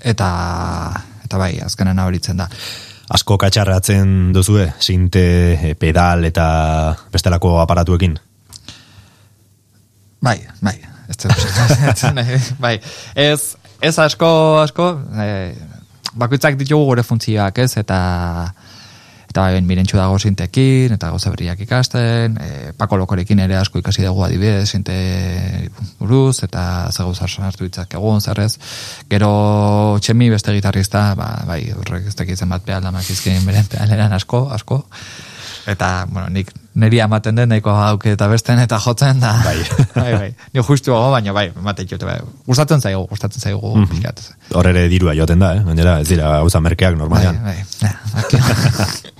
Eta, 0.00 0.28
eta 1.26 1.38
bai, 1.38 1.58
azkenean 1.64 1.96
nabaritzen 1.98 2.38
da. 2.40 2.46
Asko 3.10 3.38
katxarratzen 3.40 4.32
duzue, 4.36 4.70
sinte, 4.84 5.20
eh, 5.56 5.74
pedal 5.74 6.24
eta 6.28 6.94
bestelako 7.12 7.56
aparatuekin. 7.60 8.18
Bai, 10.20 10.38
bai. 10.60 10.76
Ez 11.08 11.16
bai. 12.64 12.74
Ez, 13.14 13.56
ez 13.80 13.94
asko, 13.98 14.28
asko, 14.60 14.88
eh, 15.16 15.54
bakoitzak 16.14 16.58
ditugu 16.60 16.90
gure 16.92 17.04
funtzioak, 17.06 17.58
ez, 17.64 17.76
eta 17.80 17.98
eta 19.28 19.44
bai, 19.44 19.60
mirentxu 19.60 19.98
dago 19.98 20.16
sintekin, 20.18 20.94
eta 20.96 21.10
gauza 21.12 21.30
berriak 21.30 21.60
ikasten, 21.60 22.38
e, 22.40 22.72
pako 22.78 22.96
lokorekin 23.02 23.42
ere 23.44 23.58
asko 23.60 23.82
ikasi 23.82 24.06
dugu 24.06 24.24
adibidez, 24.24 24.70
sinte 24.70 24.96
buruz, 26.00 26.40
eta 26.46 26.88
ze 26.90 27.04
gauza 27.04 27.28
sartu 27.28 27.68
ditzak 27.68 27.92
egun, 28.00 28.22
zerrez. 28.24 28.54
Gero 29.10 29.30
txemi 30.00 30.30
beste 30.32 30.56
gitarrista, 30.56 31.12
ba, 31.18 31.28
bai, 31.46 31.60
horrek 31.76 32.08
ez 32.08 32.16
dakitzen 32.16 32.48
bat 32.48 32.64
pedal 32.64 32.88
damak 32.88 33.10
izkin 33.10 33.44
beren 33.44 33.68
pedaleran 33.68 34.16
asko, 34.16 34.46
asko. 34.56 34.86
Eta, 35.68 36.06
bueno, 36.08 36.28
nik 36.32 36.48
niri 36.80 37.00
ematen 37.04 37.36
den 37.36 37.50
nahiko 37.52 37.70
hauke 37.74 38.12
eta 38.14 38.28
besten 38.30 38.58
eta 38.62 38.78
jotzen 38.80 39.20
da. 39.20 39.34
Bai. 39.44 39.58
bai, 39.98 40.12
bai. 40.14 40.28
Ni 40.54 40.62
justu 40.64 40.92
gogo, 40.94 41.10
baina 41.12 41.32
bai, 41.36 41.48
ematen 41.52 41.88
jote, 41.90 42.06
bai. 42.08 42.18
Gustatzen 42.46 42.80
zaigu, 42.80 43.04
gustatzen 43.10 43.40
zaigu 43.44 43.74
mm 43.76 43.86
Mhm. 43.88 44.54
Hor 44.56 44.66
ere 44.70 44.86
dirua 44.88 45.12
joaten 45.14 45.38
da, 45.38 45.54
eh? 45.56 45.62
Gainera, 45.66 46.00
ez 46.00 46.08
dira 46.08 46.28
gauza 46.38 46.60
merkeak 46.60 46.94
Bai, 46.96 46.98
normalean. 46.98 47.42
bai. 47.44 47.64
Ja, 47.82 47.92
aquí. 48.22 48.36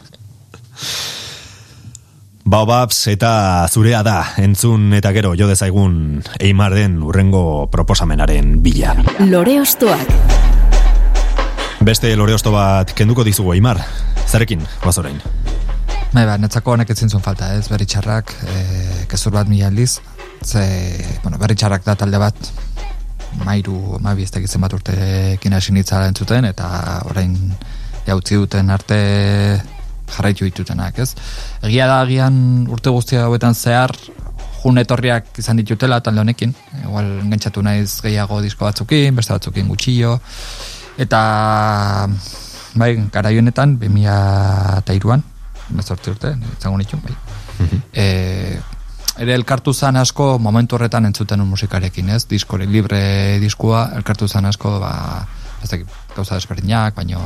Baobabs 2.49 3.03
eta 3.12 3.66
zurea 3.68 4.01
da, 4.03 4.22
entzun 4.40 4.94
eta 4.96 5.11
gero 5.12 5.34
jo 5.36 5.44
dezaigun 5.51 6.22
Eimar 6.40 6.72
den 6.72 7.03
urrengo 7.05 7.68
proposamenaren 7.70 8.62
bila. 8.62 8.94
Lore 9.20 9.59
ostoak. 9.61 10.09
Beste 11.84 12.14
loreosto 12.16 12.51
bat 12.53 12.94
kenduko 12.96 13.22
dizugu 13.24 13.53
Eimar, 13.53 13.82
zarekin, 14.26 14.64
bazorain. 14.84 15.20
Bai, 16.09 16.22
ba, 16.24 16.38
netzako 16.40 16.72
honek 16.72 16.88
etzin 16.94 17.11
zuen 17.12 17.20
falta, 17.20 17.50
ez, 17.52 17.66
berri 17.68 17.84
txarrak, 17.84 18.30
e, 18.48 18.61
kezur 19.11 19.34
bat 19.34 19.48
mila 19.50 19.66
aldiz, 19.68 19.98
ze, 20.40 20.62
bueno, 21.20 21.36
berri 21.36 21.56
txarrak 21.61 21.84
da 21.84 21.98
talde 22.00 22.20
bat, 22.22 22.48
mairu, 23.44 23.98
mabi 24.00 24.24
ez 24.24 24.32
dakitzen 24.32 24.64
bat 24.64 24.72
urtekin 24.72 25.59
hasi 25.59 25.76
nitzara 25.76 26.09
entzuten, 26.09 26.48
eta 26.48 26.70
orain 27.11 27.36
jautzi 28.09 28.40
duten 28.40 28.72
arte 28.72 28.98
jarraitu 30.09 30.48
ditutenak, 30.48 30.96
ez? 31.04 31.12
Egia 31.68 31.90
da, 31.92 32.00
agian 32.06 32.40
urte 32.72 32.88
guztia 32.88 33.28
hauetan 33.28 33.52
zehar, 33.52 33.92
jun 34.62 34.80
etorriak 34.80 35.28
izan 35.44 35.61
ditutela 35.61 36.00
talde 36.00 36.24
honekin, 36.24 36.56
igual 36.86 37.18
engantzatu 37.20 37.61
naiz 37.61 37.98
gehiago 38.00 38.40
disko 38.40 38.64
batzukin, 38.64 39.12
beste 39.20 39.36
batzukin 39.36 39.68
gutxillo, 39.68 40.16
eta 40.96 41.20
bai, 42.80 42.94
garai 43.12 43.36
honetan, 43.42 43.76
2003an, 43.76 45.34
bezortzi 45.68 46.10
urte, 46.10 46.34
izango 46.58 46.78
nitu, 46.78 46.98
bai. 47.04 47.14
e, 47.92 48.06
ere 49.18 49.34
elkartu 49.34 49.74
zan 49.74 49.96
asko 49.96 50.38
momentu 50.38 50.76
horretan 50.76 51.08
entzuten 51.08 51.42
musikarekin, 51.46 52.08
ez? 52.14 52.24
Diskore 52.30 52.66
libre 52.66 53.38
diskua, 53.42 53.88
elkartu 53.98 54.28
zan 54.28 54.46
asko, 54.50 54.78
ba, 54.82 54.94
ez 55.62 55.70
dakit, 55.70 55.98
gauza 56.16 56.38
desberdinak, 56.38 56.94
baino 56.94 57.22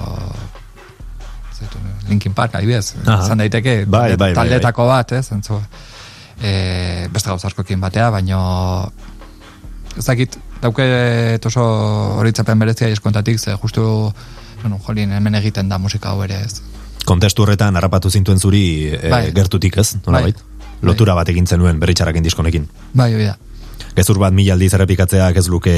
dut, 1.63 1.77
Linkin 2.09 2.35
Park, 2.35 2.57
adibidez, 2.59 2.97
izan 3.05 3.39
daiteke, 3.39 3.85
Bai, 3.87 4.17
bai, 4.17 4.17
bai, 4.17 4.35
taldetako 4.35 4.87
bat, 4.89 5.13
ez? 5.15 5.29
Entzu, 5.35 5.61
e, 6.43 7.09
beste 7.13 7.31
gauza 7.31 7.47
askokin 7.51 7.81
batea, 7.81 8.11
baino 8.11 8.41
ez 9.97 10.05
dakit, 10.07 10.39
dauke 10.63 10.85
oso 11.47 11.65
horitzapen 12.19 12.59
berezia 12.59 12.89
eskontatik, 12.89 13.39
ze 13.39 13.57
justu, 13.63 13.85
bueno, 14.63 14.79
jolin, 14.87 15.13
hemen 15.13 15.35
egiten 15.35 15.69
da 15.69 15.79
musika 15.79 16.11
hau 16.11 16.23
ere, 16.25 16.41
ez? 16.47 16.63
Kontestu 17.07 17.43
horretan 17.43 17.77
harrapatu 17.77 18.11
zintuen 18.11 18.39
zuri 18.39 18.65
e, 18.95 19.11
Bai. 19.11 19.25
gertutik 19.35 19.77
ez, 19.83 19.97
nolabait? 20.07 20.37
Bai. 20.37 20.89
Lotura 20.89 21.15
bat 21.15 21.29
egin 21.31 21.47
zenuen 21.47 21.79
berritxarrakin 21.83 22.25
diskonekin. 22.27 22.67
Bai, 22.95 23.13
hori 23.15 23.27
da. 23.31 23.37
Gezur 23.97 24.19
bat 24.23 24.33
mila 24.33 24.55
aldiz 24.57 24.73
errepikatzeak 24.75 25.37
ez 25.37 25.47
luke 25.53 25.73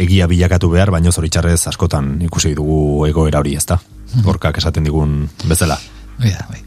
egia 0.00 0.26
bilakatu 0.26 0.70
behar, 0.72 0.90
baino 0.90 1.12
zoritxarrez 1.12 1.68
askotan 1.70 2.16
ikusi 2.26 2.54
dugu 2.56 3.06
egoera 3.06 3.40
hori, 3.44 3.54
ezta? 3.56 3.78
Gorkak 4.24 4.58
esaten 4.58 4.84
digun 4.84 5.22
bezala. 5.48 5.78
Hori 6.18 6.34
da, 6.34 6.48
bai. 6.50 6.60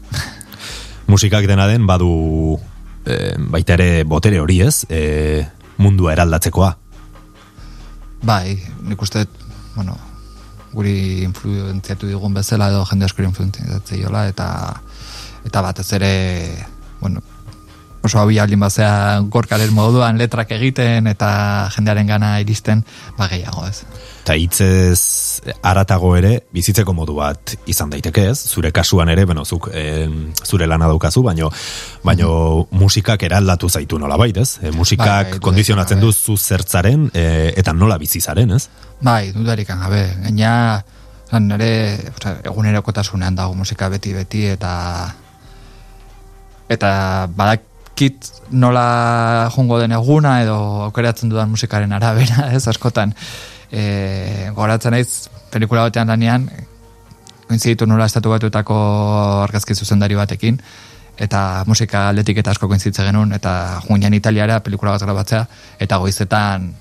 Musikak 1.12 1.46
dena 1.48 1.68
den 1.68 1.86
badu 1.88 2.58
e, 3.04 3.36
baita 3.38 3.76
ere 3.78 4.04
botere 4.04 4.40
hori 4.40 4.60
ez, 4.64 4.84
e, 4.88 5.44
mundua 5.78 6.14
eraldatzekoa. 6.16 6.72
Bai, 8.22 8.58
nik 8.88 9.02
uste, 9.02 9.26
bueno, 9.76 9.94
guri 10.72 11.22
influenziatu 11.24 12.10
digun 12.10 12.34
bezala 12.34 12.68
edo 12.72 12.84
jende 12.90 13.08
askori 13.08 13.28
influenziatzei 13.28 14.02
jola, 14.02 14.26
eta 14.28 14.48
eta 15.48 15.62
batez 15.64 15.86
ere, 15.96 16.12
bueno, 17.00 17.22
oso 18.08 18.18
hau 18.22 18.28
aldin 18.40 18.60
bazea 18.60 19.20
gorkaren 19.28 19.72
moduan 19.76 20.18
letrak 20.18 20.50
egiten 20.56 21.06
eta 21.10 21.30
jendearen 21.74 22.08
gana 22.08 22.38
iristen, 22.40 22.84
ba 23.18 23.28
gehiago 23.28 23.66
ez. 23.68 23.84
Eta 24.24 24.36
hitzez 24.36 25.00
aratago 25.64 26.14
ere, 26.18 26.32
bizitzeko 26.52 26.92
modu 26.96 27.14
bat 27.20 27.54
izan 27.70 27.92
daiteke 27.92 28.26
ez, 28.32 28.36
zure 28.48 28.72
kasuan 28.76 29.08
ere, 29.12 29.24
beno, 29.28 29.44
zuk 29.44 29.70
e, 29.72 29.84
zure 30.44 30.66
lana 30.68 30.88
daukazu, 30.90 31.22
baino, 31.24 31.48
baino 32.04 32.66
musikak 32.76 33.24
eraldatu 33.28 33.70
zaitu 33.70 34.00
nola 34.00 34.18
bait, 34.20 34.36
ez? 34.36 34.58
E, 34.60 34.72
musikak 34.72 35.08
Bai, 35.08 35.38
bai, 35.38 35.40
kondizionatzen 35.48 36.00
bai. 36.00 36.08
du 36.08 36.12
zu 36.12 36.36
zertzaren 36.36 37.08
e, 37.14 37.54
eta 37.56 37.72
nola 37.72 37.96
bizizaren, 38.00 38.52
ez? 38.56 38.68
Bai, 39.00 39.32
dudarik 39.32 39.68
gabe. 39.72 40.04
Gaina, 40.26 40.52
nire 41.36 41.72
egunerokotasunean 42.48 43.36
dago 43.36 43.54
musika 43.54 43.88
beti-beti 43.92 44.46
eta 44.56 44.74
eta 46.68 46.90
badakit 47.98 48.52
nola 48.52 49.50
jungo 49.54 49.78
den 49.78 49.92
eguna 49.92 50.42
edo 50.42 50.84
aukeratzen 50.86 51.28
dudan 51.28 51.50
musikaren 51.50 51.92
arabera, 51.92 52.50
ez 52.56 52.66
askotan. 52.68 53.14
E, 53.70 54.50
goratzen 54.54 54.92
naiz 54.92 55.28
pelikula 55.50 55.82
batean 55.82 56.08
lanean, 56.08 56.48
koinziditu 57.48 57.86
nola 57.86 58.06
estatu 58.06 58.30
batuetako 58.30 59.42
argazki 59.42 59.74
zuzendari 59.74 60.14
batekin, 60.14 60.60
eta 61.18 61.64
musika 61.66 62.08
aldetik 62.08 62.38
eta 62.38 62.52
asko 62.52 62.68
koinzitze 62.68 63.04
genuen, 63.04 63.32
eta 63.32 63.80
juinan 63.88 64.14
Italiara 64.14 64.60
pelikula 64.60 64.92
bat 64.94 65.02
grabatzea, 65.02 65.46
eta 65.80 65.98
goizetan 65.98 66.72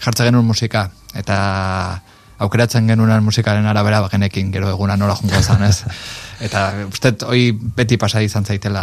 jartze 0.00 0.24
genuen 0.24 0.44
musika, 0.44 0.88
eta 1.14 2.00
aukeratzen 2.38 2.88
genuen 2.88 3.22
musikaren 3.22 3.66
arabera 3.66 4.00
bagenekin 4.00 4.50
gero 4.52 4.70
eguna 4.70 4.96
nola 4.96 5.14
jungo 5.14 5.42
zan, 5.42 5.62
ez? 5.68 5.84
Eta 6.42 6.62
uste, 6.88 7.12
hoi 7.28 7.52
beti 7.76 7.96
pasa 8.00 8.22
izan 8.24 8.44
zaitela. 8.44 8.82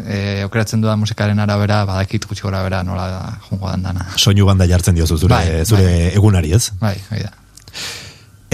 E, 0.00 0.42
aukeratzen 0.46 0.80
dudan 0.80 0.98
musikaren 1.02 1.38
arabera, 1.42 1.82
badakit 1.88 2.24
gutxi 2.30 2.46
gora 2.46 2.62
bera 2.64 2.82
nola 2.86 3.08
jungo 3.48 3.68
dan 3.68 3.84
dana. 3.84 4.06
Soinu 4.16 4.46
banda 4.48 4.66
jartzen 4.70 4.96
diozu 4.96 5.18
zure, 5.18 5.34
Bai, 5.34 5.66
zure 5.66 5.84
bai. 5.84 6.08
egunari, 6.16 6.54
ez? 6.56 6.70
Bai, 6.80 6.96
hoi 7.10 7.20
da. 7.26 7.34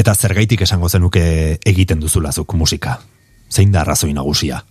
Eta 0.00 0.14
zergaitik 0.14 0.64
esango 0.66 0.88
zenuke 0.88 1.22
egiten 1.66 2.00
duzulazuk 2.00 2.54
musika? 2.58 2.98
Zein 3.50 3.72
da 3.72 3.82
arrazoi 3.84 4.12
nagusia? 4.16 4.62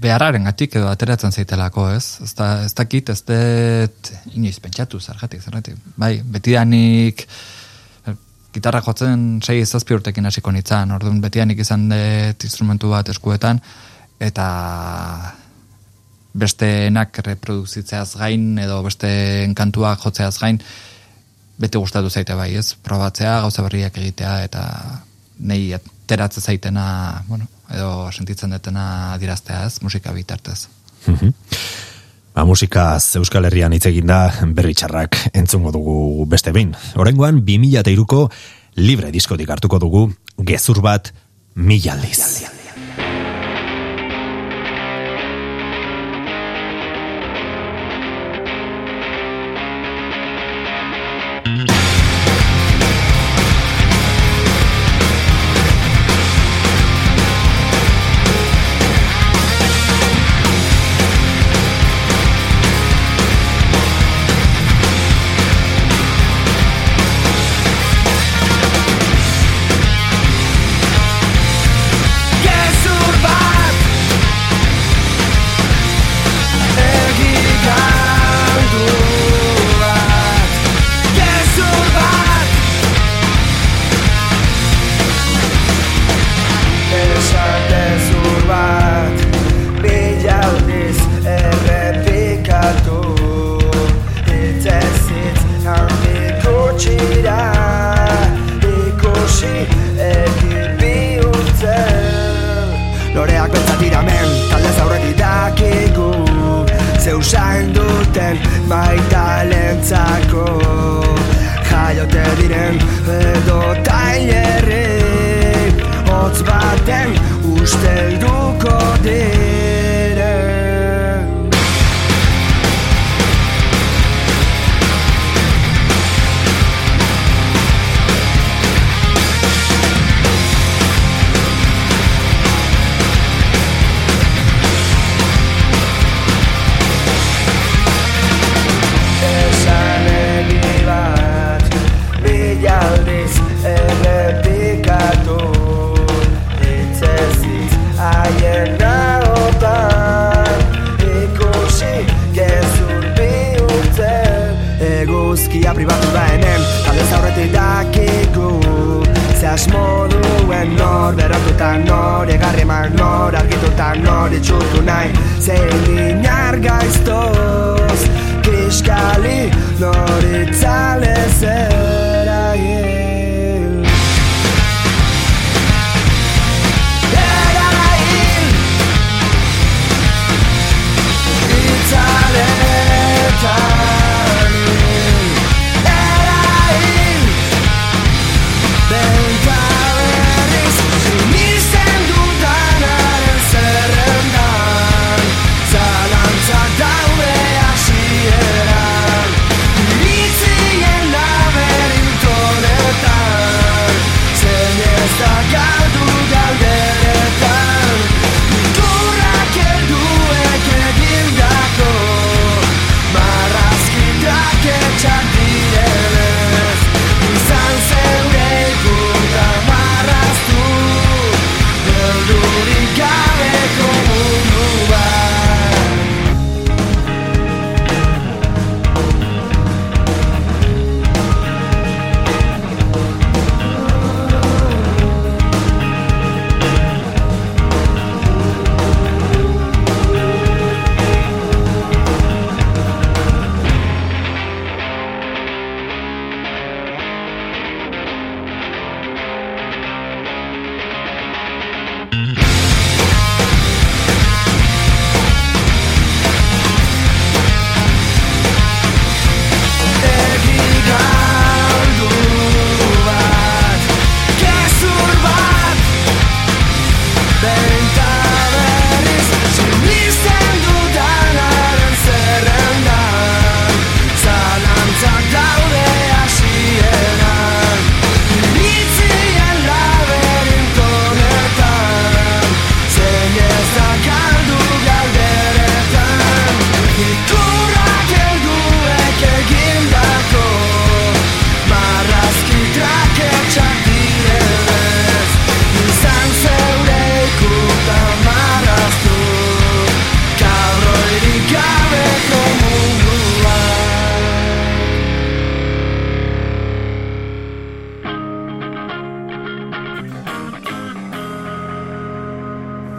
beharraren 0.00 0.44
gatik 0.44 0.76
edo 0.78 0.88
ateratzen 0.90 1.32
zaitelako, 1.32 1.88
ez? 1.96 2.18
Ez, 2.24 2.32
da, 2.36 2.48
ez 2.66 2.72
dakit, 2.76 3.10
ez 3.12 3.22
dut 3.26 4.10
inoiz 4.36 4.58
pentsatu, 4.62 5.00
zergatik, 5.00 5.42
zergatik. 5.42 5.78
Bai, 5.96 6.18
betidanik 6.22 7.24
eh, 7.24 7.30
gitarra 8.56 8.80
jotzen 8.84 9.42
sei 9.44 9.64
zazpi 9.66 9.96
urtekin 9.96 10.26
hasiko 10.28 10.52
nitzan, 10.54 10.94
orduan 10.96 11.20
betidanik 11.20 11.60
izan 11.60 11.88
dut 11.92 12.46
instrumentu 12.48 12.90
bat 12.92 13.08
eskuetan, 13.12 13.60
eta 14.20 14.46
besteenak 16.36 17.20
reproduzitzeaz 17.24 18.16
gain, 18.20 18.54
edo 18.60 18.82
beste 18.84 19.08
kantuak 19.56 20.02
jotzeaz 20.04 20.36
gain, 20.40 20.60
beti 21.60 21.80
gustatu 21.80 22.10
zaite 22.12 22.36
bai, 22.36 22.50
ez? 22.60 22.74
Probatzea, 22.84 23.40
gauza 23.44 23.64
berriak 23.64 23.96
egitea, 24.02 24.34
eta 24.48 24.64
nei 25.48 25.72
ateratze 25.76 26.40
zaitena, 26.40 26.86
bueno, 27.28 27.48
edo 27.72 28.08
sentitzen 28.12 28.52
detena 28.52 28.86
adiraztea 29.14 29.64
ez, 29.68 29.80
musika 29.84 30.12
bitartez. 30.16 30.66
Mhm. 31.06 31.32
Ba, 32.36 32.44
musikaz 32.44 33.16
Euskal 33.16 33.46
Herrian 33.48 33.72
hitz 33.72 33.86
egin 33.88 34.10
da 34.10 34.18
berri 34.58 34.74
txarrak 34.76 35.16
entzungo 35.40 35.72
dugu 35.72 36.26
beste 36.28 36.52
behin. 36.52 36.74
Oraingoan 37.00 37.40
2003ko 37.46 38.26
libre 38.76 39.08
diskotik 39.14 39.54
hartuko 39.56 39.80
dugu 39.80 40.10
gezur 40.52 40.82
bat 40.84 41.14
mila 41.56 41.96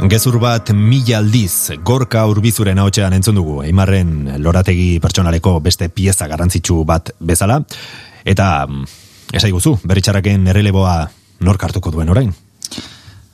Gezur 0.07 0.37
bat 0.39 0.69
mila 0.71 1.17
aldiz 1.19 1.73
gorka 1.83 2.21
urbizuren 2.31 2.79
haotxean 2.79 3.11
entzun 3.17 3.35
dugu, 3.35 3.57
Eimarren 3.65 4.37
lorategi 4.39 5.01
pertsonaleko 5.03 5.57
beste 5.65 5.89
pieza 5.91 6.29
garrantzitsu 6.31 6.77
bat 6.87 7.11
bezala. 7.19 7.57
Eta, 8.23 8.47
mm, 8.69 8.85
esai 9.35 9.51
guzu, 9.51 9.75
berritxarraken 9.83 10.47
erreleboa 10.53 10.95
nork 11.43 11.67
hartuko 11.67 11.91
duen 11.91 12.13
orain? 12.13 12.31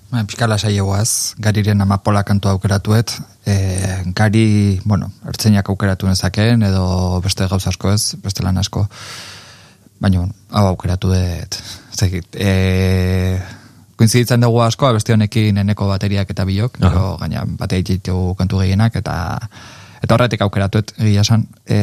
Ba, 0.10 0.24
pixka 0.26 0.50
lasai 0.50 0.74
egoaz, 0.80 1.36
gariren 1.38 1.86
amapola 1.86 2.24
kantu 2.26 2.50
aukeratuet, 2.50 3.20
e, 3.46 3.56
gari, 4.18 4.82
bueno, 4.84 5.12
ertzeinak 5.30 5.70
aukeratu 5.70 6.10
nezakeen, 6.10 6.66
edo 6.72 7.20
beste 7.22 7.46
gauz 7.54 7.68
asko 7.70 7.94
ez, 7.94 8.16
beste 8.24 8.42
lan 8.42 8.58
asko, 8.58 8.88
baina, 10.02 10.26
hau 10.50 10.70
aukeratu 10.74 11.14
dut, 11.14 11.62
zekit, 11.94 12.34
e, 12.34 13.42
koinziditzen 14.04 14.44
dugu 14.44 14.60
asko, 14.64 14.90
abesti 14.90 15.16
honekin 15.16 15.62
eneko 15.64 15.88
bateriak 15.88 16.34
eta 16.34 16.44
biok, 16.48 16.76
gero 16.82 17.16
gaina 17.22 17.46
batea 17.60 17.86
ditu 17.88 18.34
kantu 18.40 18.60
gehienak, 18.64 18.98
eta 19.00 19.16
eta 20.04 20.16
horretik 20.18 20.42
aukeratuet 20.44 20.92
egia 21.00 21.24
esan. 21.24 21.46
E, 21.64 21.78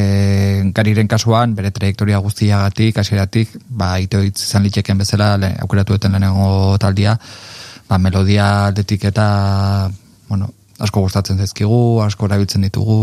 gariren 0.76 1.08
kasuan, 1.08 1.54
bere 1.56 1.70
trajektoria 1.72 2.18
guztiagatik, 2.20 2.98
hasieratik, 3.00 3.54
ba, 3.72 3.94
ito 4.02 4.20
izan 4.20 4.66
litzeken 4.66 5.00
bezala, 5.00 5.32
le, 5.40 5.54
aukeratueten 5.64 6.12
lehenengo 6.12 6.76
taldia, 6.82 7.14
ba, 7.88 7.98
melodia 7.98 8.48
aldetik 8.66 9.06
eta, 9.08 9.28
bueno, 10.28 10.50
asko 10.80 11.00
gustatzen 11.06 11.40
zaizkigu, 11.40 12.02
asko 12.04 12.28
erabiltzen 12.28 12.68
ditugu, 12.68 12.98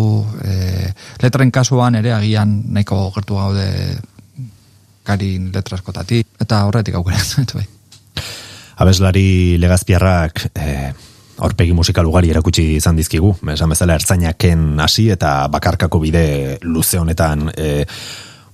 e, 0.45 0.91
letren 1.23 1.49
kasuan 1.53 1.97
ere 1.97 2.13
agian 2.13 2.53
nahiko 2.77 3.07
gertu 3.17 3.41
gaude 3.41 3.71
garin 5.07 5.49
letra 5.55 5.79
askotatik, 5.79 6.29
eta 6.45 6.67
horretik 6.69 6.99
aukeratzen 7.01 7.49
dut 7.49 7.57
bai. 7.57 7.67
Abeslari 8.77 9.57
legazpiarrak 9.57 10.51
eh, 10.55 10.93
aurpegi 11.41 11.73
musikal 11.73 12.05
ugari 12.09 12.29
erakutsi 12.33 12.75
izan 12.77 12.97
dizkigu, 12.97 13.35
esan 13.53 13.69
bezala 13.73 13.95
ertzainaken 13.97 14.79
hasi 14.81 15.09
eta 15.13 15.47
bakarkako 15.53 15.99
bide 16.01 16.23
luze 16.61 16.99
honetan 17.01 17.51
eh, 17.57 17.85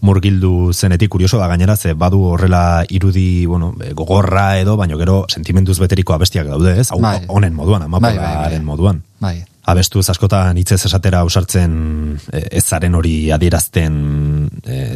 murgildu 0.03 0.73
zenetik 0.75 1.09
kurioso 1.13 1.37
da 1.39 1.47
gainera, 1.47 1.77
ze 1.79 1.93
badu 1.93 2.21
horrela 2.33 2.83
irudi, 2.91 3.45
bueno, 3.45 3.73
eh, 3.83 3.93
gogorra 3.95 4.57
edo, 4.59 4.75
baino 4.79 4.97
gero 4.99 5.25
sentimentuz 5.31 5.77
beteriko 5.79 6.13
abestiak 6.15 6.47
daude, 6.47 6.73
ez? 6.81 6.89
Hau 6.91 6.99
Bai. 6.99 7.21
honen 7.27 7.53
moduan, 7.55 7.85
Bai, 7.87 7.99
bai, 8.01 8.15
bai. 8.17 8.25
amapolaren 8.25 8.65
moduan. 8.65 9.03
Bai, 9.19 9.37
Abestuz 9.63 10.09
askotan 10.11 10.57
hitzez 10.59 10.81
esatera 10.89 11.21
ausartzen 11.23 12.17
ez 12.33 12.63
zaren 12.67 12.95
hori 12.99 13.31
adierazten 13.31 14.49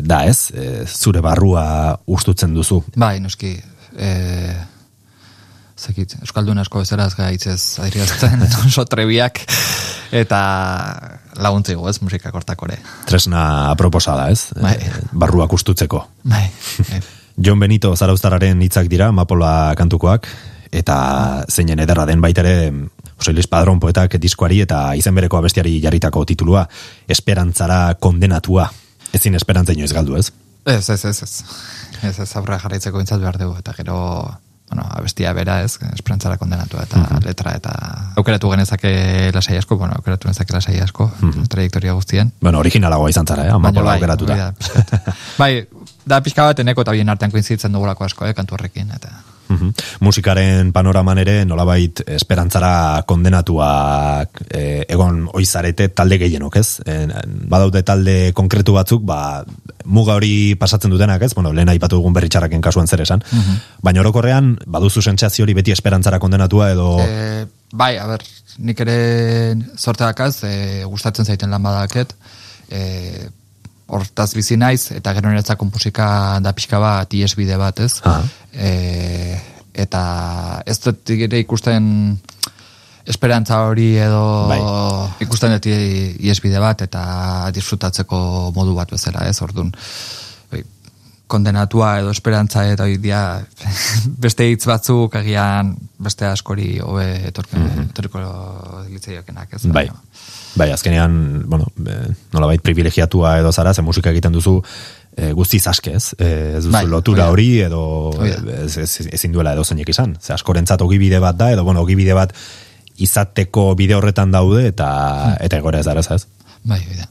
da, 0.03 0.25
ez? 0.28 0.51
Zure 0.91 1.21
barrua 1.23 1.95
ustutzen 2.05 2.51
duzu. 2.53 2.82
bai, 2.95 3.21
noski, 3.23 3.53
e, 3.95 4.09
zekit, 5.78 6.17
Euskaldun 6.21 6.57
asko 6.61 6.82
bezaraz 6.84 7.13
gaitzez 7.17 7.80
adiriazten, 7.84 8.43
oso 8.67 8.86
trebiak, 8.89 9.43
eta 10.15 10.41
laguntzigu, 11.38 11.88
ez, 11.89 11.99
musika 12.01 12.32
kortakore. 12.34 12.80
Tresna 13.07 13.69
aproposada, 13.71 14.30
ez? 14.34 14.49
Bai. 14.57 14.75
Eh, 14.82 14.93
barruak 15.13 15.53
ustutzeko. 15.53 16.03
Bai, 16.23 16.47
bai. 16.89 17.01
Jon 17.45 17.59
Benito 17.61 17.91
zarauztararen 17.95 18.61
hitzak 18.65 18.88
dira, 18.89 19.11
Mapola 19.13 19.75
kantukoak, 19.78 20.25
eta 20.73 20.97
zeinen 21.47 21.80
ederra 21.80 22.07
den 22.09 22.21
baitere 22.21 22.55
Jose 23.17 23.34
Luis 23.34 23.47
Padrón 23.47 23.80
poetak 23.80 24.17
diskoari 24.21 24.61
eta 24.65 24.95
izen 24.97 25.15
bereko 25.15 25.38
abestiari 25.38 25.78
jarritako 25.82 26.25
titulua, 26.25 26.67
Esperantzara 27.07 27.95
kondenatua. 28.01 28.67
Ezin 29.13 29.38
esperantza 29.38 29.73
inoiz 29.73 29.93
galdu, 29.93 30.17
ez? 30.17 30.32
Ez, 30.65 30.89
ez, 30.89 31.05
ez, 31.05 31.21
ez. 31.23 31.43
Ez, 32.03 32.19
ez, 32.19 32.32
aurra 32.36 32.59
jarraitzeko 32.59 32.99
intzat 32.99 33.21
behar 33.21 33.38
dugu, 33.39 33.55
eta 33.61 33.73
gero, 33.78 33.97
abestia 35.08 35.32
bera, 35.34 35.62
ez, 35.64 35.78
esperantzara 35.93 36.38
kondenatu, 36.38 36.78
eta 36.84 37.20
letra, 37.24 37.55
eta 37.55 37.74
aukeratu 38.20 38.51
genezake 38.51 39.32
lasai 39.34 39.58
asko, 39.58 39.78
bueno, 39.80 39.95
aukeratu 39.95 40.28
genezake 40.28 40.53
lasai 40.53 40.80
asko, 40.84 41.10
trajektoria 41.49 41.95
guztien. 41.95 42.34
Bueno, 42.41 42.60
originalagoa 42.60 43.10
izan 43.10 43.28
zara, 43.28 43.47
eh? 43.47 43.53
Amapola 43.55 43.93
bai, 43.93 43.97
aukeratuta. 44.01 44.51
bai, 45.41 45.51
da 46.05 46.20
pixka 46.24 46.49
bat 46.49 46.60
eneko 46.60 46.84
eta 46.84 46.95
bien 46.97 47.10
artean 47.10 47.32
koinzitzen 47.32 47.72
dugulako 47.72 48.08
asko, 48.08 48.28
eh, 48.28 48.36
kantu 48.36 48.58
horrekin, 48.60 48.91
eta... 48.99 49.07
Mhm. 49.58 49.74
Musikaren 50.05 50.72
panoraman 50.74 51.18
ere 51.18 51.45
nolabait 51.45 52.01
esperantzara 52.08 53.03
kondenatuak 53.10 54.43
eh, 54.49 54.86
egon 54.88 55.26
oizarete 55.34 55.89
talde 55.89 56.20
gehienok, 56.22 56.58
ez? 56.62 56.82
Eh, 56.86 57.08
badaude 57.49 57.84
talde 57.84 58.34
konkretu 58.38 58.74
batzuk, 58.78 59.03
ba, 59.03 59.43
muga 59.86 60.18
hori 60.20 60.55
pasatzen 60.60 60.91
dutenak, 60.91 61.22
ez? 61.22 61.34
Bueno, 61.34 61.53
lehen 61.53 61.70
aipatu 61.70 61.97
dugun 61.97 62.14
berritxarraken 62.14 62.62
kasuan 62.62 62.88
zer 62.88 63.01
esan. 63.05 63.24
Baina 63.84 64.03
orokorrean, 64.03 64.55
baduzu 64.66 65.01
sentsazio 65.01 65.45
hori 65.45 65.55
beti 65.58 65.74
esperantzara 65.76 66.20
kondenatua 66.20 66.72
edo... 66.76 66.89
E, 67.01 67.45
bai, 67.72 67.95
a 67.97 68.08
ber, 68.10 68.24
nik 68.60 68.80
ere 68.86 68.97
sorteakaz, 69.78 70.34
e, 70.47 70.53
gustatzen 70.86 71.26
zaiten 71.26 71.53
lan 71.53 71.64
badaket, 71.64 72.14
e, 72.70 73.30
hortaz 73.88 74.33
bizi 74.35 74.57
naiz, 74.59 74.91
eta 74.91 75.13
gero 75.15 75.29
niretzako 75.31 75.65
musika 75.71 76.07
da 76.43 76.51
pixka 76.53 76.79
bat 76.79 77.13
iesbide 77.15 77.57
bat, 77.59 77.79
ez? 77.79 78.01
Ah. 78.03 78.21
E, 78.53 79.38
eta 79.77 80.01
ez 80.65 80.77
dut 80.83 81.09
ere 81.15 81.39
ikusten 81.39 82.17
esperantza 83.07 83.61
hori 83.69 83.93
edo 84.03 84.21
Bai. 84.49 84.59
ikusten 85.23 85.53
dut 85.55 85.67
iesbide 85.69 86.59
bat 86.59 86.81
eta 86.83 87.03
disfrutatzeko 87.55 88.51
modu 88.55 88.75
bat 88.75 88.91
bezala, 88.91 89.23
ez? 89.29 89.38
Orduan, 89.45 89.71
bai, 90.51 90.63
kondenatua 91.31 91.93
edo 92.01 92.11
esperantza 92.11 92.65
eta 92.67 92.83
hori 92.83 92.97
dia 93.03 93.21
beste 94.25 94.49
hitz 94.51 94.65
batzuk 94.67 95.15
agian 95.21 95.75
beste 95.99 96.27
askori 96.27 96.79
hobe 96.83 97.07
etorko 97.31 97.63
etorriko 97.88 98.25
litzaiokenak, 98.89 99.53
ez? 99.55 99.63
Bai. 99.67 99.88
Baina- 99.88 100.03
Bai, 100.58 100.72
azkenean, 100.74 101.43
bueno, 101.45 101.68
eh, 101.86 102.08
nolabait 102.34 102.62
privilegiatua 102.62 103.38
edo 103.39 103.51
zara, 103.53 103.74
ze 103.74 103.84
musika 103.86 104.10
egiten 104.10 104.34
duzu 104.34 104.55
eh, 105.16 105.32
guztiz 105.38 105.68
aske, 105.70 105.93
ez? 105.95 106.16
Eh, 106.18 106.55
ez 106.58 106.64
duzu 106.64 106.74
Bai, 106.74 106.86
lotura 106.89 107.30
hori 107.30 107.62
edo 107.62 107.82
ez, 108.26 108.78
ez, 108.78 109.08
ezin 109.14 109.36
duela 109.36 109.53
edo 109.53 109.64
zeinek 109.64 109.89
izan. 109.93 110.18
Ze 110.22 110.34
askorentzat 110.34 110.82
ogibide 110.82 111.20
bat 111.22 111.38
da, 111.38 111.51
edo 111.53 111.64
bueno, 111.64 111.82
ogibide 111.86 112.18
bat 112.18 112.34
izateko 112.97 113.76
bide 113.78 113.95
horretan 113.95 114.34
daude 114.34 114.66
eta 114.72 114.88
Hmm. 115.28 115.45
eta 115.45 115.58
egora 115.58 115.80
ez 115.80 115.86
da, 115.86 115.93
ez? 115.93 116.26
Bai, 116.64 116.82
hori 116.82 116.97
da. 116.97 117.08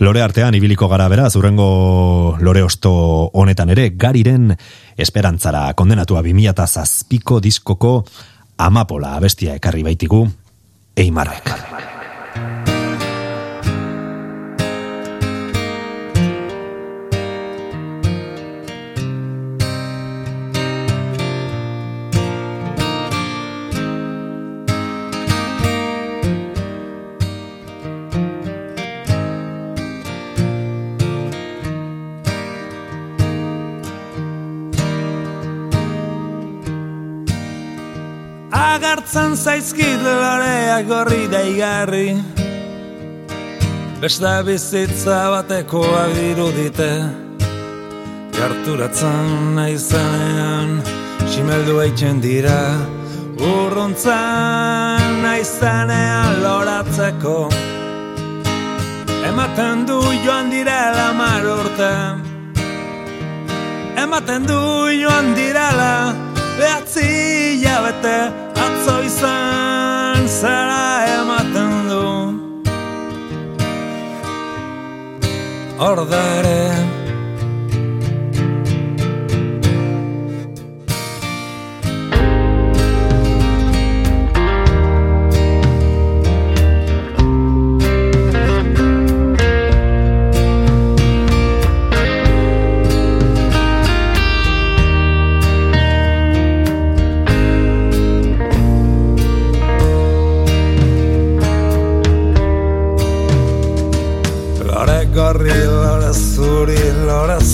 Lore 0.00 0.22
artean 0.22 0.54
ibiliko 0.54 0.88
gara 0.88 1.08
bera, 1.08 1.28
zurrengo 1.30 2.36
lore 2.40 2.62
osto 2.62 2.92
honetan 3.34 3.70
ere, 3.70 3.90
gariren 3.90 4.54
esperantzara 4.96 5.74
kondenatua 5.74 6.22
2007ko 6.22 7.40
diskoko 7.40 8.04
amapola 8.56 9.16
abestia 9.16 9.54
ekarri 9.56 9.82
baitigu, 9.82 10.28
eimarrek. 10.96 11.50
Agartzen 11.50 11.99
zaizkit 39.40 40.02
loreak 40.04 40.84
gorri 40.88 41.24
daigarri 41.32 42.08
Beste 44.00 44.32
bizitza 44.44 45.18
batekoak 45.32 46.12
dirudite 46.16 46.90
Jarturatzen 48.36 49.54
naizenean 49.56 50.74
Simeldu 51.30 51.78
eitzen 51.84 52.20
dira. 52.20 52.58
Urruntzen 53.40 55.20
naizenean 55.24 56.42
loratzeko 56.44 57.38
Ematen 59.30 59.86
du 59.86 60.00
joan 60.24 60.50
direla 60.50 61.12
mar 61.14 61.44
urte. 61.54 61.90
Ematen 64.04 64.44
du 64.48 64.60
joan 65.00 65.32
direla 65.38 65.92
Behatzi 66.58 67.08
hilabete 67.64 68.49
Atzo 68.80 69.02
izan 69.04 70.28
zara 70.28 71.04
ematen 71.20 71.72
du 71.88 72.04
Hor 75.78 75.98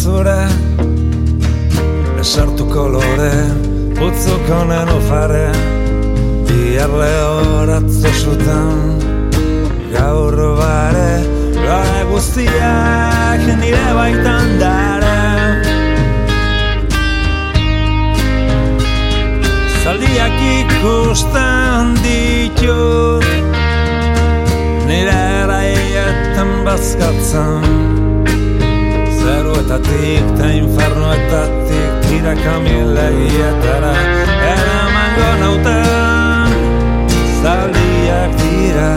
ere 0.07 0.49
Esartu 2.21 2.65
kolore 2.71 3.33
Putzuko 3.97 4.59
nenufare 4.71 5.49
Bihar 6.47 6.93
lehoratzo 7.01 8.11
zutan 8.23 9.01
Gaur 9.93 10.37
bare 10.59 11.11
Lore 11.59 12.01
guztiak 12.11 13.43
nire 13.61 13.89
baitan 13.99 14.49
dara 14.63 15.19
Zaldiak 19.83 20.39
ikusten 20.55 21.95
ditut 22.07 23.27
Nire 24.87 25.21
eraietan 25.43 26.51
bazkatzen 26.67 28.06
Zeruetatik 29.67 30.27
ta 30.39 30.47
infernuetatik 30.55 32.07
Irakamilaietara 32.15 33.95
Eramango 34.51 35.31
nauten 35.43 36.55
Zaldiak 37.43 38.31
dira 38.39 38.91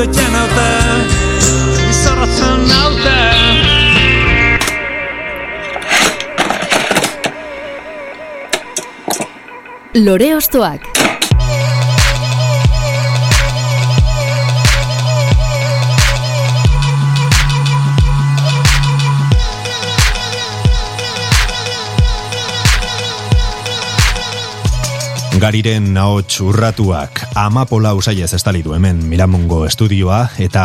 Ez 0.00 0.06
dutzen 0.06 0.32
nauten 0.32 1.10
Izorratzen 1.90 2.62
nauten 2.70 3.58
Lore 10.06 10.30
Ostoak. 10.36 10.89
Gariren 25.40 25.94
ahots 25.96 26.42
urratuak 26.44 27.22
amapola 27.40 27.94
usaiez 27.96 28.28
estali 28.36 28.60
du 28.60 28.74
hemen 28.76 28.98
Miramongo 29.08 29.62
estudioa 29.64 30.18
eta 30.36 30.64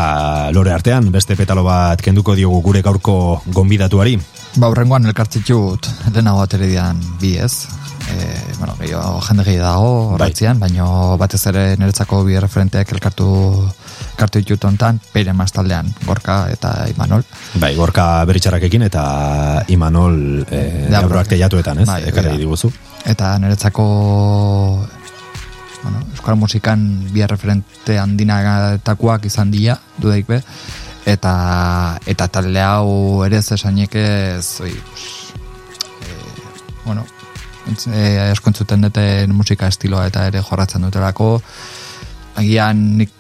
lore 0.52 0.74
artean 0.76 1.08
beste 1.14 1.38
petalo 1.40 1.64
bat 1.64 2.04
kenduko 2.04 2.36
diogu 2.36 2.60
gure 2.66 2.82
gaurko 2.84 3.16
gonbidatuari. 3.56 4.18
Ba, 4.60 4.68
urrengoan 4.68 5.08
elkartzitut 5.08 5.88
lehenago 6.10 6.44
ateredian 6.44 7.00
bi 7.22 7.38
ez. 7.40 7.54
E, 8.06 8.56
bueno, 8.60 8.76
gehiago 8.78 9.22
jende 9.26 9.44
gehi 9.48 9.58
dago 9.58 9.92
horretzian, 10.14 10.60
baino 10.62 11.18
batez 11.18 11.42
ere 11.50 11.64
niretzako 11.80 12.22
bi 12.28 12.38
referenteak 12.40 12.92
elkartu 12.94 13.30
elkartu 14.16 14.42
ditut 14.44 14.68
ontan, 14.70 15.00
peire 15.14 15.34
taldean, 15.54 15.94
Gorka 16.06 16.50
eta 16.52 16.88
Imanol. 16.90 17.24
Bai, 17.56 17.76
gorka 17.76 18.24
beritxarrakekin 18.26 18.84
eta 18.84 19.66
Imanol 19.68 20.46
e, 20.50 20.88
deabroak 20.90 21.28
teiatuetan, 21.28 21.80
ez? 21.80 21.88
Bai, 21.88 22.04
Ekarri 22.08 22.38
diguzu. 22.38 22.72
Eta 23.06 23.38
niretzako 23.40 23.86
bueno, 25.84 26.00
euskal 26.14 26.36
musikan 26.36 27.08
bi 27.14 27.26
referente 27.26 28.00
handinatakoak 28.00 29.26
izan 29.26 29.52
dira, 29.52 29.78
dudaik 29.98 30.28
be, 30.28 30.42
eta, 31.06 32.00
eta 32.06 32.28
talde 32.28 32.62
hau 32.62 33.24
ere 33.26 33.38
ez 33.38 33.52
oi, 34.62 34.72
e, 34.72 36.16
bueno, 36.86 37.02
entz- 37.02 37.25
e, 37.92 38.06
asko 38.32 38.52
entzuten 38.52 38.82
dute 38.88 39.06
musika 39.34 39.68
estiloa 39.72 40.08
eta 40.08 40.28
ere 40.30 40.42
jorratzen 40.46 40.86
dutelako, 40.88 41.42
agian 42.36 42.82
nik 43.02 43.12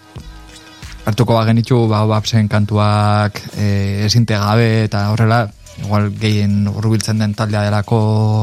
hartuko 1.06 1.38
bagenitu 1.38 1.86
ba, 1.88 2.06
babsen 2.10 2.48
kantuak 2.50 3.42
e, 3.58 4.06
esinte 4.08 4.38
gabe 4.42 4.86
eta 4.88 5.10
horrela 5.14 5.46
igual 5.76 6.10
gehien 6.18 6.68
hurbiltzen 6.72 7.20
den 7.20 7.34
taldea 7.36 7.66
delako 7.68 8.00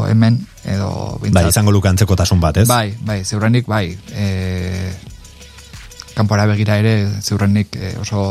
hemen 0.09 0.37
edo 0.69 1.19
Bai, 1.19 1.31
bintzat. 1.31 1.49
izango 1.49 1.73
luke 1.73 1.89
antzekotasun 1.89 2.41
bat, 2.41 2.61
ez? 2.63 2.69
Bai, 2.69 2.93
bai, 3.01 3.23
ziurrenik, 3.25 3.67
bai. 3.67 3.97
E, 4.13 4.93
kanpora 6.15 6.47
begira 6.47 6.77
ere, 6.81 6.95
ziurrenik 7.23 7.77
e, 7.77 7.93
oso 8.01 8.23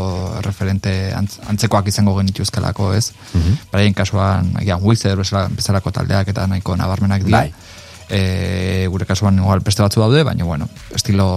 referente 0.45 1.11
antz, 1.15 1.39
antzekoak 1.49 1.89
izango 1.91 2.15
genituzkelako, 2.19 2.93
ez? 2.97 3.11
Mhm. 3.33 3.57
Baraien 3.71 3.97
kasuan, 3.97 4.53
agian 4.61 4.81
Wizard 4.83 5.21
bezala, 5.21 5.47
bezalako 5.55 5.91
taldeak 5.91 6.31
eta 6.33 6.47
nahiko 6.47 6.75
nabarmenak 6.77 7.25
dira. 7.25 7.45
Bai. 7.45 7.53
E, 8.11 8.87
gure 8.91 9.05
kasuan 9.07 9.37
igual 9.39 9.61
beste 9.63 9.83
batzu 9.83 10.01
daude, 10.03 10.23
baina 10.27 10.43
bueno, 10.43 10.67
estilo 10.93 11.27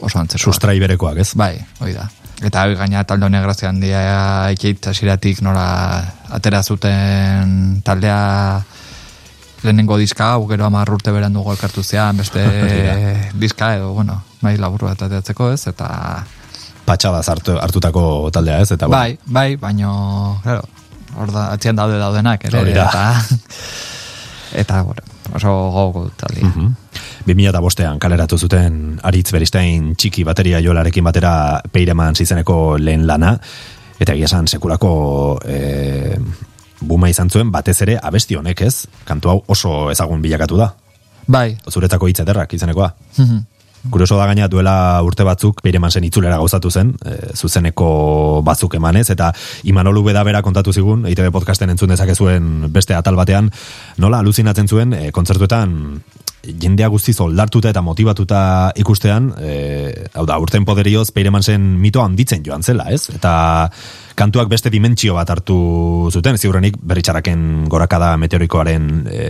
oso 0.00 0.18
antzekoak. 0.18 0.54
Sustrai 0.54 0.78
berekoak, 0.82 1.20
ez? 1.22 1.34
Bai, 1.38 1.54
hoi 1.80 1.92
da. 1.94 2.08
Eta 2.44 2.66
gaina 2.76 3.04
talde 3.08 3.24
honek 3.24 3.46
grazia 3.46 3.70
handia 3.70 4.00
ikeit 4.52 4.90
hasiratik 4.90 5.40
nola 5.40 5.68
atera 6.36 6.62
zuten 6.62 7.80
taldea 7.84 8.64
lehenengo 9.64 9.96
diska, 9.96 10.34
hau 10.34 10.46
gero 10.50 10.66
hamar 10.66 10.90
urte 10.92 11.14
berandu 11.14 11.44
elkartu 11.50 11.82
zean, 11.82 12.16
beste 12.20 12.44
diska 13.40 13.74
edo, 13.78 13.92
bueno, 13.96 14.20
bai 14.46 14.56
laburu 14.60 14.88
bat 14.88 15.02
ateratzeko 15.02 15.50
ez, 15.54 15.66
eta 15.72 15.90
Patxada 16.86 17.18
hartu, 17.26 17.56
hartutako 17.58 18.30
taldea, 18.30 18.60
ez? 18.62 18.70
Eta, 18.76 18.86
bai, 18.86 19.16
bai, 19.26 19.56
baino, 19.58 20.38
claro, 20.44 20.62
hor 21.18 21.32
da, 21.34 21.48
atzian 21.56 21.78
daude 21.78 21.98
daudenak, 21.98 22.44
ere, 22.46 22.62
eta, 22.70 23.06
eta, 24.62 24.82
bueno, 24.86 25.02
oso 25.34 25.54
gogo 25.74 26.04
talde. 26.16 26.44
Mhm. 26.46 26.74
2005ean 27.26 27.98
kaleratu 27.98 28.38
zuten 28.38 29.00
Aritz 29.02 29.32
Beristain 29.34 29.96
txiki 29.98 30.22
bateria 30.22 30.60
jolarekin 30.62 31.02
batera 31.04 31.60
peireman 31.72 32.14
zizeneko 32.14 32.76
lehen 32.78 33.02
lana, 33.06 33.34
eta 33.98 34.14
egia 34.14 34.30
esan 34.30 34.46
sekulako 34.46 35.40
e, 35.42 36.20
buma 36.86 37.10
izan 37.10 37.30
zuen 37.30 37.50
batez 37.50 37.80
ere 37.82 37.98
abesti 37.98 38.38
honek 38.38 38.62
ez, 38.62 38.86
kantu 39.08 39.32
hau 39.32 39.40
oso 39.48 39.90
ezagun 39.90 40.22
bilakatu 40.22 40.60
da. 40.60 40.70
Bai, 41.26 41.56
Zuretako 41.66 42.06
hitz 42.06 42.20
ederrak 42.22 42.54
izenekoa. 42.54 42.92
mhm. 43.18 43.44
Kurioso 43.90 44.18
da 44.18 44.26
gaina 44.26 44.48
duela 44.48 45.00
urte 45.06 45.24
batzuk 45.26 45.62
peireman 45.64 45.90
zen 45.90 46.04
itzulera 46.08 46.38
gauzatu 46.40 46.70
zen, 46.70 46.92
e, 47.04 47.16
zuzeneko 47.34 48.42
batzuk 48.46 48.74
emanez, 48.78 49.08
eta 49.14 49.32
Imanolu 49.64 50.02
beda 50.06 50.24
bera 50.26 50.42
kontatu 50.42 50.72
zigun, 50.72 51.06
ITV 51.10 51.30
podcasten 51.34 51.70
entzun 51.70 51.92
dezakezuen 51.94 52.70
beste 52.72 52.94
atal 52.94 53.16
batean, 53.16 53.50
nola 54.02 54.20
aluzinatzen 54.24 54.68
zuen, 54.68 54.94
e, 54.94 55.10
kontzertuetan 55.12 55.76
jendea 56.46 56.88
guztiz 56.88 57.16
oldartuta 57.20 57.70
eta 57.72 57.82
motivatuta 57.82 58.40
ikustean, 58.78 59.32
e, 59.38 60.08
hau 60.14 60.26
da, 60.28 60.38
urten 60.42 60.66
poderioz 60.66 61.10
peireman 61.14 61.42
zen 61.42 61.64
mito 61.80 62.02
handitzen 62.04 62.44
joan 62.46 62.62
zela, 62.62 62.88
ez? 62.94 63.08
Eta 63.14 63.32
kantuak 64.16 64.48
beste 64.48 64.70
dimentsio 64.70 65.16
bat 65.16 65.30
hartu 65.30 65.56
zuten, 66.12 66.38
ziurrenik 66.38 66.78
berritxarraken 66.80 67.66
gorakada 67.72 68.14
meteorikoaren 68.20 68.88
e, 69.10 69.26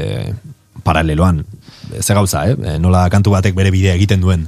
paraleloan. 0.87 1.43
Ze 2.01 2.15
gauza, 2.15 2.47
eh? 2.49 2.57
E, 2.57 2.79
Nola 2.83 3.09
kantu 3.11 3.35
batek 3.35 3.57
bere 3.59 3.75
bidea 3.75 3.97
egiten 3.99 4.23
duen. 4.23 4.47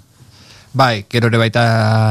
Bai, 0.79 1.07
gero 1.11 1.31
ere 1.31 1.41
baita 1.41 1.63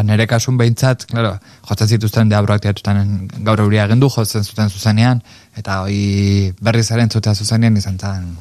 nere 0.03 0.25
kasun 0.27 0.57
behintzat, 0.57 1.05
claro, 1.11 1.35
jotzen 1.69 1.91
zituzten 1.93 2.31
deabroak 2.31 2.63
teatuten 2.63 3.27
gaur 3.45 3.61
euria 3.63 3.85
gendu, 3.87 4.09
jotzen 4.09 4.43
zuten 4.43 4.71
zuzenean, 4.73 5.21
eta 5.55 5.83
hoi 5.85 6.53
berriz 6.59 6.87
ere 6.91 7.05
entzutea 7.05 7.35
zuzenean 7.37 7.77
izan 7.77 7.99
zen, 8.01 8.31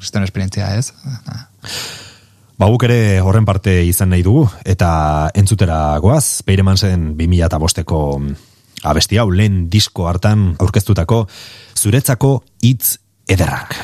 kriston 0.00 0.26
esperientzia 0.26 0.72
ez? 0.76 0.90
Ba, 2.58 2.66
guk 2.66 2.84
ere 2.86 3.20
horren 3.22 3.46
parte 3.46 3.80
izan 3.86 4.12
nahi 4.12 4.24
dugu, 4.26 4.48
eta 4.64 5.30
entzutera 5.34 5.98
goaz, 6.02 6.42
Peireman 6.46 6.76
zen 6.76 7.12
2000 7.16 7.46
eta 7.46 7.62
bosteko 7.62 8.00
abesti 8.84 9.18
hau, 9.22 9.30
lehen 9.30 9.68
disko 9.70 10.10
hartan 10.10 10.50
aurkeztutako, 10.58 11.24
zuretzako 11.78 12.40
hitz 12.66 12.98
ederrak. 13.30 13.78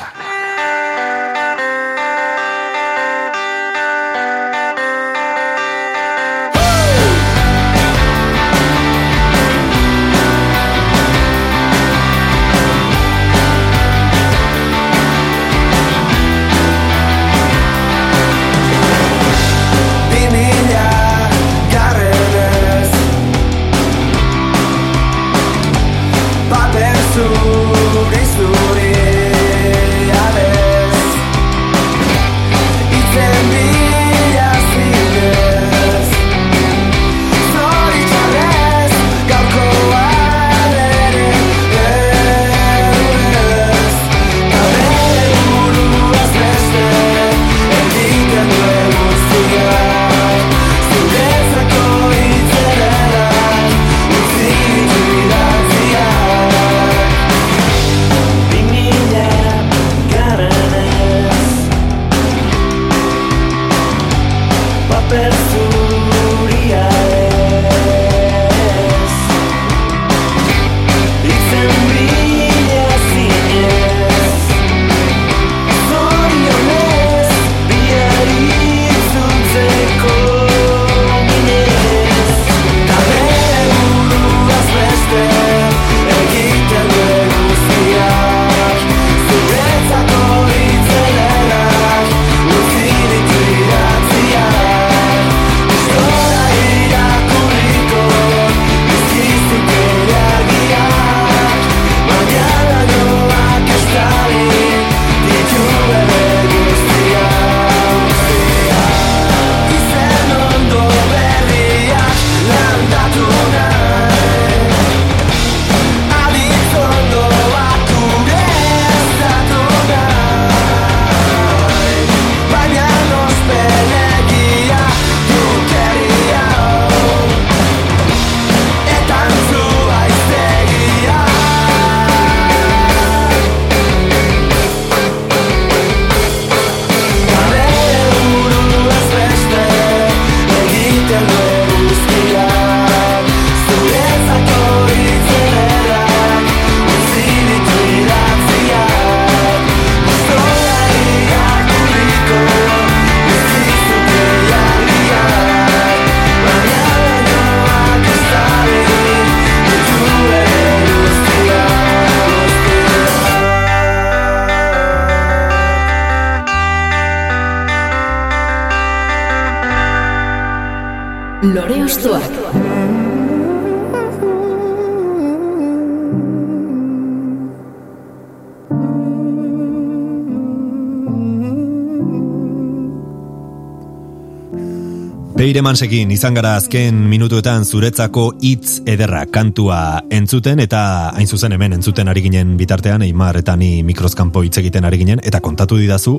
Beire 185.61 185.75
mansekin 185.77 186.09
izan 186.09 186.33
gara 186.33 186.55
azken 186.57 187.03
minutuetan 187.05 187.67
zuretzako 187.69 188.23
hitz 188.41 188.79
ederra 188.89 189.27
kantua 189.29 190.01
entzuten 190.09 190.57
eta 190.63 190.79
hain 191.13 191.29
zuzen 191.29 191.53
hemen 191.53 191.75
entzuten 191.77 192.09
ari 192.09 192.23
ginen 192.25 192.55
bitartean 192.57 193.05
Eimar 193.05 193.37
eta 193.37 193.53
ni 193.61 193.83
mikroskampo 193.85 194.41
hitz 194.41 194.57
egiten 194.57 194.89
ari 194.89 194.97
ginen 195.03 195.21
eta 195.21 195.37
kontatu 195.37 195.77
didazu 195.77 196.15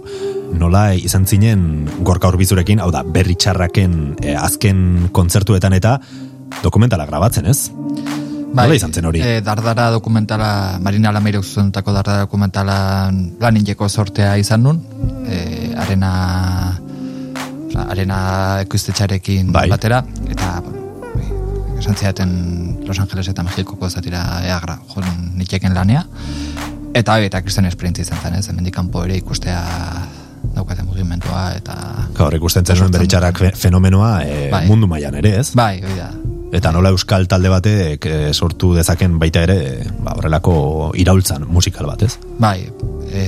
nola 0.55 0.85
izan 0.95 1.27
zinen 1.27 1.89
gorka 2.07 2.31
horbizurekin, 2.31 2.79
hau 2.79 2.93
da, 2.95 3.03
berri 3.03 3.35
txarraken 3.35 3.97
eh, 4.23 4.39
azken 4.39 5.09
kontzertuetan 5.11 5.75
eta 5.75 5.99
dokumentala 6.63 7.11
grabatzen, 7.11 7.51
ez? 7.51 7.73
Nola 8.53 8.77
izan 8.77 8.93
zen 8.93 9.07
hori? 9.09 9.23
E, 9.25 9.41
dardara 9.43 9.89
dokumentala, 9.91 10.79
Marina 10.85 11.11
Lameirok 11.17 11.43
zuzendutako 11.43 11.95
dardara 11.97 12.27
dokumentala 12.29 12.77
lan 13.11 13.59
injeko 13.59 13.89
sortea 13.89 14.37
izan 14.39 14.63
nun, 14.69 14.83
e, 15.27 15.73
arena, 15.83 16.13
arena 17.91 18.61
ekoiztetxarekin 18.67 19.53
Bai. 19.53 19.69
batera, 19.71 20.03
eta 20.31 20.63
esan 21.79 21.97
zidaten 21.97 22.33
Los 22.87 22.99
Angeles 23.01 23.29
eta 23.29 23.43
Mexikoko 23.43 23.91
zatira 23.91 24.41
eagra, 24.47 24.79
jo, 24.95 25.03
nitxeken 25.39 25.75
lanea, 25.75 26.05
eta 26.95 27.19
eta 27.21 27.43
kristan 27.43 27.67
esperientzia 27.67 28.05
izan 28.07 28.19
zen, 28.23 28.35
ez, 28.39 28.49
hemendik 28.49 28.75
kanpo 28.75 29.05
ere 29.05 29.17
ikustea 29.19 29.63
daukate 30.55 30.83
mugimentua, 30.83 31.53
eta... 31.57 31.77
Gaur 32.19 32.35
ikusten 32.37 32.67
zen 32.67 32.79
nuen 32.83 32.93
berri 32.93 33.09
txarrak 33.09 33.39
fe- 33.39 33.55
fenomenoa 33.57 34.13
eh, 34.27 34.49
Bai. 34.53 34.67
mundu 34.69 34.87
mailan 34.91 35.15
ere, 35.23 35.37
ez? 35.41 35.51
Bai, 35.59 35.79
hori 35.83 35.97
da, 35.99 36.11
Eta 36.53 36.69
nola 36.69 36.91
euskal 36.93 37.25
talde 37.33 37.49
batek 37.49 38.05
eh, 38.11 38.17
sortu 38.37 38.75
dezaken 38.77 39.15
baita 39.19 39.41
ere, 39.47 39.87
ba, 40.05 40.13
horrelako 40.19 40.91
iraultzan 41.01 41.47
musikal 41.49 41.87
bat, 41.89 42.03
ez? 42.05 42.19
Bai, 42.39 42.67
e, 43.09 43.23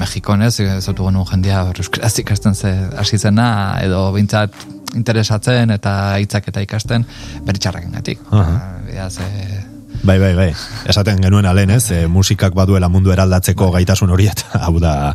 Mexikon 0.00 0.42
ez, 0.42 0.54
zautu 0.80 1.06
genuen 1.06 1.28
jendia 1.28 1.64
hor 1.68 1.80
euskaraz 1.82 2.14
ikasten 2.22 2.54
ze, 2.56 2.72
hasi 2.98 3.18
zena, 3.18 3.48
edo 3.84 4.06
bintzat 4.16 4.54
interesatzen 4.96 5.70
eta 5.76 5.92
hitzak 6.22 6.48
eta 6.50 6.62
ikasten 6.64 7.04
beritxarraken 7.46 7.98
gatik. 7.98 8.22
Aha. 8.32 8.56
Beaz, 8.88 9.16
e, 9.20 9.60
Bai, 10.00 10.16
bai, 10.18 10.32
bai. 10.32 10.48
Esaten 10.88 11.20
genuen 11.20 11.44
alen, 11.44 11.70
ez? 11.74 11.90
E, 11.92 12.06
musikak 12.08 12.54
baduela 12.56 12.88
mundu 12.88 13.12
eraldatzeko 13.12 13.68
gaitasun 13.74 14.12
hori 14.14 14.30
eta 14.32 14.62
hau 14.64 14.78
da 14.80 15.12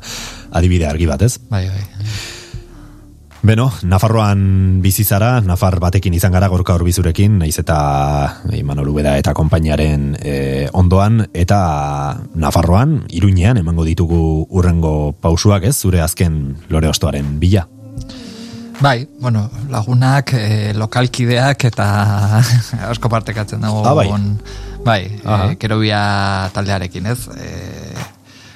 adibide 0.53 0.85
argi 0.85 1.07
bat, 1.09 1.25
ez? 1.25 1.39
bai, 1.49 1.65
bai. 1.65 1.81
Beno, 3.45 3.67
Nafarroan 3.85 4.81
bizizara, 4.81 5.37
Nafar 5.45 5.75
batekin 5.77 6.15
izan 6.17 6.33
gara 6.33 6.47
gorka 6.49 6.73
horbizurekin, 6.73 7.35
naiz 7.43 7.59
eta 7.61 7.75
Imanol 8.57 8.89
Ubeda 8.89 9.11
eta 9.21 9.35
konpainiaren 9.37 10.15
e, 10.17 10.33
ondoan, 10.73 11.27
eta 11.29 11.59
Nafarroan, 12.41 13.03
Iruñean, 13.13 13.59
emango 13.61 13.85
ditugu 13.85 14.17
urrengo 14.49 15.13
pausuak, 15.21 15.67
ez? 15.69 15.75
Zure 15.77 16.01
azken 16.01 16.55
lore 16.73 16.89
ostoaren 16.89 17.35
bila. 17.37 17.67
Bai, 18.81 19.05
bueno, 19.21 19.45
lagunak, 19.69 20.33
e, 20.33 20.73
lokalkideak 20.73 21.67
eta 21.69 21.87
asko 22.95 23.13
partekatzen 23.13 23.61
dago. 23.61 23.85
Ah, 23.85 23.93
bai. 23.93 24.09
bai, 24.81 25.01
Aha. 25.21 25.51
e, 25.51 25.59
kerobia 25.61 26.01
taldearekin, 26.57 27.13
ez? 27.13 27.19
E, 27.37 27.53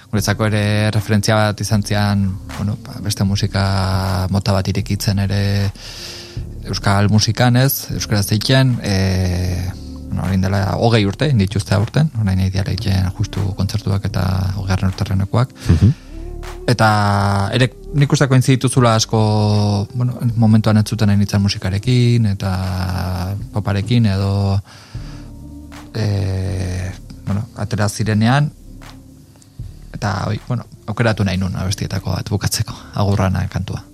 guretzako 0.09 0.47
ere 0.49 0.89
referentzia 0.93 1.37
bat 1.37 1.61
izan 1.61 1.83
zian, 1.85 2.25
bueno, 2.57 2.77
ba, 2.85 2.97
beste 3.05 3.23
musika 3.23 4.27
mota 4.33 4.55
bat 4.55 4.67
irekitzen 4.71 5.21
ere 5.25 5.41
euskal 6.69 7.09
musikan, 7.13 7.57
ez? 7.57 7.89
Euskaraz 7.93 8.25
eitzen, 8.33 8.75
e, 8.81 9.69
bueno, 10.09 10.25
orain 10.25 10.41
dela 10.41 10.63
hogei 10.81 11.05
urte, 11.05 11.29
indituzte 11.29 11.75
aurten, 11.77 12.09
orain 12.21 12.41
diara 12.49 12.73
eitzen 12.73 13.09
justu 13.17 13.53
kontzertuak 13.57 14.05
eta 14.09 14.25
hogearen 14.57 14.89
urterrenekoak. 14.89 15.53
Eta 16.69 16.89
ere 17.53 17.69
nik 17.97 18.11
uste 18.13 18.27
kointzi 18.29 18.55
dituzula 18.55 18.93
asko 18.97 19.19
bueno, 19.93 20.19
momentuan 20.37 20.77
entzuten 20.81 21.09
nahi 21.09 21.17
nintzen 21.17 21.41
musikarekin 21.41 22.25
eta 22.29 22.53
poparekin 23.53 24.05
edo 24.05 24.31
e, 25.93 26.05
bueno, 27.25 27.45
atera 27.57 27.89
zirenean 27.89 28.51
eta 29.99 30.31
oi, 30.31 30.39
bueno, 30.47 30.63
aukeratu 30.87 31.27
nahi 31.27 31.37
nun 31.37 31.59
abestietako 31.59 32.15
bat 32.15 32.29
bukatzeko 32.31 32.75
agurrana 33.03 33.47
kantua. 33.51 33.88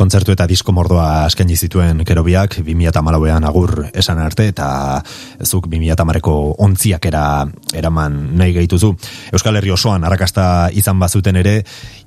Kontzertu 0.00 0.32
eta 0.32 0.46
disko 0.48 0.72
mordoa 0.72 1.26
eskaini 1.28 1.56
zituen 1.56 2.04
kerobiak 2.08 2.56
2008an 2.60 3.48
agur 3.50 3.74
esan 3.92 4.22
arte 4.22 4.48
eta 4.48 4.68
zuk 5.44 5.68
2008ko 5.68 6.36
ontziak 6.66 7.10
era, 7.10 7.24
eraman 7.76 8.16
nahi 8.40 8.56
gehituzu. 8.56 8.94
Euskal 9.36 9.60
Herri 9.60 9.74
osoan 9.76 10.08
arrakasta 10.08 10.46
izan 10.72 10.98
bazuten 11.02 11.36
ere, 11.42 11.60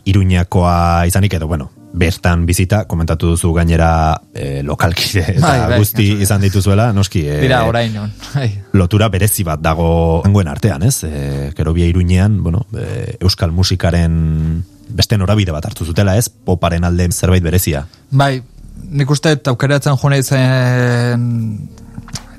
Iruñakoa 0.09 1.05
izanik 1.07 1.37
edo, 1.37 1.47
bueno, 1.47 1.69
bertan 1.93 2.47
bizita, 2.49 2.83
komentatu 2.89 3.29
duzu 3.35 3.53
gainera 3.53 4.17
e, 4.33 4.63
lokalkide 4.65 5.23
eta 5.37 5.45
Bai, 5.45 5.59
bai, 5.69 5.79
guzti 5.83 6.09
izan 6.25 6.41
dituzuela, 6.41 6.89
noski, 6.95 7.21
e, 7.29 7.39
Dira 7.45 7.63
orain 7.69 7.95
on. 8.01 8.11
Bai. 8.33 8.49
lotura 8.73 9.07
berezi 9.13 9.45
bat 9.47 9.61
dago 9.61 9.87
hangoen 10.25 10.49
artean, 10.49 10.83
ez? 10.89 11.03
E, 11.05 11.51
Kerobia 11.55 11.85
Iruñean, 11.87 12.41
bueno, 12.43 12.65
e, 12.73 13.19
euskal 13.21 13.53
musikaren 13.53 14.63
beste 14.89 15.17
norabide 15.17 15.53
bat 15.55 15.65
hartu 15.65 15.85
zutela, 15.85 16.17
ez? 16.17 16.29
Poparen 16.29 16.83
alde 16.83 17.09
zerbait 17.11 17.43
berezia. 17.43 17.85
Bai, 18.11 18.41
nik 18.89 19.09
uste 19.09 19.37
aukeratzen 19.51 19.97
jone 20.01 20.21
zen 20.23 21.29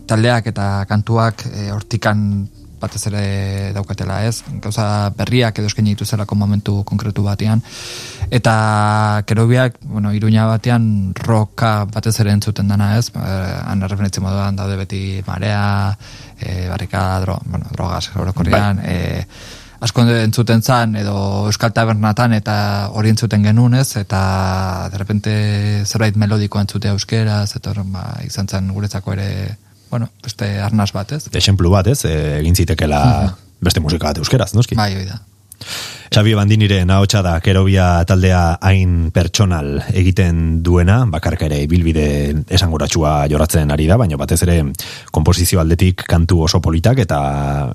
taldeak 0.07 0.51
eta 0.53 0.85
kantuak 0.89 1.47
e, 1.49 1.71
hortikan 1.73 2.45
batez 2.85 3.07
ere 3.09 3.73
daukatela, 3.73 4.19
ez? 4.29 4.43
Gauza 4.61 5.09
berriak 5.17 5.59
edo 5.59 5.71
eskaini 5.71 5.95
dituzelako 5.95 6.37
momentu 6.37 6.77
konkretu 6.85 7.25
batean. 7.25 7.63
Eta 8.35 8.55
kerobiak, 9.29 9.79
bueno, 9.89 10.13
iruña 10.13 10.47
batean 10.51 11.15
roka 11.17 11.73
batez 11.89 12.19
ere 12.21 12.35
entzuten 12.37 12.69
dana, 12.69 12.95
ez? 12.99 13.11
Eh, 13.15 13.59
Han 13.65 13.85
referentzia 13.89 14.23
moduan 14.23 14.57
daude 14.57 14.77
beti 14.77 15.23
marea, 15.27 15.97
e, 16.39 16.69
barrika, 16.69 17.21
dro, 17.25 17.39
bueno, 17.47 17.67
drogas, 17.73 18.11
orokorrian, 18.15 18.81
e, 18.85 19.27
asko 19.85 20.05
entzuten 20.09 20.63
zan, 20.63 20.97
edo 20.97 21.17
Euskal 21.51 21.75
Tabernatan 21.77 22.35
eta 22.39 22.57
hori 22.97 23.13
entzuten 23.13 23.45
genuen 23.45 23.77
ez, 23.81 23.97
eta 24.01 24.89
de 24.93 25.01
repente 25.01 25.35
zerbait 25.85 26.17
melodiko 26.17 26.61
entzute 26.61 26.93
euskeraz, 26.95 27.57
eta 27.59 27.75
ba, 27.85 28.07
izan 28.25 28.49
zen 28.49 28.73
guretzako 28.73 29.15
ere, 29.17 29.29
bueno, 29.91 30.09
beste 30.25 30.49
arnaz 30.65 30.91
bat 30.97 31.13
ez. 31.13 31.27
Exemplu 31.33 31.73
bat, 31.75 31.93
ez? 31.93 32.01
E, 32.09 32.17
egin 32.41 32.57
zitekela 32.57 33.03
beste 33.65 33.85
musika 33.85 34.13
bat 34.13 34.25
euskeraz, 34.25 34.53
noski? 34.57 34.79
Bai, 34.79 34.95
hori 34.97 35.09
da. 35.11 35.21
Xabi 36.15 36.35
Bandinire 36.37 36.85
nahotsa 36.87 37.25
da 37.25 37.33
Kerobia 37.43 38.05
taldea 38.07 38.59
hain 38.63 39.11
pertsonal 39.15 39.81
egiten 39.99 40.61
duena, 40.63 41.01
bakarka 41.11 41.49
ere 41.49 41.65
bilbide 41.67 42.07
esanguratsua 42.55 43.25
joratzen 43.33 43.73
ari 43.75 43.89
da, 43.91 43.97
baina 43.99 44.19
batez 44.21 44.39
ere 44.47 44.61
komposizio 45.11 45.59
aldetik 45.63 46.05
kantu 46.07 46.45
oso 46.47 46.61
politak 46.63 47.01
eta 47.03 47.19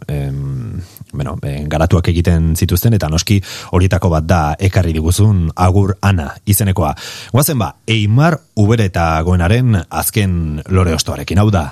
em, 0.08 0.80
bueno, 1.14 1.38
eh, 1.44 1.64
garatuak 1.68 2.08
egiten 2.12 2.56
zituzten 2.56 2.94
eta 2.94 3.10
noski 3.10 3.40
horietako 3.72 4.10
bat 4.10 4.30
da 4.30 4.42
ekarri 4.60 4.94
diguzun 4.94 5.50
agur 5.56 5.96
ana 6.02 6.32
izenekoa. 6.46 6.94
Guazen 7.32 7.60
ba, 7.60 7.74
Eimar 7.88 8.40
Ubere 8.56 8.90
eta 8.92 9.12
Goenaren 9.24 9.84
azken 9.90 10.62
lore 10.70 10.94
ostoarekin, 10.94 11.40
hau 11.40 11.50
da, 11.52 11.70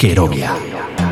Kerobia. 0.00 0.56
Nire 0.56 1.09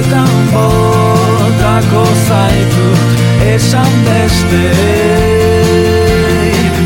bueltan 0.00 0.28
botako 0.52 2.06
zaitut 2.28 3.20
esan 3.54 3.92
beste 4.04 4.70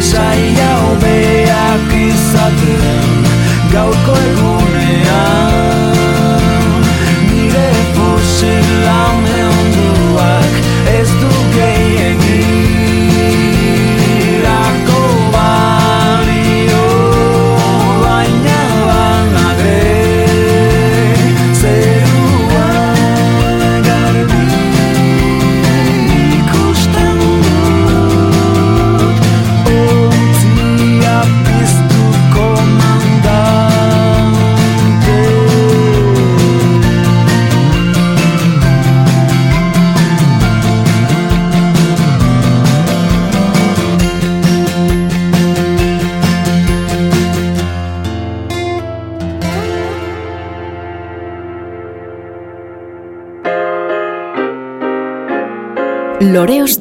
Saia 0.01 0.73
hobeak 0.83 1.95
izaten 1.97 3.25
gaurko 3.73 4.17
egunean. 4.31 5.94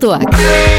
Lore 0.03 0.72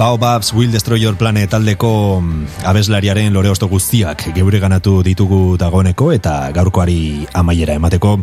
Baobabs 0.00 0.54
Will 0.54 0.72
Destroy 0.72 1.02
Your 1.02 1.14
Planet 1.20 1.50
taldeko 1.52 2.22
mm, 2.22 2.62
abeslariaren 2.64 3.34
lore 3.36 3.50
osto 3.52 3.66
guztiak 3.68 4.22
geure 4.32 4.56
ganatu 4.56 5.02
ditugu 5.04 5.58
dagoeneko 5.60 6.06
eta 6.14 6.32
gaurkoari 6.56 7.26
amaiera 7.36 7.76
emateko 7.76 8.14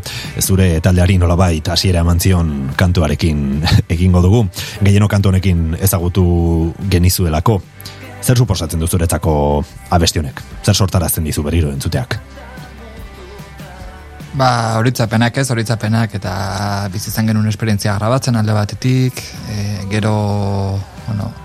zure 0.41 0.71
taldeari 0.81 1.19
nolabait 1.21 1.69
hasiera 1.69 2.01
eman 2.01 2.17
zion 2.17 2.49
kantuarekin 2.81 3.61
egingo 3.95 4.25
dugu. 4.25 4.41
Gehieno 4.81 5.05
kantu 5.05 5.29
honekin 5.29 5.77
ezagutu 5.77 6.25
genizuelako. 6.89 7.61
Zer 8.25 8.41
suposatzen 8.41 8.81
du 8.81 8.89
zuretzako 8.89 9.37
abestionek? 9.93 10.41
Zer 10.65 10.73
sortarazten 10.73 11.29
dizu 11.29 11.45
berriro 11.45 11.69
entzuteak? 11.69 12.17
Ba, 14.33 14.51
horitzapenak 14.81 15.37
ez, 15.37 15.51
horitzapenak 15.53 16.17
eta 16.17 16.37
bizi 16.89 17.13
izan 17.13 17.29
genuen 17.29 17.53
esperientzia 17.53 17.99
grabatzen 18.01 18.35
alde 18.41 18.63
batetik, 18.63 19.27
e, 19.53 19.83
gero, 19.93 20.15
bueno, 21.05 21.35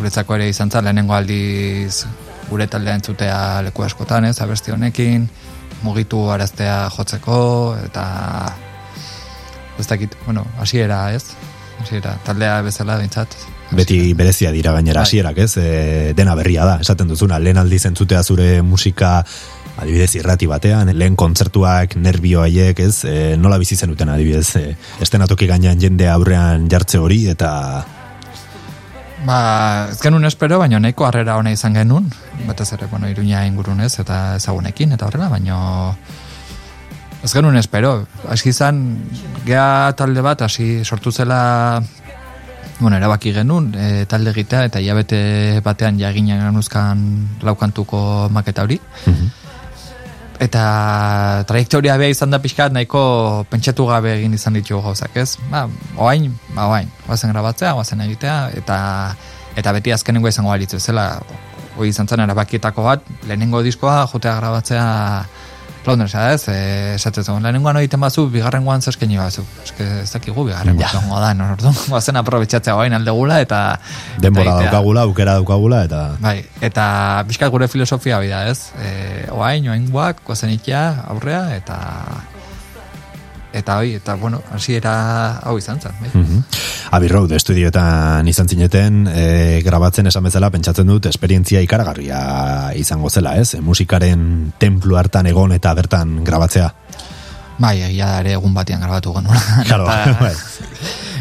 guretzako 0.00 0.38
ere 0.38 0.48
izan 0.48 0.70
zen 0.72 0.86
lehenengo 0.86 1.12
aldiz 1.12 2.06
gure 2.48 2.66
taldea 2.70 2.96
entzutea 2.98 3.60
leku 3.66 3.84
askotan 3.84 4.26
ez, 4.30 4.38
abesti 4.40 4.72
honekin, 4.72 5.28
mugitu 5.84 6.24
araztea 6.32 6.88
jotzeko, 6.94 7.36
eta 7.84 8.04
ez 9.78 9.86
dakit, 9.86 10.16
bueno, 10.24 10.44
hasiera 10.58 11.04
ez, 11.14 11.22
hasiera, 11.82 12.16
taldea 12.26 12.60
bezala 12.66 12.98
bintzat. 13.00 13.36
Beti 13.76 14.00
berezia 14.18 14.50
dira 14.50 14.72
gainera 14.74 15.04
Bai. 15.04 15.06
hasierak, 15.06 15.38
ez? 15.38 15.52
E, 15.60 16.12
dena 16.16 16.34
berria 16.34 16.66
da, 16.66 16.80
esaten 16.82 17.12
duzuna, 17.12 17.38
lehen 17.38 17.60
aldiz 17.60 17.84
entzutea 17.86 18.24
zure 18.24 18.50
musika 18.66 19.20
adibidez 19.80 20.10
irrati 20.18 20.48
batean, 20.50 20.90
lehen 20.96 21.14
kontzertuak, 21.16 21.94
nervio 21.96 22.42
haiek, 22.42 22.82
ez? 22.82 23.04
E, 23.04 23.14
nola 23.38 23.60
bizi 23.62 23.78
zenuten 23.78 24.10
adibidez, 24.10 24.48
e, 24.58 24.74
estenatoki 25.00 25.46
gainean 25.48 25.80
jende 25.80 26.10
aurrean 26.10 26.66
jartze 26.72 26.98
hori 26.98 27.26
eta 27.30 27.50
Ba, 29.26 29.88
ez 29.92 29.98
genuen 30.00 30.24
espero, 30.24 30.58
baina 30.62 30.78
nahiko 30.80 31.04
harrera 31.04 31.36
ona 31.36 31.52
izan 31.52 31.74
genuen, 31.76 32.06
batez 32.46 32.70
ere, 32.72 32.86
bueno, 32.88 33.08
iruña 33.08 33.44
ingurunez 33.46 33.92
eta 34.00 34.36
ezagunekin 34.38 34.96
eta 34.96 35.08
horrela, 35.10 35.28
baina 35.28 35.58
ez 37.22 37.32
genuen 37.32 37.60
espero. 37.60 38.06
Aski 38.32 38.54
izan, 38.54 38.80
gea 39.44 39.92
talde 39.96 40.24
bat, 40.24 40.42
hasi 40.42 40.84
sortu 40.84 41.12
zela 41.12 41.82
bueno, 42.80 42.96
erabaki 42.96 43.34
genuen, 43.36 43.74
e, 43.76 44.06
talde 44.08 44.32
egitea 44.32 44.64
eta 44.70 44.80
hilabete 44.80 45.60
batean 45.64 46.00
jaginen 46.00 46.40
ganuzkan 46.40 47.04
laukantuko 47.44 48.30
maketa 48.32 48.64
hori. 48.64 48.80
Eta 50.40 51.44
trajektoria 51.44 51.98
bea 52.00 52.08
izan 52.14 52.32
da 52.32 52.38
pixkat 52.40 52.72
nahiko 52.72 53.00
pentsatu 53.52 53.84
gabe 53.90 54.14
egin 54.16 54.32
izan 54.32 54.56
ditugu 54.56 54.80
gauzak, 54.86 55.18
ez? 55.20 55.34
Ba, 55.50 55.66
oain, 56.00 56.30
ba, 56.54 56.70
oain, 56.72 56.88
oazen 57.08 57.34
grabatzea, 57.34 57.74
oazen 57.76 58.00
egitea, 58.06 58.38
eta 58.56 58.78
eta 59.60 59.74
beti 59.76 59.92
azkenengo 59.92 60.30
izango 60.32 60.54
balitzu 60.54 60.80
zela, 60.80 61.04
hoi 61.76 61.90
izan 61.90 62.08
zen 62.08 62.24
erabakietako 62.24 62.86
bat, 62.86 63.04
lehenengo 63.28 63.60
diskoa 63.66 64.06
jotea 64.08 64.38
grabatzea 64.40 64.86
Laundersa, 65.86 66.26
ez? 66.34 66.42
E, 66.52 66.56
esatzen 66.94 67.24
zuen, 67.24 67.44
lehenengoan 67.44 67.78
egiten 67.80 68.02
bazu, 68.02 68.26
bigarrengoan 68.32 68.82
zeskeni 68.84 69.16
bazu. 69.20 69.44
Eske 69.64 69.86
ez 70.02 70.08
dakigu 70.12 70.44
bigarrengoan 70.48 70.80
Ja. 70.80 71.00
ja. 71.00 71.20
da, 71.24 71.30
no, 71.36 71.50
orduan, 71.54 71.76
goazen 71.92 72.20
aprobetxatzea 72.20 72.76
oain 72.76 72.96
aldegula, 72.96 73.40
eta... 73.44 73.60
denbora 74.20 74.56
eta 74.58 74.66
daukagula, 74.66 75.06
aukera 75.08 75.36
daukagula 75.40 75.84
eta 75.88 76.02
Bai, 76.20 76.36
eta 76.60 76.84
bizkat 77.28 77.52
gure 77.52 77.68
filosofia 77.68 78.20
bida, 78.20 78.44
ez? 78.50 78.72
E, 78.76 78.90
oain, 79.32 79.68
oain 79.72 79.88
guak, 79.92 80.24
goazen 80.26 80.52
ikia, 80.56 80.84
aurrea, 81.14 81.46
eta... 81.56 81.78
Eta 83.52 83.78
hoi, 83.78 83.94
eta 83.98 84.14
bueno, 84.14 84.42
hasiera 84.54 85.38
hau 85.42 85.56
izan 85.58 85.80
zen, 85.80 85.94
bai. 86.00 86.10
Mhm. 86.14 86.42
Abbey 86.90 87.08
Road 87.08 87.32
estudioetan 87.32 88.26
izan 88.28 88.48
zineten, 88.48 89.06
e, 89.06 89.62
grabatzen 89.64 90.06
esan 90.06 90.24
bezala 90.26 90.50
pentsatzen 90.50 90.86
dut 90.86 91.06
esperientzia 91.06 91.60
ikaragarria 91.62 92.72
izango 92.78 93.10
zela, 93.10 93.36
ez? 93.38 93.54
E, 93.54 93.60
musikaren 93.60 94.52
templu 94.58 94.96
hartan 94.98 95.26
egon 95.26 95.52
eta 95.52 95.74
bertan 95.74 96.22
grabatzea. 96.24 96.72
Bai, 97.60 97.76
egia 97.90 98.06
da 98.08 98.20
ere 98.22 98.32
egun 98.38 98.54
batean 98.56 98.80
grabatu 98.80 99.12
genuen. 99.18 99.38
Claro, 99.68 99.86
bai. 100.24 100.34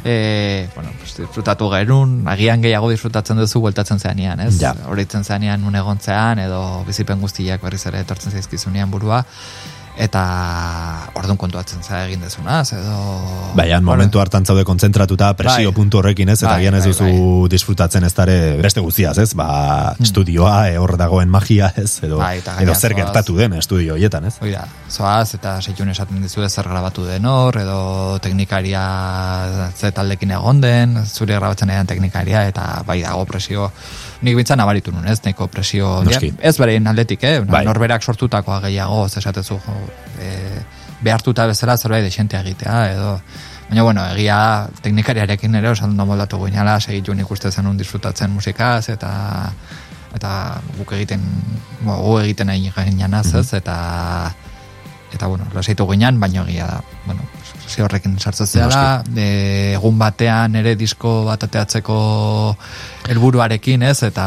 e, 0.05 0.69
bueno, 0.75 0.93
pues, 0.97 1.17
disfrutatu 1.17 1.69
genuen, 1.73 2.21
agian 2.31 2.61
gehiago 2.63 2.89
disfrutatzen 2.93 3.37
duzu 3.41 3.59
bueltatzen 3.65 3.99
zeanean, 3.99 4.39
ez? 4.45 4.55
Ja. 4.61 4.73
Horitzen 4.87 5.25
zeanean 5.25 5.65
un 5.67 5.75
egontzean, 5.75 6.39
edo 6.45 6.85
bizipen 6.87 7.19
guztiak 7.19 7.61
berriz 7.61 7.85
ere 7.91 8.05
etortzen 8.05 8.31
zaizkizunean 8.31 8.89
burua, 8.89 9.25
eta 9.99 10.23
orduan 11.19 11.37
kontuatzen 11.39 11.83
zara 11.83 12.05
egin 12.07 12.21
dezunaz, 12.23 12.71
edo... 12.73 12.95
Baian, 13.57 13.83
momentu 13.83 14.21
hartan 14.21 14.45
zaude 14.47 14.63
kontzentratuta 14.67 15.33
presio 15.37 15.69
Bai. 15.69 15.75
puntu 15.75 15.99
horrekin 15.99 16.31
ez, 16.31 16.37
eta 16.39 16.53
Bai, 16.53 16.61
agian 16.61 16.77
ez 16.79 16.83
bai, 16.85 16.93
duzu 16.93 17.49
disfrutatzen 17.51 18.07
ez 18.07 18.13
dare 18.15 18.37
beste 18.61 18.79
guztiaz, 18.85 19.17
ez? 19.19 19.33
Ba, 19.37 19.49
estudioa, 19.99 20.55
e, 20.71 20.77
hor 20.79 20.95
dagoen 20.99 21.31
magia, 21.31 21.71
ez? 21.75 21.99
Edo, 22.07 22.21
Bai, 22.21 22.37
edo 22.39 22.75
zer 22.75 22.95
zoaz. 22.95 23.01
gertatu 23.01 23.35
den 23.37 23.57
estudio 23.59 23.97
hoietan, 23.97 24.29
ez? 24.31 24.37
Hoi 24.39 24.53
da, 24.55 24.63
zoaz 24.89 25.35
eta 25.35 25.57
seitun 25.61 25.91
esaten 25.91 26.23
dizu 26.23 26.47
zer 26.47 26.71
grabatu 26.71 27.03
den 27.05 27.27
hor, 27.27 27.59
edo 27.59 27.79
teknikaria 28.23 28.85
ze 29.75 29.91
taldekin 29.91 30.31
egon 30.39 30.61
den, 30.63 30.95
zure 31.05 31.35
grabatzen 31.35 31.75
edan 31.75 31.91
teknikaria, 31.91 32.47
eta 32.47 32.83
bai 32.87 33.01
dago 33.03 33.25
presio, 33.27 33.71
nik 34.21 34.35
bintzan 34.35 34.59
nabaritu 34.59 34.91
nun, 34.91 35.07
ez, 35.07 35.19
nahiko 35.23 35.47
presio, 35.47 35.99
Noski. 36.03 36.33
ez 36.39 36.57
berein 36.59 36.87
aldetik, 36.87 37.23
eh? 37.23 37.39
Bai. 37.45 37.63
norberak 37.65 38.03
sortutakoa 38.03 38.59
gehiago, 38.67 39.05
ez 39.05 39.17
esatezu, 39.21 39.59
jo, 39.65 39.77
e, 40.19 40.33
behartuta 41.01 41.45
bezala 41.47 41.77
zerbait 41.77 42.03
desentea 42.03 42.41
egitea, 42.43 42.81
edo 42.93 43.13
Baina, 43.69 43.83
bueno, 43.85 44.03
egia 44.15 44.65
teknikariarekin 44.81 45.53
ere 45.59 45.69
osan 45.69 45.91
ondo 45.93 46.05
moldatu 46.09 46.39
guinala, 46.41 46.79
segitu 46.81 47.13
nik 47.13 47.29
uste 47.29 47.51
zenun 47.51 47.77
disfrutatzen 47.77 48.31
musikaz, 48.33 48.89
eta 48.89 49.11
eta 50.17 50.31
guk 50.79 50.95
egiten, 50.97 51.21
bo, 51.83 51.99
gu 52.01 52.15
egiten 52.23 52.49
nahi 52.49 52.71
ginean 52.73 53.13
ez, 53.13 53.53
eta 53.53 53.75
eta 55.13 55.27
bueno, 55.27 55.45
lasaitu 55.53 55.85
ginean, 55.91 56.19
baina 56.19 56.41
egia 56.47 56.65
da, 56.65 56.81
bueno, 57.05 57.21
zi 57.69 57.83
horrekin 57.85 58.17
sartzen 58.19 58.47
zehala, 58.47 59.03
e, 59.15 59.75
egun 59.77 59.99
batean 59.99 60.55
ere 60.59 60.75
disko 60.79 61.23
bat 61.27 61.45
ateatzeko 61.45 61.99
helburuarekin 63.09 63.85
ez, 63.89 63.99
eta, 64.07 64.25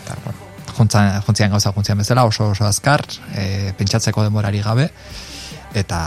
eta 0.00 0.16
bueno, 0.24 0.48
juntzan, 0.78 1.12
juntzian 1.26 1.52
gauza 1.52 1.72
juntzian 1.76 2.00
bezala, 2.02 2.24
oso 2.24 2.50
oso 2.54 2.66
azkar, 2.66 3.04
e, 3.36 3.74
pentsatzeko 3.78 4.24
denborari 4.26 4.64
gabe, 4.64 4.88
eta 5.74 6.02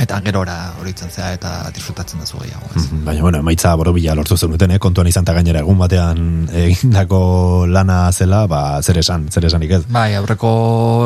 eta 0.00 0.20
gerora 0.24 0.56
horitzen 0.80 1.10
zea 1.10 1.32
eta 1.36 1.50
disfrutatzen 1.74 2.20
duzu 2.22 2.38
gehiago. 2.40 2.68
Ez. 2.74 2.84
Mhm, 2.86 3.04
Baina, 3.04 3.22
bueno, 3.22 3.38
emaitza 3.38 3.74
borobila 3.76 4.14
lortu 4.14 4.36
zenuten, 4.36 4.70
eh? 4.70 4.78
kontuan 4.78 5.06
izan 5.06 5.24
ta 5.24 5.34
gainera 5.36 5.60
egun 5.60 5.78
batean 5.78 6.48
egindako 6.62 7.66
lana 7.68 8.10
zela, 8.12 8.46
ba, 8.46 8.80
zer 8.82 8.98
esan, 8.98 9.28
zer 9.30 9.44
esanik 9.50 9.70
ez. 9.70 9.82
Bai, 9.92 10.14
aurreko 10.16 10.52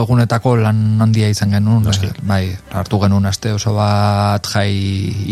egunetako 0.05 0.57
lan 0.63 1.03
handia 1.03 1.29
izan 1.29 1.51
genuen, 1.51 1.87
eh, 1.91 2.13
bai, 2.23 2.43
hartu 2.73 3.01
genuen 3.03 3.27
aste 3.27 3.53
oso 3.53 3.75
bat 3.75 4.47
jai 4.47 4.71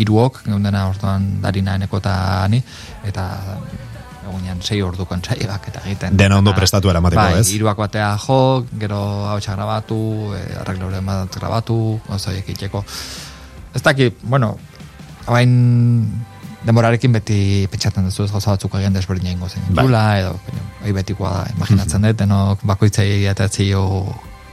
iruok, 0.02 0.42
geundena 0.48 0.88
orduan 0.88 1.40
darina 1.42 1.76
eneko 1.78 2.02
eta 2.02 2.14
ni, 2.50 2.62
eta 3.04 3.30
egunean 4.24 4.62
sei 4.62 4.80
orduko 4.82 5.14
entsaibak 5.14 5.68
eta 5.68 5.82
egiten. 5.84 6.16
Dena 6.16 6.38
ondo 6.40 6.50
Eta, 6.50 6.58
prestatu 6.58 6.90
eramateko, 6.90 7.20
bai, 7.20 7.40
ez? 7.42 7.52
Iruak 7.54 7.78
batea 7.78 8.16
jo, 8.24 8.38
gero 8.80 9.00
hau 9.28 9.38
grabatu, 9.44 10.00
e, 10.34 10.42
arregloren 10.62 11.06
bat 11.06 11.38
grabatu, 11.38 12.00
horiek 12.08 12.48
egiteko. 12.48 12.84
Ez 13.74 13.82
dakit, 13.82 14.20
bueno, 14.22 14.54
hain 15.26 15.52
denborarekin 16.64 17.12
beti 17.12 17.38
pentsatzen 17.70 18.06
duzu 18.08 18.24
ez 18.24 18.32
gauza 18.32 18.54
batzuk 18.54 18.76
egin 18.78 18.94
desberdina 18.96 19.32
ingo 19.34 19.48
zen. 19.48 19.64
Bai. 19.70 19.84
Dula, 19.84 20.04
edo, 20.20 20.34
hori 20.82 20.94
betikoa 20.96 21.32
da, 21.36 21.44
imaginatzen 21.56 22.06
dut, 22.06 22.18
denok 22.22 22.64
bakoitzai 22.70 23.26
atatzi 23.30 23.68
jo 23.70 23.84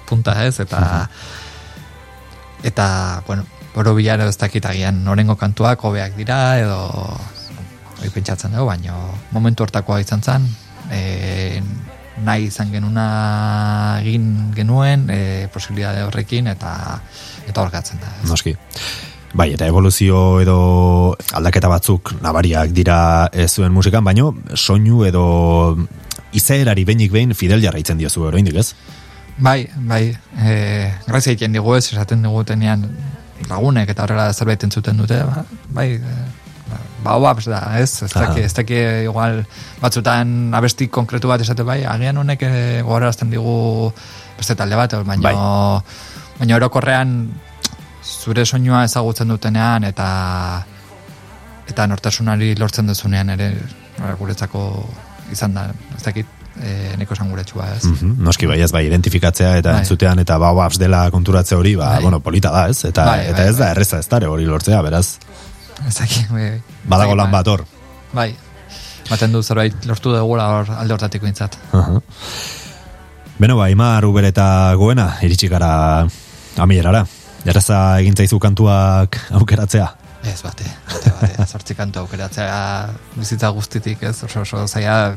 punta 0.09 0.35
ez, 0.43 0.57
eta 0.63 0.81
eta, 2.67 2.87
bueno, 3.27 3.45
oro 3.79 3.93
bilara 3.95 4.27
ez 4.27 4.37
dakit 4.37 4.65
agian 4.67 5.03
norengo 5.05 5.37
kantuak 5.39 5.85
hobeak 5.87 6.17
dira, 6.19 6.41
edo 6.59 6.81
hori 7.99 8.11
pentsatzen 8.11 8.57
dugu, 8.57 8.67
baina 8.73 8.97
momentu 9.31 9.63
hortakoa 9.63 10.01
izan 10.03 10.21
zen, 10.25 10.49
e, 10.91 11.61
nahi 12.25 12.49
izan 12.49 12.73
genuna 12.73 13.05
egin 14.01 14.51
genuen, 14.57 15.07
e, 15.09 15.47
posibilitate 15.53 16.03
horrekin, 16.09 16.51
eta 16.51 16.73
eta 17.47 17.63
horgatzen 17.63 18.03
da. 18.03 18.11
Ez. 18.19 18.29
Noski. 18.29 18.57
Bai, 19.33 19.53
eta 19.55 19.67
evoluzio 19.69 20.41
edo 20.43 20.55
aldaketa 21.37 21.69
batzuk 21.71 22.11
nabariak 22.19 22.73
dira 22.75 23.29
ez 23.31 23.49
zuen 23.53 23.71
musikan, 23.71 24.03
baino 24.03 24.33
soinu 24.55 25.05
edo 25.07 25.23
izaerari 26.35 26.83
behinik 26.87 27.13
behin 27.13 27.31
fidel 27.35 27.63
jarraitzen 27.63 27.99
diozu 27.99 28.25
oraindik 28.27 28.57
ez? 28.59 28.73
Bai, 29.41 29.69
bai, 29.87 30.03
e, 30.35 30.55
grazia 31.07 31.31
egiten 31.31 31.55
digu 31.55 31.75
ez, 31.77 31.85
esaten 31.93 32.23
digutenean 32.27 32.83
lagunek 33.49 33.89
eta 33.89 34.03
horrela 34.03 34.33
zerbait 34.33 34.63
entzuten 34.67 34.99
dute, 34.99 35.21
ba, 35.25 35.45
bai, 35.77 35.87
e, 35.95 36.15
ba, 37.05 37.15
oaps 37.15 37.47
da, 37.47 37.61
ez, 37.79 38.03
ez 38.03 38.11
Aha. 38.11 38.25
daki, 38.25 38.43
ez 38.49 38.53
daki 38.57 38.81
igual 39.05 39.45
batzutan 39.81 40.51
abesti 40.59 40.89
konkretu 40.91 41.31
bat 41.31 41.41
esate 41.41 41.63
bai, 41.67 41.81
agian 41.87 42.19
honek 42.19 42.43
e, 42.43 42.51
gogorarazten 42.83 43.31
digu 43.31 43.93
beste 44.37 44.59
talde 44.59 44.75
bat, 44.75 44.99
baina, 45.07 45.23
Bai. 45.23 45.35
baina 46.41 46.59
orokorrean 46.59 47.15
zure 48.03 48.45
soinua 48.45 48.83
ezagutzen 48.87 49.27
dutenean 49.27 49.83
eta 49.83 50.07
eta 51.69 51.87
nortasunari 51.87 52.55
lortzen 52.59 52.87
duzunean 52.87 53.29
ere 53.29 53.53
ba, 53.99 54.13
guretzako 54.19 54.63
izan 55.31 55.53
da, 55.55 55.67
ez 55.95 56.03
dakit, 56.03 56.27
e, 56.59 56.95
neko 56.97 57.13
esan 57.13 57.29
ez? 57.31 57.85
Mhm, 57.85 58.23
Noski 58.23 58.45
bai 58.47 58.59
ez 58.61 58.71
bai 58.71 58.85
identifikatzea 58.87 59.57
eta 59.57 59.71
Bai. 59.71 59.79
entzutean 59.79 60.19
eta 60.19 60.37
baoaps 60.37 60.77
dela 60.79 61.09
konturatze 61.11 61.55
hori, 61.55 61.75
ba, 61.75 61.89
Bai. 61.95 62.01
bueno, 62.01 62.19
polita 62.19 62.51
da, 62.51 62.67
ez? 62.69 62.83
Eta, 62.85 63.05
Bai, 63.05 63.25
eta 63.27 63.37
bai, 63.43 63.47
ez 63.49 63.57
da 63.57 63.65
bai. 63.65 63.71
erreza 63.71 63.99
ez 63.99 64.07
dare 64.09 64.27
hori 64.27 64.45
lortzea, 64.45 64.81
beraz, 64.81 65.17
Ez 65.87 65.95
dakit, 65.97 66.29
bai, 66.29 66.49
bai. 66.49 66.61
badago 66.85 67.15
lan 67.15 67.31
bai. 67.31 67.39
bat 67.39 67.47
hor. 67.47 67.65
Bai, 68.13 68.35
baten 69.09 69.31
du 69.31 69.41
zerbait 69.41 69.85
lortu 69.85 70.11
dugula 70.13 70.47
hor 70.49 70.69
alde 70.77 70.93
hortatik 70.93 71.21
bintzat. 71.21 71.55
Aha. 71.71 72.01
Beno, 73.39 73.55
ba, 73.57 73.69
Imar 73.69 74.05
Uber 74.05 74.25
eta 74.25 74.73
Goena, 74.75 75.17
iritsi 75.21 75.47
gara 75.47 76.05
amierara. 76.57 77.05
Erraza 77.45 77.99
egin 77.99 78.15
zaizu 78.15 78.39
kantuak 78.39 79.17
aukeratzea. 79.39 79.89
Ez 80.21 80.39
bate, 80.45 80.67
bate, 80.85 81.11
bate, 81.17 81.45
sortzi 81.51 81.73
kantu 81.73 82.03
aukeratzea 82.03 82.57
bizitza 83.15 83.49
guztitik, 83.49 84.03
ez, 84.05 84.17
oso, 84.27 84.43
oso 84.45 84.67
zaila 84.67 85.15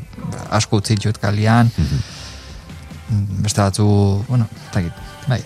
asko 0.57 0.81
utzi 0.81 0.97
jut 0.97 1.19
kalian, 1.21 1.69
Mm, 3.09 3.43
beste 3.43 3.61
batzu, 3.61 3.85
bueno, 4.27 4.47
dakit, 4.73 4.93
bai. 5.27 5.41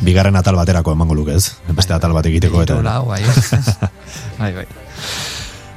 Bigarren 0.00 0.36
atal 0.36 0.56
baterako 0.56 0.94
emango 0.96 1.14
luke 1.14 1.34
ez? 1.36 1.58
Beste 1.68 1.94
atal 1.94 2.14
bat 2.16 2.26
egiteko 2.26 2.62
eta... 2.64 2.78
Egitula, 2.78 3.00
bai, 3.04 3.20
bai, 4.40 4.52
bai. 4.56 4.66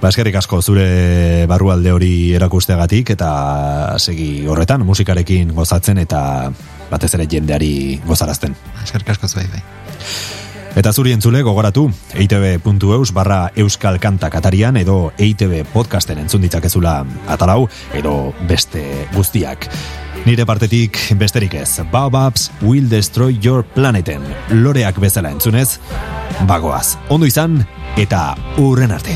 Ba, 0.02 0.10
eskerrik 0.10 0.38
asko 0.40 0.62
zure 0.62 1.46
barrualde 1.50 1.92
hori 1.92 2.14
erakusteagatik 2.38 3.12
eta 3.16 3.30
segi 4.00 4.48
horretan 4.48 4.86
musikarekin 4.88 5.54
gozatzen 5.56 6.00
eta 6.04 6.22
batez 6.92 7.14
ere 7.18 7.28
jendeari 7.28 8.00
gozarazten. 8.06 8.56
Eskerrik 8.84 9.16
asko 9.16 9.32
zuei, 9.32 9.48
bai. 9.52 9.64
Eta 10.76 10.92
zuri 10.92 11.14
entzule 11.16 11.40
gogoratu, 11.42 11.86
eitb.eus 12.20 13.14
barra 13.16 13.46
euskal 13.56 13.96
kanta 14.04 14.28
katarian 14.30 14.76
edo 14.76 15.14
eitb 15.16 15.62
podcasten 15.72 16.20
entzun 16.26 16.44
ditzakezula 16.44 16.98
atalau 17.32 17.70
edo 17.96 18.34
beste 18.50 18.84
guztiak. 19.16 19.70
Nire 20.26 20.44
partetik 20.46 21.00
besterik 21.16 21.56
ez, 21.62 21.80
Baobabs 21.92 22.50
will 22.62 22.90
destroy 22.92 23.38
your 23.40 23.64
planeten, 23.64 24.26
loreak 24.52 25.00
bezala 25.00 25.32
entzunez, 25.32 25.78
bagoaz, 26.50 26.98
ondo 27.08 27.30
izan 27.30 27.62
eta 27.96 28.34
urren 28.60 28.92
arte. 28.92 29.16